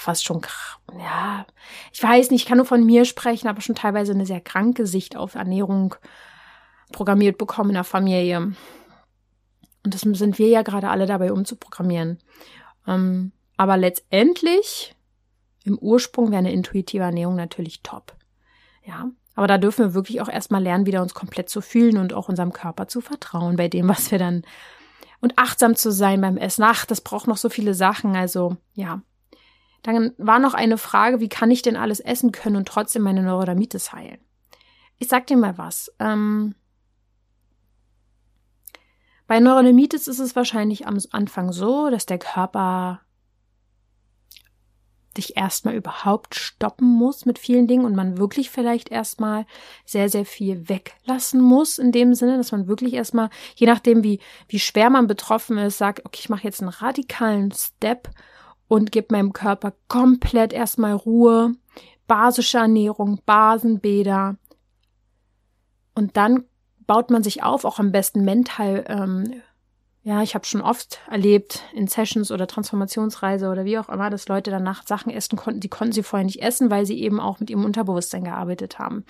fast 0.01 0.25
schon, 0.25 0.41
ja, 0.99 1.47
ich 1.93 2.03
weiß 2.03 2.31
nicht, 2.31 2.43
ich 2.43 2.49
kann 2.49 2.57
nur 2.57 2.67
von 2.67 2.85
mir 2.85 3.05
sprechen, 3.05 3.49
aber 3.49 3.61
schon 3.61 3.75
teilweise 3.75 4.13
eine 4.13 4.27
sehr 4.27 4.41
kranke 4.41 4.87
Sicht 4.87 5.17
auf 5.17 5.35
Ernährung 5.35 5.95
programmiert 6.93 7.39
bekommen 7.39 7.71
in 7.71 7.75
der 7.75 7.85
Familie. 7.85 8.39
Und 8.39 9.95
das 9.95 10.01
sind 10.01 10.39
wir 10.39 10.49
ja 10.49 10.63
gerade 10.63 10.89
alle 10.89 11.07
dabei 11.07 11.33
umzuprogrammieren. 11.33 12.19
Ähm, 12.87 13.33
aber 13.57 13.77
letztendlich, 13.77 14.95
im 15.65 15.79
Ursprung 15.79 16.31
wäre 16.31 16.39
eine 16.39 16.53
intuitive 16.53 17.05
Ernährung 17.05 17.37
natürlich 17.37 17.83
top. 17.83 18.17
Ja, 18.85 19.11
aber 19.35 19.47
da 19.47 19.59
dürfen 19.59 19.87
wir 19.87 19.95
wirklich 19.95 20.21
auch 20.21 20.29
erstmal 20.29 20.63
lernen, 20.63 20.87
wieder 20.87 21.03
uns 21.03 21.15
komplett 21.15 21.51
zu 21.51 21.61
fühlen 21.61 21.99
und 21.99 22.15
auch 22.15 22.29
unserem 22.29 22.53
Körper 22.53 22.89
zu 22.89 23.01
vertrauen 23.01 23.57
bei 23.57 23.69
dem, 23.69 23.89
was 23.89 24.11
wir 24.11 24.19
dann 24.19 24.43
und 25.21 25.39
achtsam 25.39 25.77
zu 25.77 25.91
sein 25.91 26.21
beim 26.21 26.37
Essen. 26.37 26.63
Ach, 26.65 26.85
das 26.87 27.01
braucht 27.01 27.27
noch 27.27 27.37
so 27.37 27.49
viele 27.49 27.75
Sachen. 27.75 28.17
Also, 28.17 28.57
ja, 28.75 29.01
dann 29.83 30.13
war 30.19 30.39
noch 30.39 30.55
eine 30.55 30.79
Frage, 30.79 31.21
wie 31.21 31.29
kann 31.29 31.51
ich 31.51 31.63
denn 31.63 31.77
alles 31.77 32.01
essen 32.01 32.33
können 32.33 32.57
und 32.57 32.67
trotzdem 32.67 33.03
meine 33.03 33.23
Neurodermitis 33.23 33.93
heilen? 33.93 34.19
Ich 34.99 35.09
sag 35.09 35.27
dir 35.27 35.37
mal 35.37 35.59
was. 35.59 35.93
Ähm, 35.99 36.55
bei 39.27 39.41
Neurodermitis 39.41 40.09
ist 40.09 40.19
es 40.19 40.37
wahrscheinlich 40.37 40.87
am 40.87 40.99
Anfang 41.11 41.53
so, 41.53 41.91
dass 41.91 42.07
der 42.07 42.19
Körper 42.19 43.01
dich 45.17 45.37
erstmal 45.37 45.75
überhaupt 45.75 46.35
stoppen 46.35 46.87
muss 46.87 47.27
mit 47.27 47.39
vielen 47.39 47.67
Dingen 47.67 47.85
und 47.85 47.95
man 47.95 48.19
wirklich 48.19 48.51
vielleicht 48.51 48.91
erstmal 48.91 49.47
sehr, 49.85 50.09
sehr 50.09 50.25
viel 50.25 50.69
weglassen 50.69 51.41
muss 51.41 51.79
in 51.79 51.93
dem 51.93 52.15
Sinne, 52.15 52.37
dass 52.37 52.53
man 52.53 52.69
wirklich 52.69 52.95
erstmal, 52.95 53.31
je 53.55 53.67
nachdem 53.67 54.03
wie, 54.05 54.21
wie 54.49 54.59
schwer 54.59 54.91
man 54.91 55.07
betroffen 55.07 55.59
ist, 55.59 55.79
sagt, 55.79 56.05
okay, 56.05 56.19
ich 56.21 56.29
mache 56.29 56.45
jetzt 56.45 56.61
einen 56.61 56.71
radikalen 56.71 57.53
Step 57.53 58.11
und 58.69 58.93
gebe 58.93 59.09
meinem 59.11 59.33
Körper 59.33 59.75
komplett 59.89 60.53
erstmal 60.53 60.93
Ruhe, 60.93 61.53
basische 62.07 62.59
Ernährung, 62.59 63.21
Basenbäder. 63.25 64.37
Und 65.95 66.17
dann 66.17 66.45
baut 66.87 67.11
man 67.11 67.23
sich 67.23 67.43
auf, 67.43 67.65
auch 67.65 67.79
am 67.79 67.93
besten 67.93 68.25
mental 68.25 68.85
ähm, 68.89 69.43
ja, 70.07 70.23
ich 70.23 70.37
habe 70.37 70.47
schon 70.47 70.61
oft 70.61 71.01
erlebt 71.11 71.65
in 71.75 71.89
Sessions 71.89 72.31
oder 72.31 72.47
Transformationsreise 72.47 73.51
oder 73.51 73.65
wie 73.65 73.77
auch 73.77 73.89
immer, 73.89 74.09
dass 74.09 74.29
Leute 74.29 74.53
danach 74.53 74.87
Sachen 74.87 75.11
essen 75.11 75.37
konnten, 75.37 75.59
die 75.59 75.69
konnten 75.69 75.93
sie 75.93 76.05
vorher 76.05 76.25
nicht 76.25 76.43
essen, 76.43 76.71
weil 76.71 76.87
sie 76.87 77.03
eben 77.03 77.19
auch 77.19 77.41
mit 77.41 77.51
ihrem 77.51 77.65
Unterbewusstsein 77.65 78.23
gearbeitet 78.23 78.79
haben. 78.79 79.05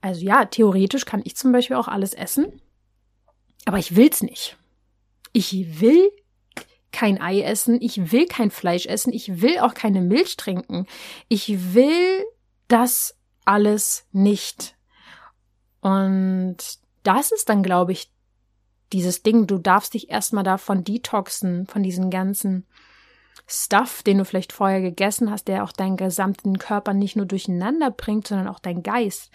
Also 0.00 0.24
ja, 0.24 0.46
theoretisch 0.46 1.04
kann 1.04 1.20
ich 1.22 1.36
zum 1.36 1.52
Beispiel 1.52 1.76
auch 1.76 1.86
alles 1.86 2.14
essen, 2.14 2.62
aber 3.66 3.76
ich 3.76 3.94
will's 3.94 4.22
nicht. 4.22 4.56
Ich 5.34 5.82
will 5.82 6.10
kein 6.90 7.20
Ei 7.20 7.42
essen, 7.42 7.76
ich 7.78 8.12
will 8.12 8.24
kein 8.24 8.50
Fleisch 8.50 8.86
essen, 8.86 9.12
ich 9.12 9.42
will 9.42 9.58
auch 9.58 9.74
keine 9.74 10.00
Milch 10.00 10.38
trinken. 10.38 10.86
Ich 11.28 11.74
will 11.74 12.24
das 12.68 13.18
alles 13.44 14.06
nicht. 14.12 14.76
Und 15.82 16.56
das 17.02 17.32
ist 17.32 17.50
dann, 17.50 17.62
glaube 17.62 17.92
ich, 17.92 18.10
dieses 18.92 19.22
Ding, 19.22 19.46
du 19.46 19.58
darfst 19.58 19.94
dich 19.94 20.10
erstmal 20.10 20.44
davon 20.44 20.84
detoxen, 20.84 21.66
von 21.66 21.82
diesen 21.82 22.10
ganzen 22.10 22.66
Stuff, 23.46 24.02
den 24.02 24.18
du 24.18 24.24
vielleicht 24.24 24.52
vorher 24.52 24.80
gegessen 24.80 25.30
hast, 25.30 25.48
der 25.48 25.64
auch 25.64 25.72
deinen 25.72 25.96
gesamten 25.96 26.58
Körper 26.58 26.94
nicht 26.94 27.16
nur 27.16 27.26
durcheinander 27.26 27.90
bringt, 27.90 28.28
sondern 28.28 28.48
auch 28.48 28.58
dein 28.60 28.82
Geist. 28.82 29.30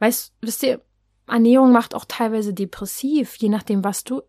Weißt, 0.00 0.34
wisst 0.40 0.62
ihr, 0.62 0.82
Ernährung 1.26 1.72
macht 1.72 1.94
auch 1.94 2.04
teilweise 2.06 2.52
depressiv, 2.52 3.36
je 3.36 3.48
nachdem, 3.48 3.82
was 3.82 4.04
du, 4.04 4.22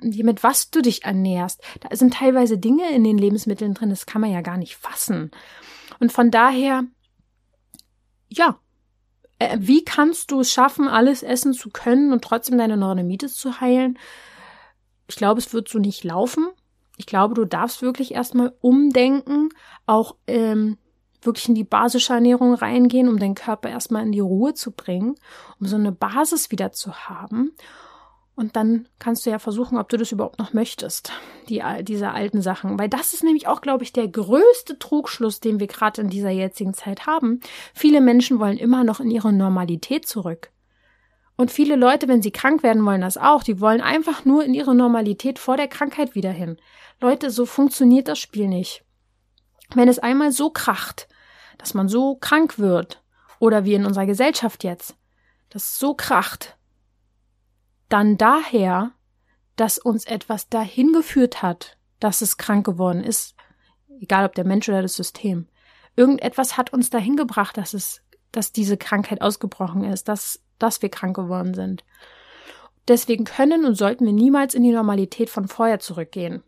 mit 0.00 0.42
was 0.42 0.70
du 0.70 0.82
dich 0.82 1.04
ernährst. 1.04 1.62
Da 1.80 1.94
sind 1.94 2.14
teilweise 2.14 2.58
Dinge 2.58 2.90
in 2.92 3.04
den 3.04 3.18
Lebensmitteln 3.18 3.74
drin, 3.74 3.90
das 3.90 4.06
kann 4.06 4.20
man 4.20 4.32
ja 4.32 4.40
gar 4.40 4.56
nicht 4.56 4.76
fassen. 4.76 5.30
Und 6.00 6.12
von 6.12 6.30
daher, 6.30 6.84
ja, 8.28 8.58
äh, 9.38 9.58
wie 9.60 9.84
kannst 9.84 10.30
du 10.30 10.40
es 10.40 10.52
schaffen, 10.52 10.88
alles 10.88 11.22
essen 11.22 11.52
zu 11.52 11.70
können 11.70 12.12
und 12.12 12.22
trotzdem 12.22 12.58
deine 12.58 12.76
Neurodermitis 12.76 13.34
zu 13.34 13.60
heilen? 13.60 13.98
Ich 15.08 15.16
glaube, 15.16 15.40
es 15.40 15.52
wird 15.52 15.68
so 15.68 15.78
nicht 15.78 16.04
laufen. 16.04 16.48
Ich 16.96 17.06
glaube, 17.06 17.34
du 17.34 17.44
darfst 17.44 17.82
wirklich 17.82 18.14
erstmal 18.14 18.54
umdenken, 18.60 19.50
auch 19.86 20.16
ähm, 20.26 20.78
wirklich 21.22 21.48
in 21.48 21.54
die 21.54 21.64
basische 21.64 22.14
Ernährung 22.14 22.54
reingehen, 22.54 23.08
um 23.08 23.18
deinen 23.18 23.34
Körper 23.34 23.68
erstmal 23.68 24.02
in 24.02 24.12
die 24.12 24.20
Ruhe 24.20 24.54
zu 24.54 24.72
bringen, 24.72 25.16
um 25.60 25.66
so 25.66 25.76
eine 25.76 25.92
Basis 25.92 26.50
wieder 26.50 26.72
zu 26.72 26.94
haben. 27.08 27.52
Und 28.36 28.54
dann 28.54 28.86
kannst 28.98 29.24
du 29.24 29.30
ja 29.30 29.38
versuchen, 29.38 29.78
ob 29.78 29.88
du 29.88 29.96
das 29.96 30.12
überhaupt 30.12 30.38
noch 30.38 30.52
möchtest, 30.52 31.10
die, 31.48 31.62
diese 31.80 32.10
alten 32.10 32.42
Sachen. 32.42 32.78
Weil 32.78 32.90
das 32.90 33.14
ist 33.14 33.24
nämlich 33.24 33.48
auch, 33.48 33.62
glaube 33.62 33.82
ich, 33.82 33.94
der 33.94 34.08
größte 34.08 34.78
Trugschluss, 34.78 35.40
den 35.40 35.58
wir 35.58 35.66
gerade 35.66 36.02
in 36.02 36.10
dieser 36.10 36.30
jetzigen 36.30 36.74
Zeit 36.74 37.06
haben. 37.06 37.40
Viele 37.72 38.02
Menschen 38.02 38.38
wollen 38.38 38.58
immer 38.58 38.84
noch 38.84 39.00
in 39.00 39.10
ihre 39.10 39.32
Normalität 39.32 40.06
zurück. 40.06 40.50
Und 41.36 41.50
viele 41.50 41.76
Leute, 41.76 42.08
wenn 42.08 42.20
sie 42.20 42.30
krank 42.30 42.62
werden, 42.62 42.84
wollen 42.84 43.00
das 43.00 43.16
auch. 43.16 43.42
Die 43.42 43.58
wollen 43.60 43.80
einfach 43.80 44.26
nur 44.26 44.44
in 44.44 44.52
ihre 44.52 44.74
Normalität 44.74 45.38
vor 45.38 45.56
der 45.56 45.68
Krankheit 45.68 46.14
wieder 46.14 46.30
hin. 46.30 46.58
Leute, 47.00 47.30
so 47.30 47.46
funktioniert 47.46 48.06
das 48.06 48.18
Spiel 48.18 48.48
nicht. 48.48 48.84
Wenn 49.74 49.88
es 49.88 49.98
einmal 49.98 50.30
so 50.30 50.50
kracht, 50.50 51.08
dass 51.56 51.72
man 51.72 51.88
so 51.88 52.16
krank 52.16 52.58
wird, 52.58 53.02
oder 53.38 53.64
wie 53.64 53.74
in 53.74 53.86
unserer 53.86 54.06
Gesellschaft 54.06 54.64
jetzt, 54.64 54.96
dass 55.50 55.64
es 55.64 55.78
so 55.78 55.94
kracht, 55.94 56.55
dann 57.88 58.16
daher, 58.18 58.92
dass 59.56 59.78
uns 59.78 60.04
etwas 60.04 60.48
dahin 60.48 60.92
geführt 60.92 61.42
hat, 61.42 61.78
dass 62.00 62.20
es 62.20 62.36
krank 62.36 62.66
geworden 62.66 63.02
ist, 63.02 63.34
egal 64.00 64.26
ob 64.26 64.34
der 64.34 64.44
Mensch 64.46 64.68
oder 64.68 64.82
das 64.82 64.96
System. 64.96 65.46
Irgendetwas 65.96 66.56
hat 66.56 66.72
uns 66.72 66.90
dahin 66.90 67.16
gebracht, 67.16 67.56
dass 67.56 67.72
es, 67.72 68.02
dass 68.32 68.52
diese 68.52 68.76
Krankheit 68.76 69.22
ausgebrochen 69.22 69.84
ist, 69.84 70.08
dass, 70.08 70.40
dass 70.58 70.82
wir 70.82 70.90
krank 70.90 71.16
geworden 71.16 71.54
sind. 71.54 71.84
Deswegen 72.86 73.24
können 73.24 73.64
und 73.64 73.74
sollten 73.74 74.04
wir 74.04 74.12
niemals 74.12 74.54
in 74.54 74.62
die 74.62 74.72
Normalität 74.72 75.30
von 75.30 75.48
vorher 75.48 75.80
zurückgehen, 75.80 76.42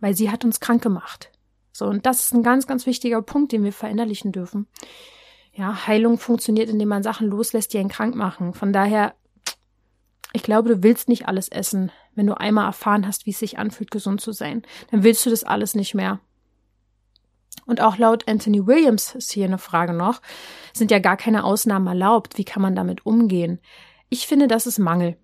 weil 0.00 0.14
sie 0.14 0.30
hat 0.30 0.44
uns 0.44 0.58
krank 0.58 0.82
gemacht. 0.82 1.30
So, 1.70 1.86
und 1.86 2.06
das 2.06 2.20
ist 2.20 2.34
ein 2.34 2.42
ganz, 2.42 2.66
ganz 2.66 2.86
wichtiger 2.86 3.20
Punkt, 3.20 3.52
den 3.52 3.64
wir 3.64 3.72
verinnerlichen 3.72 4.32
dürfen. 4.32 4.66
Ja, 5.52 5.86
Heilung 5.86 6.18
funktioniert, 6.18 6.68
indem 6.68 6.88
man 6.88 7.02
Sachen 7.02 7.28
loslässt, 7.28 7.72
die 7.72 7.78
einen 7.78 7.88
krank 7.88 8.16
machen. 8.16 8.54
Von 8.54 8.72
daher 8.72 9.14
ich 10.34 10.42
glaube, 10.42 10.68
du 10.68 10.82
willst 10.82 11.08
nicht 11.08 11.28
alles 11.28 11.48
essen, 11.48 11.92
wenn 12.16 12.26
du 12.26 12.36
einmal 12.36 12.66
erfahren 12.66 13.06
hast, 13.06 13.24
wie 13.24 13.30
es 13.30 13.38
sich 13.38 13.56
anfühlt, 13.56 13.92
gesund 13.92 14.20
zu 14.20 14.32
sein. 14.32 14.62
Dann 14.90 15.04
willst 15.04 15.24
du 15.24 15.30
das 15.30 15.44
alles 15.44 15.76
nicht 15.76 15.94
mehr. 15.94 16.18
Und 17.66 17.80
auch 17.80 17.98
laut 17.98 18.28
Anthony 18.28 18.66
Williams 18.66 19.14
ist 19.14 19.30
hier 19.30 19.44
eine 19.44 19.58
Frage 19.58 19.92
noch, 19.92 20.20
sind 20.72 20.90
ja 20.90 20.98
gar 20.98 21.16
keine 21.16 21.44
Ausnahmen 21.44 21.86
erlaubt. 21.86 22.36
Wie 22.36 22.44
kann 22.44 22.62
man 22.62 22.74
damit 22.74 23.06
umgehen? 23.06 23.60
Ich 24.08 24.26
finde, 24.26 24.48
das 24.48 24.66
ist 24.66 24.80
Mangel. 24.80 25.16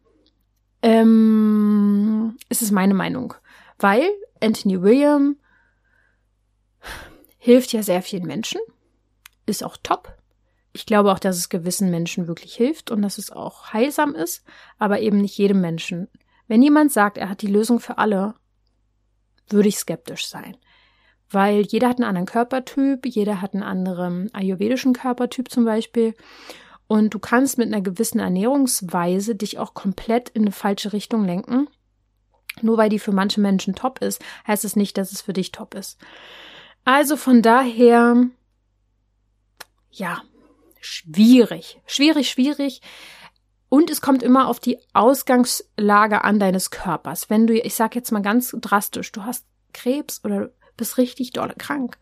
Ähm, 0.80 2.36
es 2.48 2.62
ist 2.62 2.70
meine 2.70 2.94
Meinung. 2.94 3.34
Weil 3.80 4.08
Anthony 4.40 4.80
William 4.80 5.36
hilft 7.36 7.72
ja 7.72 7.82
sehr 7.82 8.02
vielen 8.02 8.26
Menschen, 8.26 8.61
ist 9.44 9.64
auch 9.64 9.76
top, 9.82 10.16
ich 10.72 10.86
glaube 10.86 11.10
auch, 11.12 11.18
dass 11.18 11.36
es 11.36 11.48
gewissen 11.48 11.90
Menschen 11.90 12.28
wirklich 12.28 12.54
hilft 12.54 12.90
und 12.90 13.02
dass 13.02 13.18
es 13.18 13.30
auch 13.30 13.72
heilsam 13.72 14.14
ist, 14.14 14.44
aber 14.78 15.00
eben 15.00 15.20
nicht 15.20 15.36
jedem 15.36 15.60
Menschen. 15.60 16.08
Wenn 16.46 16.62
jemand 16.62 16.92
sagt, 16.92 17.18
er 17.18 17.28
hat 17.28 17.42
die 17.42 17.48
Lösung 17.48 17.80
für 17.80 17.98
alle, 17.98 18.34
würde 19.48 19.68
ich 19.68 19.78
skeptisch 19.78 20.26
sein. 20.26 20.56
Weil 21.28 21.62
jeder 21.62 21.88
hat 21.88 21.98
einen 21.98 22.08
anderen 22.08 22.26
Körpertyp, 22.26 23.06
jeder 23.06 23.40
hat 23.40 23.54
einen 23.54 23.62
anderen 23.62 24.32
ayurvedischen 24.34 24.92
Körpertyp 24.92 25.50
zum 25.50 25.64
Beispiel. 25.64 26.14
Und 26.86 27.14
du 27.14 27.20
kannst 27.20 27.56
mit 27.56 27.68
einer 27.68 27.82
gewissen 27.82 28.18
Ernährungsweise 28.18 29.36
dich 29.36 29.58
auch 29.58 29.74
komplett 29.74 30.28
in 30.30 30.42
eine 30.42 30.52
falsche 30.52 30.92
Richtung 30.92 31.24
lenken. 31.24 31.68
Nur 32.62 32.78
weil 32.78 32.88
die 32.88 32.98
für 32.98 33.12
manche 33.12 33.40
Menschen 33.40 33.76
top 33.76 34.00
ist, 34.00 34.20
heißt 34.46 34.64
es 34.64 34.74
nicht, 34.74 34.98
dass 34.98 35.12
es 35.12 35.20
für 35.20 35.32
dich 35.32 35.52
top 35.52 35.74
ist. 35.74 36.00
Also 36.84 37.16
von 37.16 37.42
daher, 37.42 38.26
ja, 39.90 40.22
schwierig. 40.80 41.80
Schwierig, 41.86 42.30
schwierig. 42.30 42.80
Und 43.68 43.88
es 43.88 44.00
kommt 44.00 44.22
immer 44.22 44.48
auf 44.48 44.58
die 44.58 44.78
Ausgangslage 44.92 46.24
an 46.24 46.40
deines 46.40 46.70
Körpers. 46.70 47.30
Wenn 47.30 47.46
du, 47.46 47.54
ich 47.54 47.74
sag 47.74 47.94
jetzt 47.94 48.10
mal 48.10 48.20
ganz 48.20 48.54
drastisch, 48.60 49.12
du 49.12 49.24
hast 49.24 49.46
Krebs 49.72 50.24
oder 50.24 50.50
bist 50.76 50.98
richtig 50.98 51.32
doll 51.32 51.54
krank. 51.56 51.96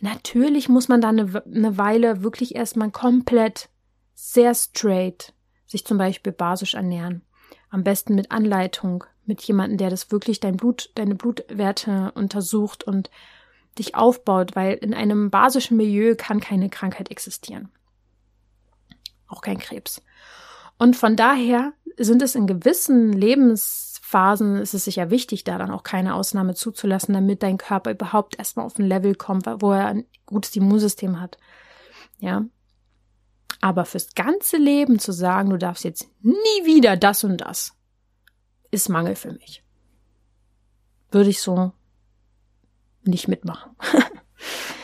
Natürlich 0.00 0.68
muss 0.68 0.88
man 0.88 1.00
da 1.00 1.08
eine, 1.08 1.42
eine 1.44 1.76
Weile 1.76 2.22
wirklich 2.22 2.54
erstmal 2.54 2.92
komplett 2.92 3.68
sehr 4.14 4.54
straight 4.54 5.32
sich 5.66 5.84
zum 5.84 5.98
Beispiel 5.98 6.32
basisch 6.32 6.74
ernähren. 6.74 7.22
Am 7.70 7.82
besten 7.82 8.14
mit 8.14 8.30
Anleitung, 8.30 9.04
mit 9.26 9.42
jemandem, 9.42 9.78
der 9.78 9.90
das 9.90 10.10
wirklich 10.12 10.40
dein 10.40 10.56
Blut, 10.56 10.90
deine 10.94 11.14
Blutwerte 11.14 12.12
untersucht 12.14 12.84
und 12.84 13.10
dich 13.78 13.94
aufbaut, 13.96 14.54
weil 14.54 14.74
in 14.74 14.94
einem 14.94 15.30
basischen 15.30 15.76
Milieu 15.76 16.14
kann 16.16 16.40
keine 16.40 16.70
Krankheit 16.70 17.10
existieren 17.10 17.70
auch 19.28 19.42
kein 19.42 19.58
Krebs. 19.58 20.02
Und 20.78 20.96
von 20.96 21.16
daher 21.16 21.72
sind 21.96 22.22
es 22.22 22.34
in 22.34 22.46
gewissen 22.46 23.12
Lebensphasen, 23.12 24.56
ist 24.56 24.74
es 24.74 24.84
sicher 24.84 25.10
wichtig, 25.10 25.44
da 25.44 25.58
dann 25.58 25.70
auch 25.70 25.82
keine 25.82 26.14
Ausnahme 26.14 26.54
zuzulassen, 26.54 27.14
damit 27.14 27.42
dein 27.42 27.58
Körper 27.58 27.90
überhaupt 27.90 28.38
erstmal 28.38 28.66
auf 28.66 28.78
ein 28.78 28.86
Level 28.86 29.14
kommt, 29.14 29.46
wo 29.46 29.72
er 29.72 29.86
ein 29.86 30.06
gutes 30.26 30.54
Immunsystem 30.56 31.20
hat. 31.20 31.38
Ja. 32.18 32.44
Aber 33.60 33.84
fürs 33.84 34.14
ganze 34.14 34.56
Leben 34.56 35.00
zu 35.00 35.12
sagen, 35.12 35.50
du 35.50 35.58
darfst 35.58 35.84
jetzt 35.84 36.08
nie 36.20 36.64
wieder 36.64 36.96
das 36.96 37.24
und 37.24 37.38
das, 37.38 37.74
ist 38.70 38.88
Mangel 38.88 39.16
für 39.16 39.32
mich. 39.32 39.64
Würde 41.10 41.30
ich 41.30 41.40
so 41.40 41.72
nicht 43.02 43.26
mitmachen. 43.26 43.74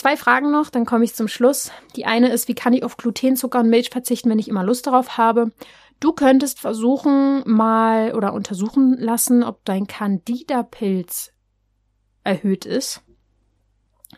Zwei 0.00 0.16
Fragen 0.16 0.50
noch, 0.50 0.70
dann 0.70 0.86
komme 0.86 1.04
ich 1.04 1.14
zum 1.14 1.28
Schluss. 1.28 1.72
Die 1.94 2.06
eine 2.06 2.30
ist, 2.30 2.48
wie 2.48 2.54
kann 2.54 2.72
ich 2.72 2.84
auf 2.84 2.96
Gluten, 2.96 3.36
Zucker 3.36 3.60
und 3.60 3.68
Milch 3.68 3.90
verzichten, 3.90 4.30
wenn 4.30 4.38
ich 4.38 4.48
immer 4.48 4.64
Lust 4.64 4.86
darauf 4.86 5.18
habe? 5.18 5.52
Du 6.00 6.12
könntest 6.12 6.58
versuchen 6.58 7.42
mal 7.44 8.14
oder 8.14 8.32
untersuchen 8.32 8.96
lassen, 8.96 9.42
ob 9.42 9.62
dein 9.66 9.86
Candida-Pilz 9.86 11.34
erhöht 12.24 12.64
ist. 12.64 13.02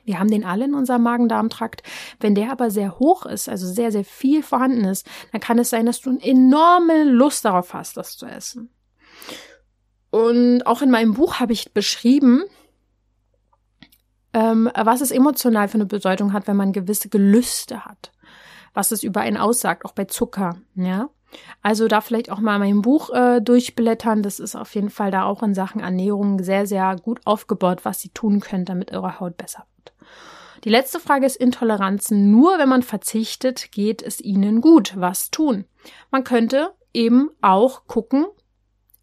Wir 0.05 0.21
haben 0.21 0.31
den 0.31 0.45
alle 0.45 0.67
in 0.67 0.75
unserem 0.75 1.03
Magen-Darm-Trakt. 1.03 1.83
Wenn 2.21 2.37
der 2.37 2.53
aber 2.53 2.71
sehr 2.71 3.01
hoch 3.01 3.27
ist, 3.27 3.49
also 3.49 3.67
sehr, 3.67 3.91
sehr 3.91 4.05
viel 4.05 4.45
vorhanden 4.45 4.85
ist, 4.85 5.05
dann 5.33 5.41
kann 5.41 5.59
es 5.59 5.71
sein, 5.71 5.87
dass 5.87 6.01
du 6.01 6.11
eine 6.11 6.23
enorme 6.23 7.03
Lust 7.03 7.45
darauf 7.45 7.75
hast, 7.75 7.97
das 7.97 8.17
zu 8.17 8.27
essen. 8.27 8.71
Und 10.11 10.63
auch 10.65 10.81
in 10.81 10.93
meinem 10.93 11.15
Buch 11.15 11.41
habe 11.41 11.53
ich 11.53 11.73
beschrieben, 11.73 12.45
ähm, 14.35 14.71
was 14.75 15.01
es 15.01 15.11
emotional 15.11 15.69
für 15.69 15.75
eine 15.75 15.87
Bedeutung 15.87 16.33
hat, 16.33 16.47
wenn 16.47 16.57
man 16.57 16.73
gewisse 16.73 17.09
Gelüste 17.09 17.85
hat. 17.85 18.13
Was 18.75 18.91
es 18.91 19.03
über 19.03 19.21
einen 19.21 19.37
aussagt, 19.37 19.85
auch 19.85 19.93
bei 19.93 20.05
Zucker, 20.05 20.57
ja. 20.75 21.11
Also 21.63 21.89
da 21.89 22.01
vielleicht 22.01 22.31
auch 22.31 22.41
mal 22.41 22.59
mein 22.59 22.83
Buch 22.83 23.11
äh, 23.11 23.41
durchblättern. 23.41 24.23
Das 24.23 24.39
ist 24.39 24.55
auf 24.55 24.75
jeden 24.75 24.91
Fall 24.91 25.11
da 25.11 25.25
auch 25.25 25.43
in 25.43 25.55
Sachen 25.55 25.81
Ernährung 25.81 26.43
sehr, 26.43 26.67
sehr 26.67 26.97
gut 26.97 27.21
aufgebaut, 27.25 27.85
was 27.85 28.01
Sie 28.01 28.11
tun 28.11 28.41
können, 28.41 28.65
damit 28.65 28.93
eure 28.93 29.19
Haut 29.19 29.37
besser 29.37 29.65
wird. 29.77 29.95
Die 30.65 30.69
letzte 30.69 31.01
Frage 31.01 31.27
ist 31.27 31.37
Intoleranzen. 31.37 32.31
Nur 32.31 32.59
wenn 32.59 32.69
man 32.69 32.83
verzichtet, 32.83 33.73
geht 33.73 34.03
es 34.03 34.21
Ihnen 34.21 34.61
gut. 34.61 34.95
Was 34.97 35.31
tun? 35.31 35.65
Man 36.11 36.25
könnte 36.25 36.73
eben 36.93 37.31
auch 37.41 37.87
gucken, 37.87 38.27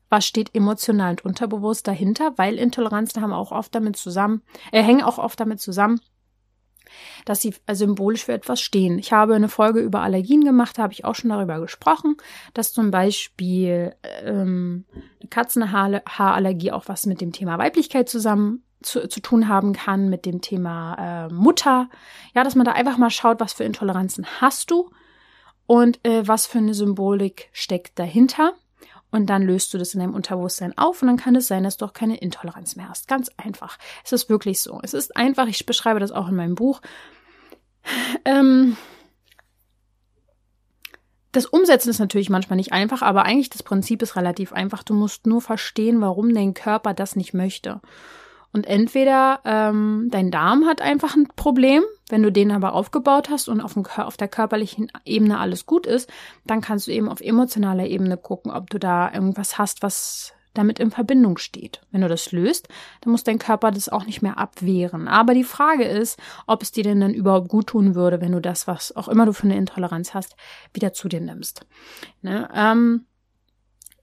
was 0.09 0.25
steht 0.25 0.55
emotional 0.55 1.11
und 1.11 1.25
unterbewusst 1.25 1.87
dahinter, 1.87 2.33
weil 2.37 2.55
Intoleranzen 2.55 3.21
haben 3.21 3.33
auch 3.33 3.51
oft 3.51 3.73
damit 3.73 3.95
zusammen, 3.95 4.41
äh, 4.71 4.81
hängen 4.81 5.03
auch 5.03 5.17
oft 5.17 5.39
damit 5.39 5.61
zusammen, 5.61 6.01
dass 7.25 7.41
sie 7.41 7.53
symbolisch 7.71 8.25
für 8.25 8.33
etwas 8.33 8.61
stehen. 8.61 8.97
Ich 8.97 9.13
habe 9.13 9.35
eine 9.35 9.49
Folge 9.49 9.79
über 9.79 10.01
Allergien 10.01 10.43
gemacht, 10.43 10.77
da 10.77 10.83
habe 10.83 10.93
ich 10.93 11.05
auch 11.05 11.15
schon 11.15 11.29
darüber 11.29 11.59
gesprochen, 11.59 12.17
dass 12.53 12.73
zum 12.73 12.91
Beispiel 12.91 13.95
ähm, 14.23 14.85
eine 15.19 15.29
Katzenhaarallergie 15.29 16.71
auch 16.71 16.87
was 16.87 17.05
mit 17.05 17.21
dem 17.21 17.31
Thema 17.31 17.57
Weiblichkeit 17.57 18.09
zusammen 18.09 18.63
zu, 18.81 19.07
zu 19.07 19.19
tun 19.19 19.47
haben 19.47 19.73
kann, 19.73 20.09
mit 20.09 20.25
dem 20.25 20.41
Thema 20.41 21.27
äh, 21.27 21.33
Mutter. 21.33 21.89
Ja, 22.33 22.43
dass 22.43 22.55
man 22.55 22.65
da 22.65 22.71
einfach 22.71 22.97
mal 22.97 23.09
schaut, 23.09 23.39
was 23.39 23.53
für 23.53 23.65
Intoleranzen 23.65 24.25
hast 24.41 24.71
du 24.71 24.89
und 25.65 26.03
äh, 26.05 26.27
was 26.27 26.45
für 26.47 26.59
eine 26.59 26.73
Symbolik 26.73 27.49
steckt 27.51 27.99
dahinter. 27.99 28.53
Und 29.11 29.27
dann 29.27 29.41
löst 29.41 29.73
du 29.73 29.77
das 29.77 29.93
in 29.93 29.99
deinem 29.99 30.13
Unterbewusstsein 30.13 30.77
auf 30.77 31.01
und 31.01 31.07
dann 31.07 31.17
kann 31.17 31.35
es 31.35 31.47
sein, 31.47 31.63
dass 31.63 31.77
du 31.77 31.85
auch 31.85 31.93
keine 31.93 32.17
Intoleranz 32.17 32.75
mehr 32.75 32.89
hast. 32.89 33.07
Ganz 33.07 33.29
einfach. 33.37 33.77
Es 34.03 34.11
ist 34.11 34.29
wirklich 34.29 34.61
so. 34.61 34.79
Es 34.83 34.93
ist 34.93 35.17
einfach, 35.17 35.47
ich 35.47 35.65
beschreibe 35.65 35.99
das 35.99 36.11
auch 36.11 36.29
in 36.29 36.35
meinem 36.35 36.55
Buch. 36.55 36.81
Ähm, 38.25 38.77
das 41.31 41.45
Umsetzen 41.45 41.89
ist 41.89 41.99
natürlich 41.99 42.29
manchmal 42.29 42.57
nicht 42.57 42.73
einfach, 42.73 43.01
aber 43.01 43.23
eigentlich 43.23 43.49
das 43.49 43.63
Prinzip 43.63 44.01
ist 44.01 44.15
relativ 44.15 44.53
einfach. 44.53 44.83
Du 44.83 44.93
musst 44.93 45.27
nur 45.27 45.41
verstehen, 45.41 46.01
warum 46.01 46.33
dein 46.33 46.53
Körper 46.53 46.93
das 46.93 47.15
nicht 47.15 47.33
möchte. 47.33 47.81
Und 48.51 48.65
entweder 48.65 49.41
ähm, 49.45 50.07
dein 50.09 50.31
Darm 50.31 50.65
hat 50.65 50.81
einfach 50.81 51.15
ein 51.15 51.27
Problem, 51.35 51.83
wenn 52.09 52.23
du 52.23 52.31
den 52.31 52.51
aber 52.51 52.73
aufgebaut 52.73 53.29
hast 53.29 53.47
und 53.47 53.61
auf, 53.61 53.73
dem, 53.73 53.85
auf 53.85 54.17
der 54.17 54.27
körperlichen 54.27 54.91
Ebene 55.05 55.37
alles 55.37 55.65
gut 55.65 55.85
ist, 55.85 56.09
dann 56.45 56.61
kannst 56.61 56.87
du 56.87 56.91
eben 56.91 57.09
auf 57.09 57.21
emotionaler 57.21 57.85
Ebene 57.85 58.17
gucken, 58.17 58.51
ob 58.51 58.69
du 58.69 58.79
da 58.79 59.13
irgendwas 59.13 59.57
hast, 59.57 59.83
was 59.83 60.33
damit 60.53 60.79
in 60.79 60.89
Verbindung 60.89 61.37
steht. 61.37 61.81
Wenn 61.91 62.01
du 62.01 62.07
das 62.07 62.31
löst, 62.31 62.67
dann 63.01 63.11
muss 63.11 63.23
dein 63.23 63.37
Körper 63.37 63.69
das 63.71 63.87
auch 63.87 64.05
nicht 64.05 64.21
mehr 64.21 64.39
abwehren. 64.39 65.07
Aber 65.07 65.33
die 65.33 65.43
Frage 65.43 65.85
ist, 65.85 66.19
ob 66.47 66.63
es 66.63 66.71
dir 66.71 66.83
denn 66.83 66.99
dann 66.99 67.13
überhaupt 67.13 67.49
gut 67.49 67.67
tun 67.67 67.93
würde, 67.93 68.19
wenn 68.19 68.31
du 68.31 68.41
das, 68.41 68.67
was 68.67 68.95
auch 68.95 69.07
immer 69.07 69.27
du 69.27 69.33
für 69.33 69.43
eine 69.43 69.57
Intoleranz 69.57 70.13
hast, 70.13 70.35
wieder 70.73 70.91
zu 70.91 71.07
dir 71.07 71.21
nimmst. 71.21 71.65
Ne? 72.23 72.49
Ähm, 72.53 73.05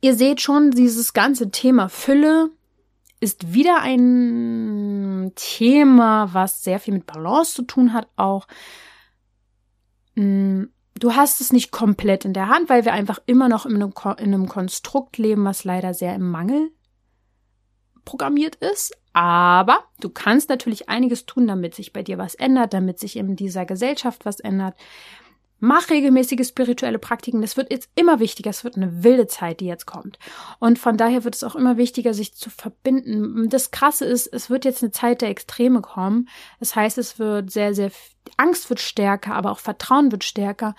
ihr 0.01 0.15
seht 0.15 0.41
schon, 0.41 0.71
dieses 0.71 1.13
ganze 1.13 1.51
Thema 1.51 1.89
Fülle 1.89 2.51
ist 3.21 3.53
wieder 3.53 3.81
ein 3.81 5.33
Thema, 5.35 6.33
was 6.35 6.63
sehr 6.63 6.79
viel 6.79 6.95
mit 6.95 7.07
Balance 7.07 7.55
zu 7.55 7.63
tun 7.63 7.93
hat, 7.93 8.09
auch. 8.17 8.47
Mm, 10.15 10.65
du 10.95 11.15
hast 11.15 11.41
es 11.41 11.53
nicht 11.53 11.71
komplett 11.71 12.25
in 12.25 12.33
der 12.33 12.49
Hand, 12.49 12.69
weil 12.69 12.85
wir 12.85 12.93
einfach 12.93 13.19
immer 13.27 13.49
noch 13.49 13.67
in 13.67 13.75
einem, 13.75 13.93
in 14.19 14.35
einem 14.35 14.49
Konstrukt 14.49 15.19
leben, 15.19 15.45
was 15.45 15.65
leider 15.65 15.95
sehr 15.95 16.15
im 16.15 16.31
Mangel 16.31 16.71
programmiert 18.05 18.57
ist. 18.57 18.97
Aber 19.13 19.85
du 20.01 20.11
kannst 20.11 20.49
natürlich 20.51 20.89
einiges 20.89 21.27
tun, 21.27 21.47
damit 21.47 21.75
sich 21.75 21.93
bei 21.93 22.03
dir 22.03 22.19
was 22.19 22.35
ändert, 22.35 22.75
damit 22.75 22.99
sich 22.99 23.17
in 23.17 23.35
dieser 23.37 23.65
Gesellschaft 23.65 24.27
was 24.27 24.41
ändert. 24.41 24.75
Mach 25.59 25.89
regelmäßige 25.89 26.47
spirituelle 26.47 26.99
Praktiken. 26.99 27.41
Das 27.41 27.57
wird 27.57 27.73
jetzt 27.73 27.89
immer 27.95 28.21
wichtiger. 28.21 28.51
Es 28.51 28.63
wird 28.63 28.77
eine 28.77 29.03
wilde 29.03 29.27
Zeit, 29.27 29.61
die 29.61 29.67
jetzt 29.67 29.87
kommt. 29.87 30.19
Und 30.59 30.79
von 30.79 30.99
daher 30.99 31.25
wird 31.25 31.35
es 31.35 31.45
auch 31.45 31.57
immer 31.57 31.79
wichtiger, 31.79 32.13
sich 32.13 32.35
zu 32.35 32.51
verbinden. 32.51 33.49
Das 33.49 33.71
Krasse 33.71 34.05
ist, 34.05 34.27
es 34.27 34.51
wird 34.51 34.67
jetzt 34.67 34.83
eine 34.83 34.93
Zeit 34.93 35.23
der 35.23 35.31
Extreme 35.31 35.81
kommen. 35.81 36.29
Das 36.61 36.77
heißt, 36.77 36.99
es 36.99 37.19
wird 37.19 37.51
sehr, 37.51 37.75
sehr, 37.75 37.91
Angst 38.37 38.69
wird 38.69 38.81
stärker, 38.81 39.35
aber 39.35 39.51
auch 39.51 39.59
Vertrauen 39.59 40.13
wird 40.13 40.25
stärker. 40.25 40.75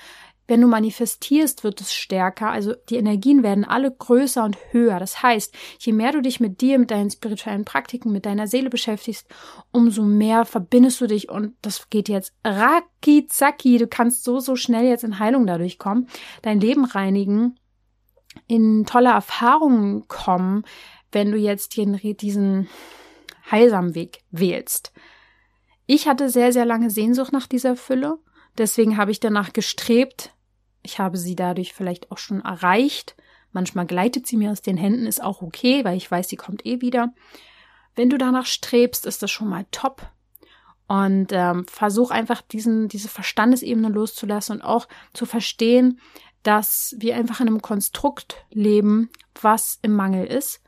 Wenn 0.48 0.62
du 0.62 0.68
manifestierst, 0.68 1.64
wird 1.64 1.82
es 1.82 1.94
stärker. 1.94 2.50
Also 2.50 2.74
die 2.90 2.96
Energien 2.96 3.44
werden 3.44 3.66
alle 3.66 3.92
größer 3.92 4.44
und 4.46 4.58
höher. 4.72 4.98
Das 5.00 5.22
heißt, 5.22 5.54
je 5.80 5.92
mehr 5.92 6.14
du 6.14 6.22
dich 6.22 6.40
mit 6.40 6.62
dir, 6.62 6.80
mit 6.80 6.90
deinen 6.90 7.12
spirituellen 7.12 7.66
Praktiken, 7.66 8.14
mit 8.14 8.26
deiner 8.26 8.48
Seele 8.48 8.70
beschäftigst, 8.70 9.28
umso 9.72 10.04
mehr 10.04 10.46
verbindest 10.46 11.02
du 11.02 11.08
dich 11.08 11.30
und 11.30 11.56
das 11.62 11.90
geht 11.90 12.08
jetzt 12.08 12.34
raki 12.46 13.28
zacki. 13.28 13.78
Du 13.78 13.88
kannst 13.88 14.24
so, 14.24 14.40
so 14.40 14.56
schnell 14.56 14.86
jetzt 14.86 15.04
in 15.04 15.20
Heilung 15.20 15.46
dadurch 15.46 15.78
kommen, 15.80 16.08
dein 16.42 16.62
Leben 16.62 16.86
reinigen, 16.86 17.60
in 18.48 18.86
tolle 18.86 19.10
Erfahrungen 19.10 20.08
kommen, 20.08 20.64
wenn 21.12 21.32
du 21.32 21.38
jetzt 21.38 21.76
diesen 21.76 22.68
heilsamen 23.50 23.96
Weg 23.96 24.24
wählst. 24.32 24.94
Ich 25.86 26.08
hatte 26.08 26.30
sehr, 26.30 26.54
sehr 26.54 26.66
lange 26.66 26.90
Sehnsucht 26.90 27.32
nach 27.32 27.48
dieser 27.48 27.76
Fülle. 27.76 28.20
Deswegen 28.58 28.98
habe 28.98 29.12
ich 29.12 29.20
danach 29.20 29.54
gestrebt, 29.54 30.34
ich 30.88 31.00
habe 31.00 31.18
sie 31.18 31.36
dadurch 31.36 31.74
vielleicht 31.74 32.12
auch 32.14 32.18
schon 32.18 32.40
erreicht. 32.40 33.18
Manchmal 33.52 33.86
gleitet 33.86 34.26
sie 34.26 34.38
mir 34.38 34.52
aus 34.52 34.62
den 34.62 34.78
Händen, 34.78 35.06
ist 35.06 35.22
auch 35.22 35.42
okay, 35.42 35.84
weil 35.84 35.98
ich 35.98 36.10
weiß, 36.10 36.30
sie 36.30 36.38
kommt 36.38 36.66
eh 36.66 36.80
wieder. 36.80 37.14
Wenn 37.96 38.10
du 38.10 38.18
danach 38.18 38.46
strebst, 38.46 39.06
ist 39.06 39.22
das 39.22 39.30
schon 39.30 39.50
mal 39.50 39.66
top. 39.72 40.10
Und 40.88 41.28
ähm, 41.34 41.66
versuch 41.68 42.10
einfach 42.10 42.42
diesen, 42.42 42.88
diese 42.88 43.10
Verstandesebene 43.10 43.90
loszulassen 43.90 44.56
und 44.56 44.62
auch 44.62 44.88
zu 45.12 45.26
verstehen, 45.26 46.00
dass 46.44 46.96
wir 46.98 47.18
einfach 47.18 47.42
in 47.42 47.48
einem 47.48 47.62
Konstrukt 47.62 48.46
leben, 48.50 49.10
was 49.42 49.80
im 49.82 49.94
Mangel 49.94 50.26
ist 50.26 50.62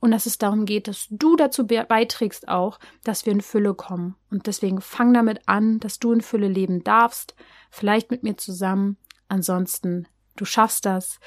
und 0.00 0.10
dass 0.10 0.24
es 0.24 0.38
darum 0.38 0.64
geht, 0.64 0.88
dass 0.88 1.08
du 1.10 1.36
dazu 1.36 1.66
beiträgst 1.66 2.48
auch, 2.48 2.78
dass 3.04 3.26
wir 3.26 3.34
in 3.34 3.42
Fülle 3.42 3.74
kommen. 3.74 4.14
Und 4.30 4.46
deswegen 4.46 4.80
fang 4.80 5.12
damit 5.12 5.46
an, 5.46 5.80
dass 5.80 5.98
du 5.98 6.12
in 6.12 6.22
Fülle 6.22 6.48
leben 6.48 6.82
darfst, 6.82 7.34
vielleicht 7.70 8.10
mit 8.10 8.22
mir 8.22 8.38
zusammen 8.38 8.96
Ansonsten, 9.28 10.06
du 10.36 10.44
schaffst 10.44 10.86
das. 10.86 11.18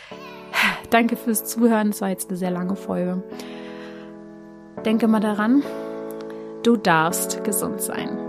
Danke 0.89 1.15
fürs 1.15 1.45
Zuhören. 1.45 1.89
Es 1.89 2.01
war 2.01 2.09
jetzt 2.09 2.29
eine 2.29 2.37
sehr 2.37 2.51
lange 2.51 2.75
Folge. 2.75 3.23
Denke 4.85 5.07
mal 5.07 5.19
daran, 5.19 5.63
du 6.63 6.77
darfst 6.77 7.43
gesund 7.43 7.81
sein. 7.81 8.28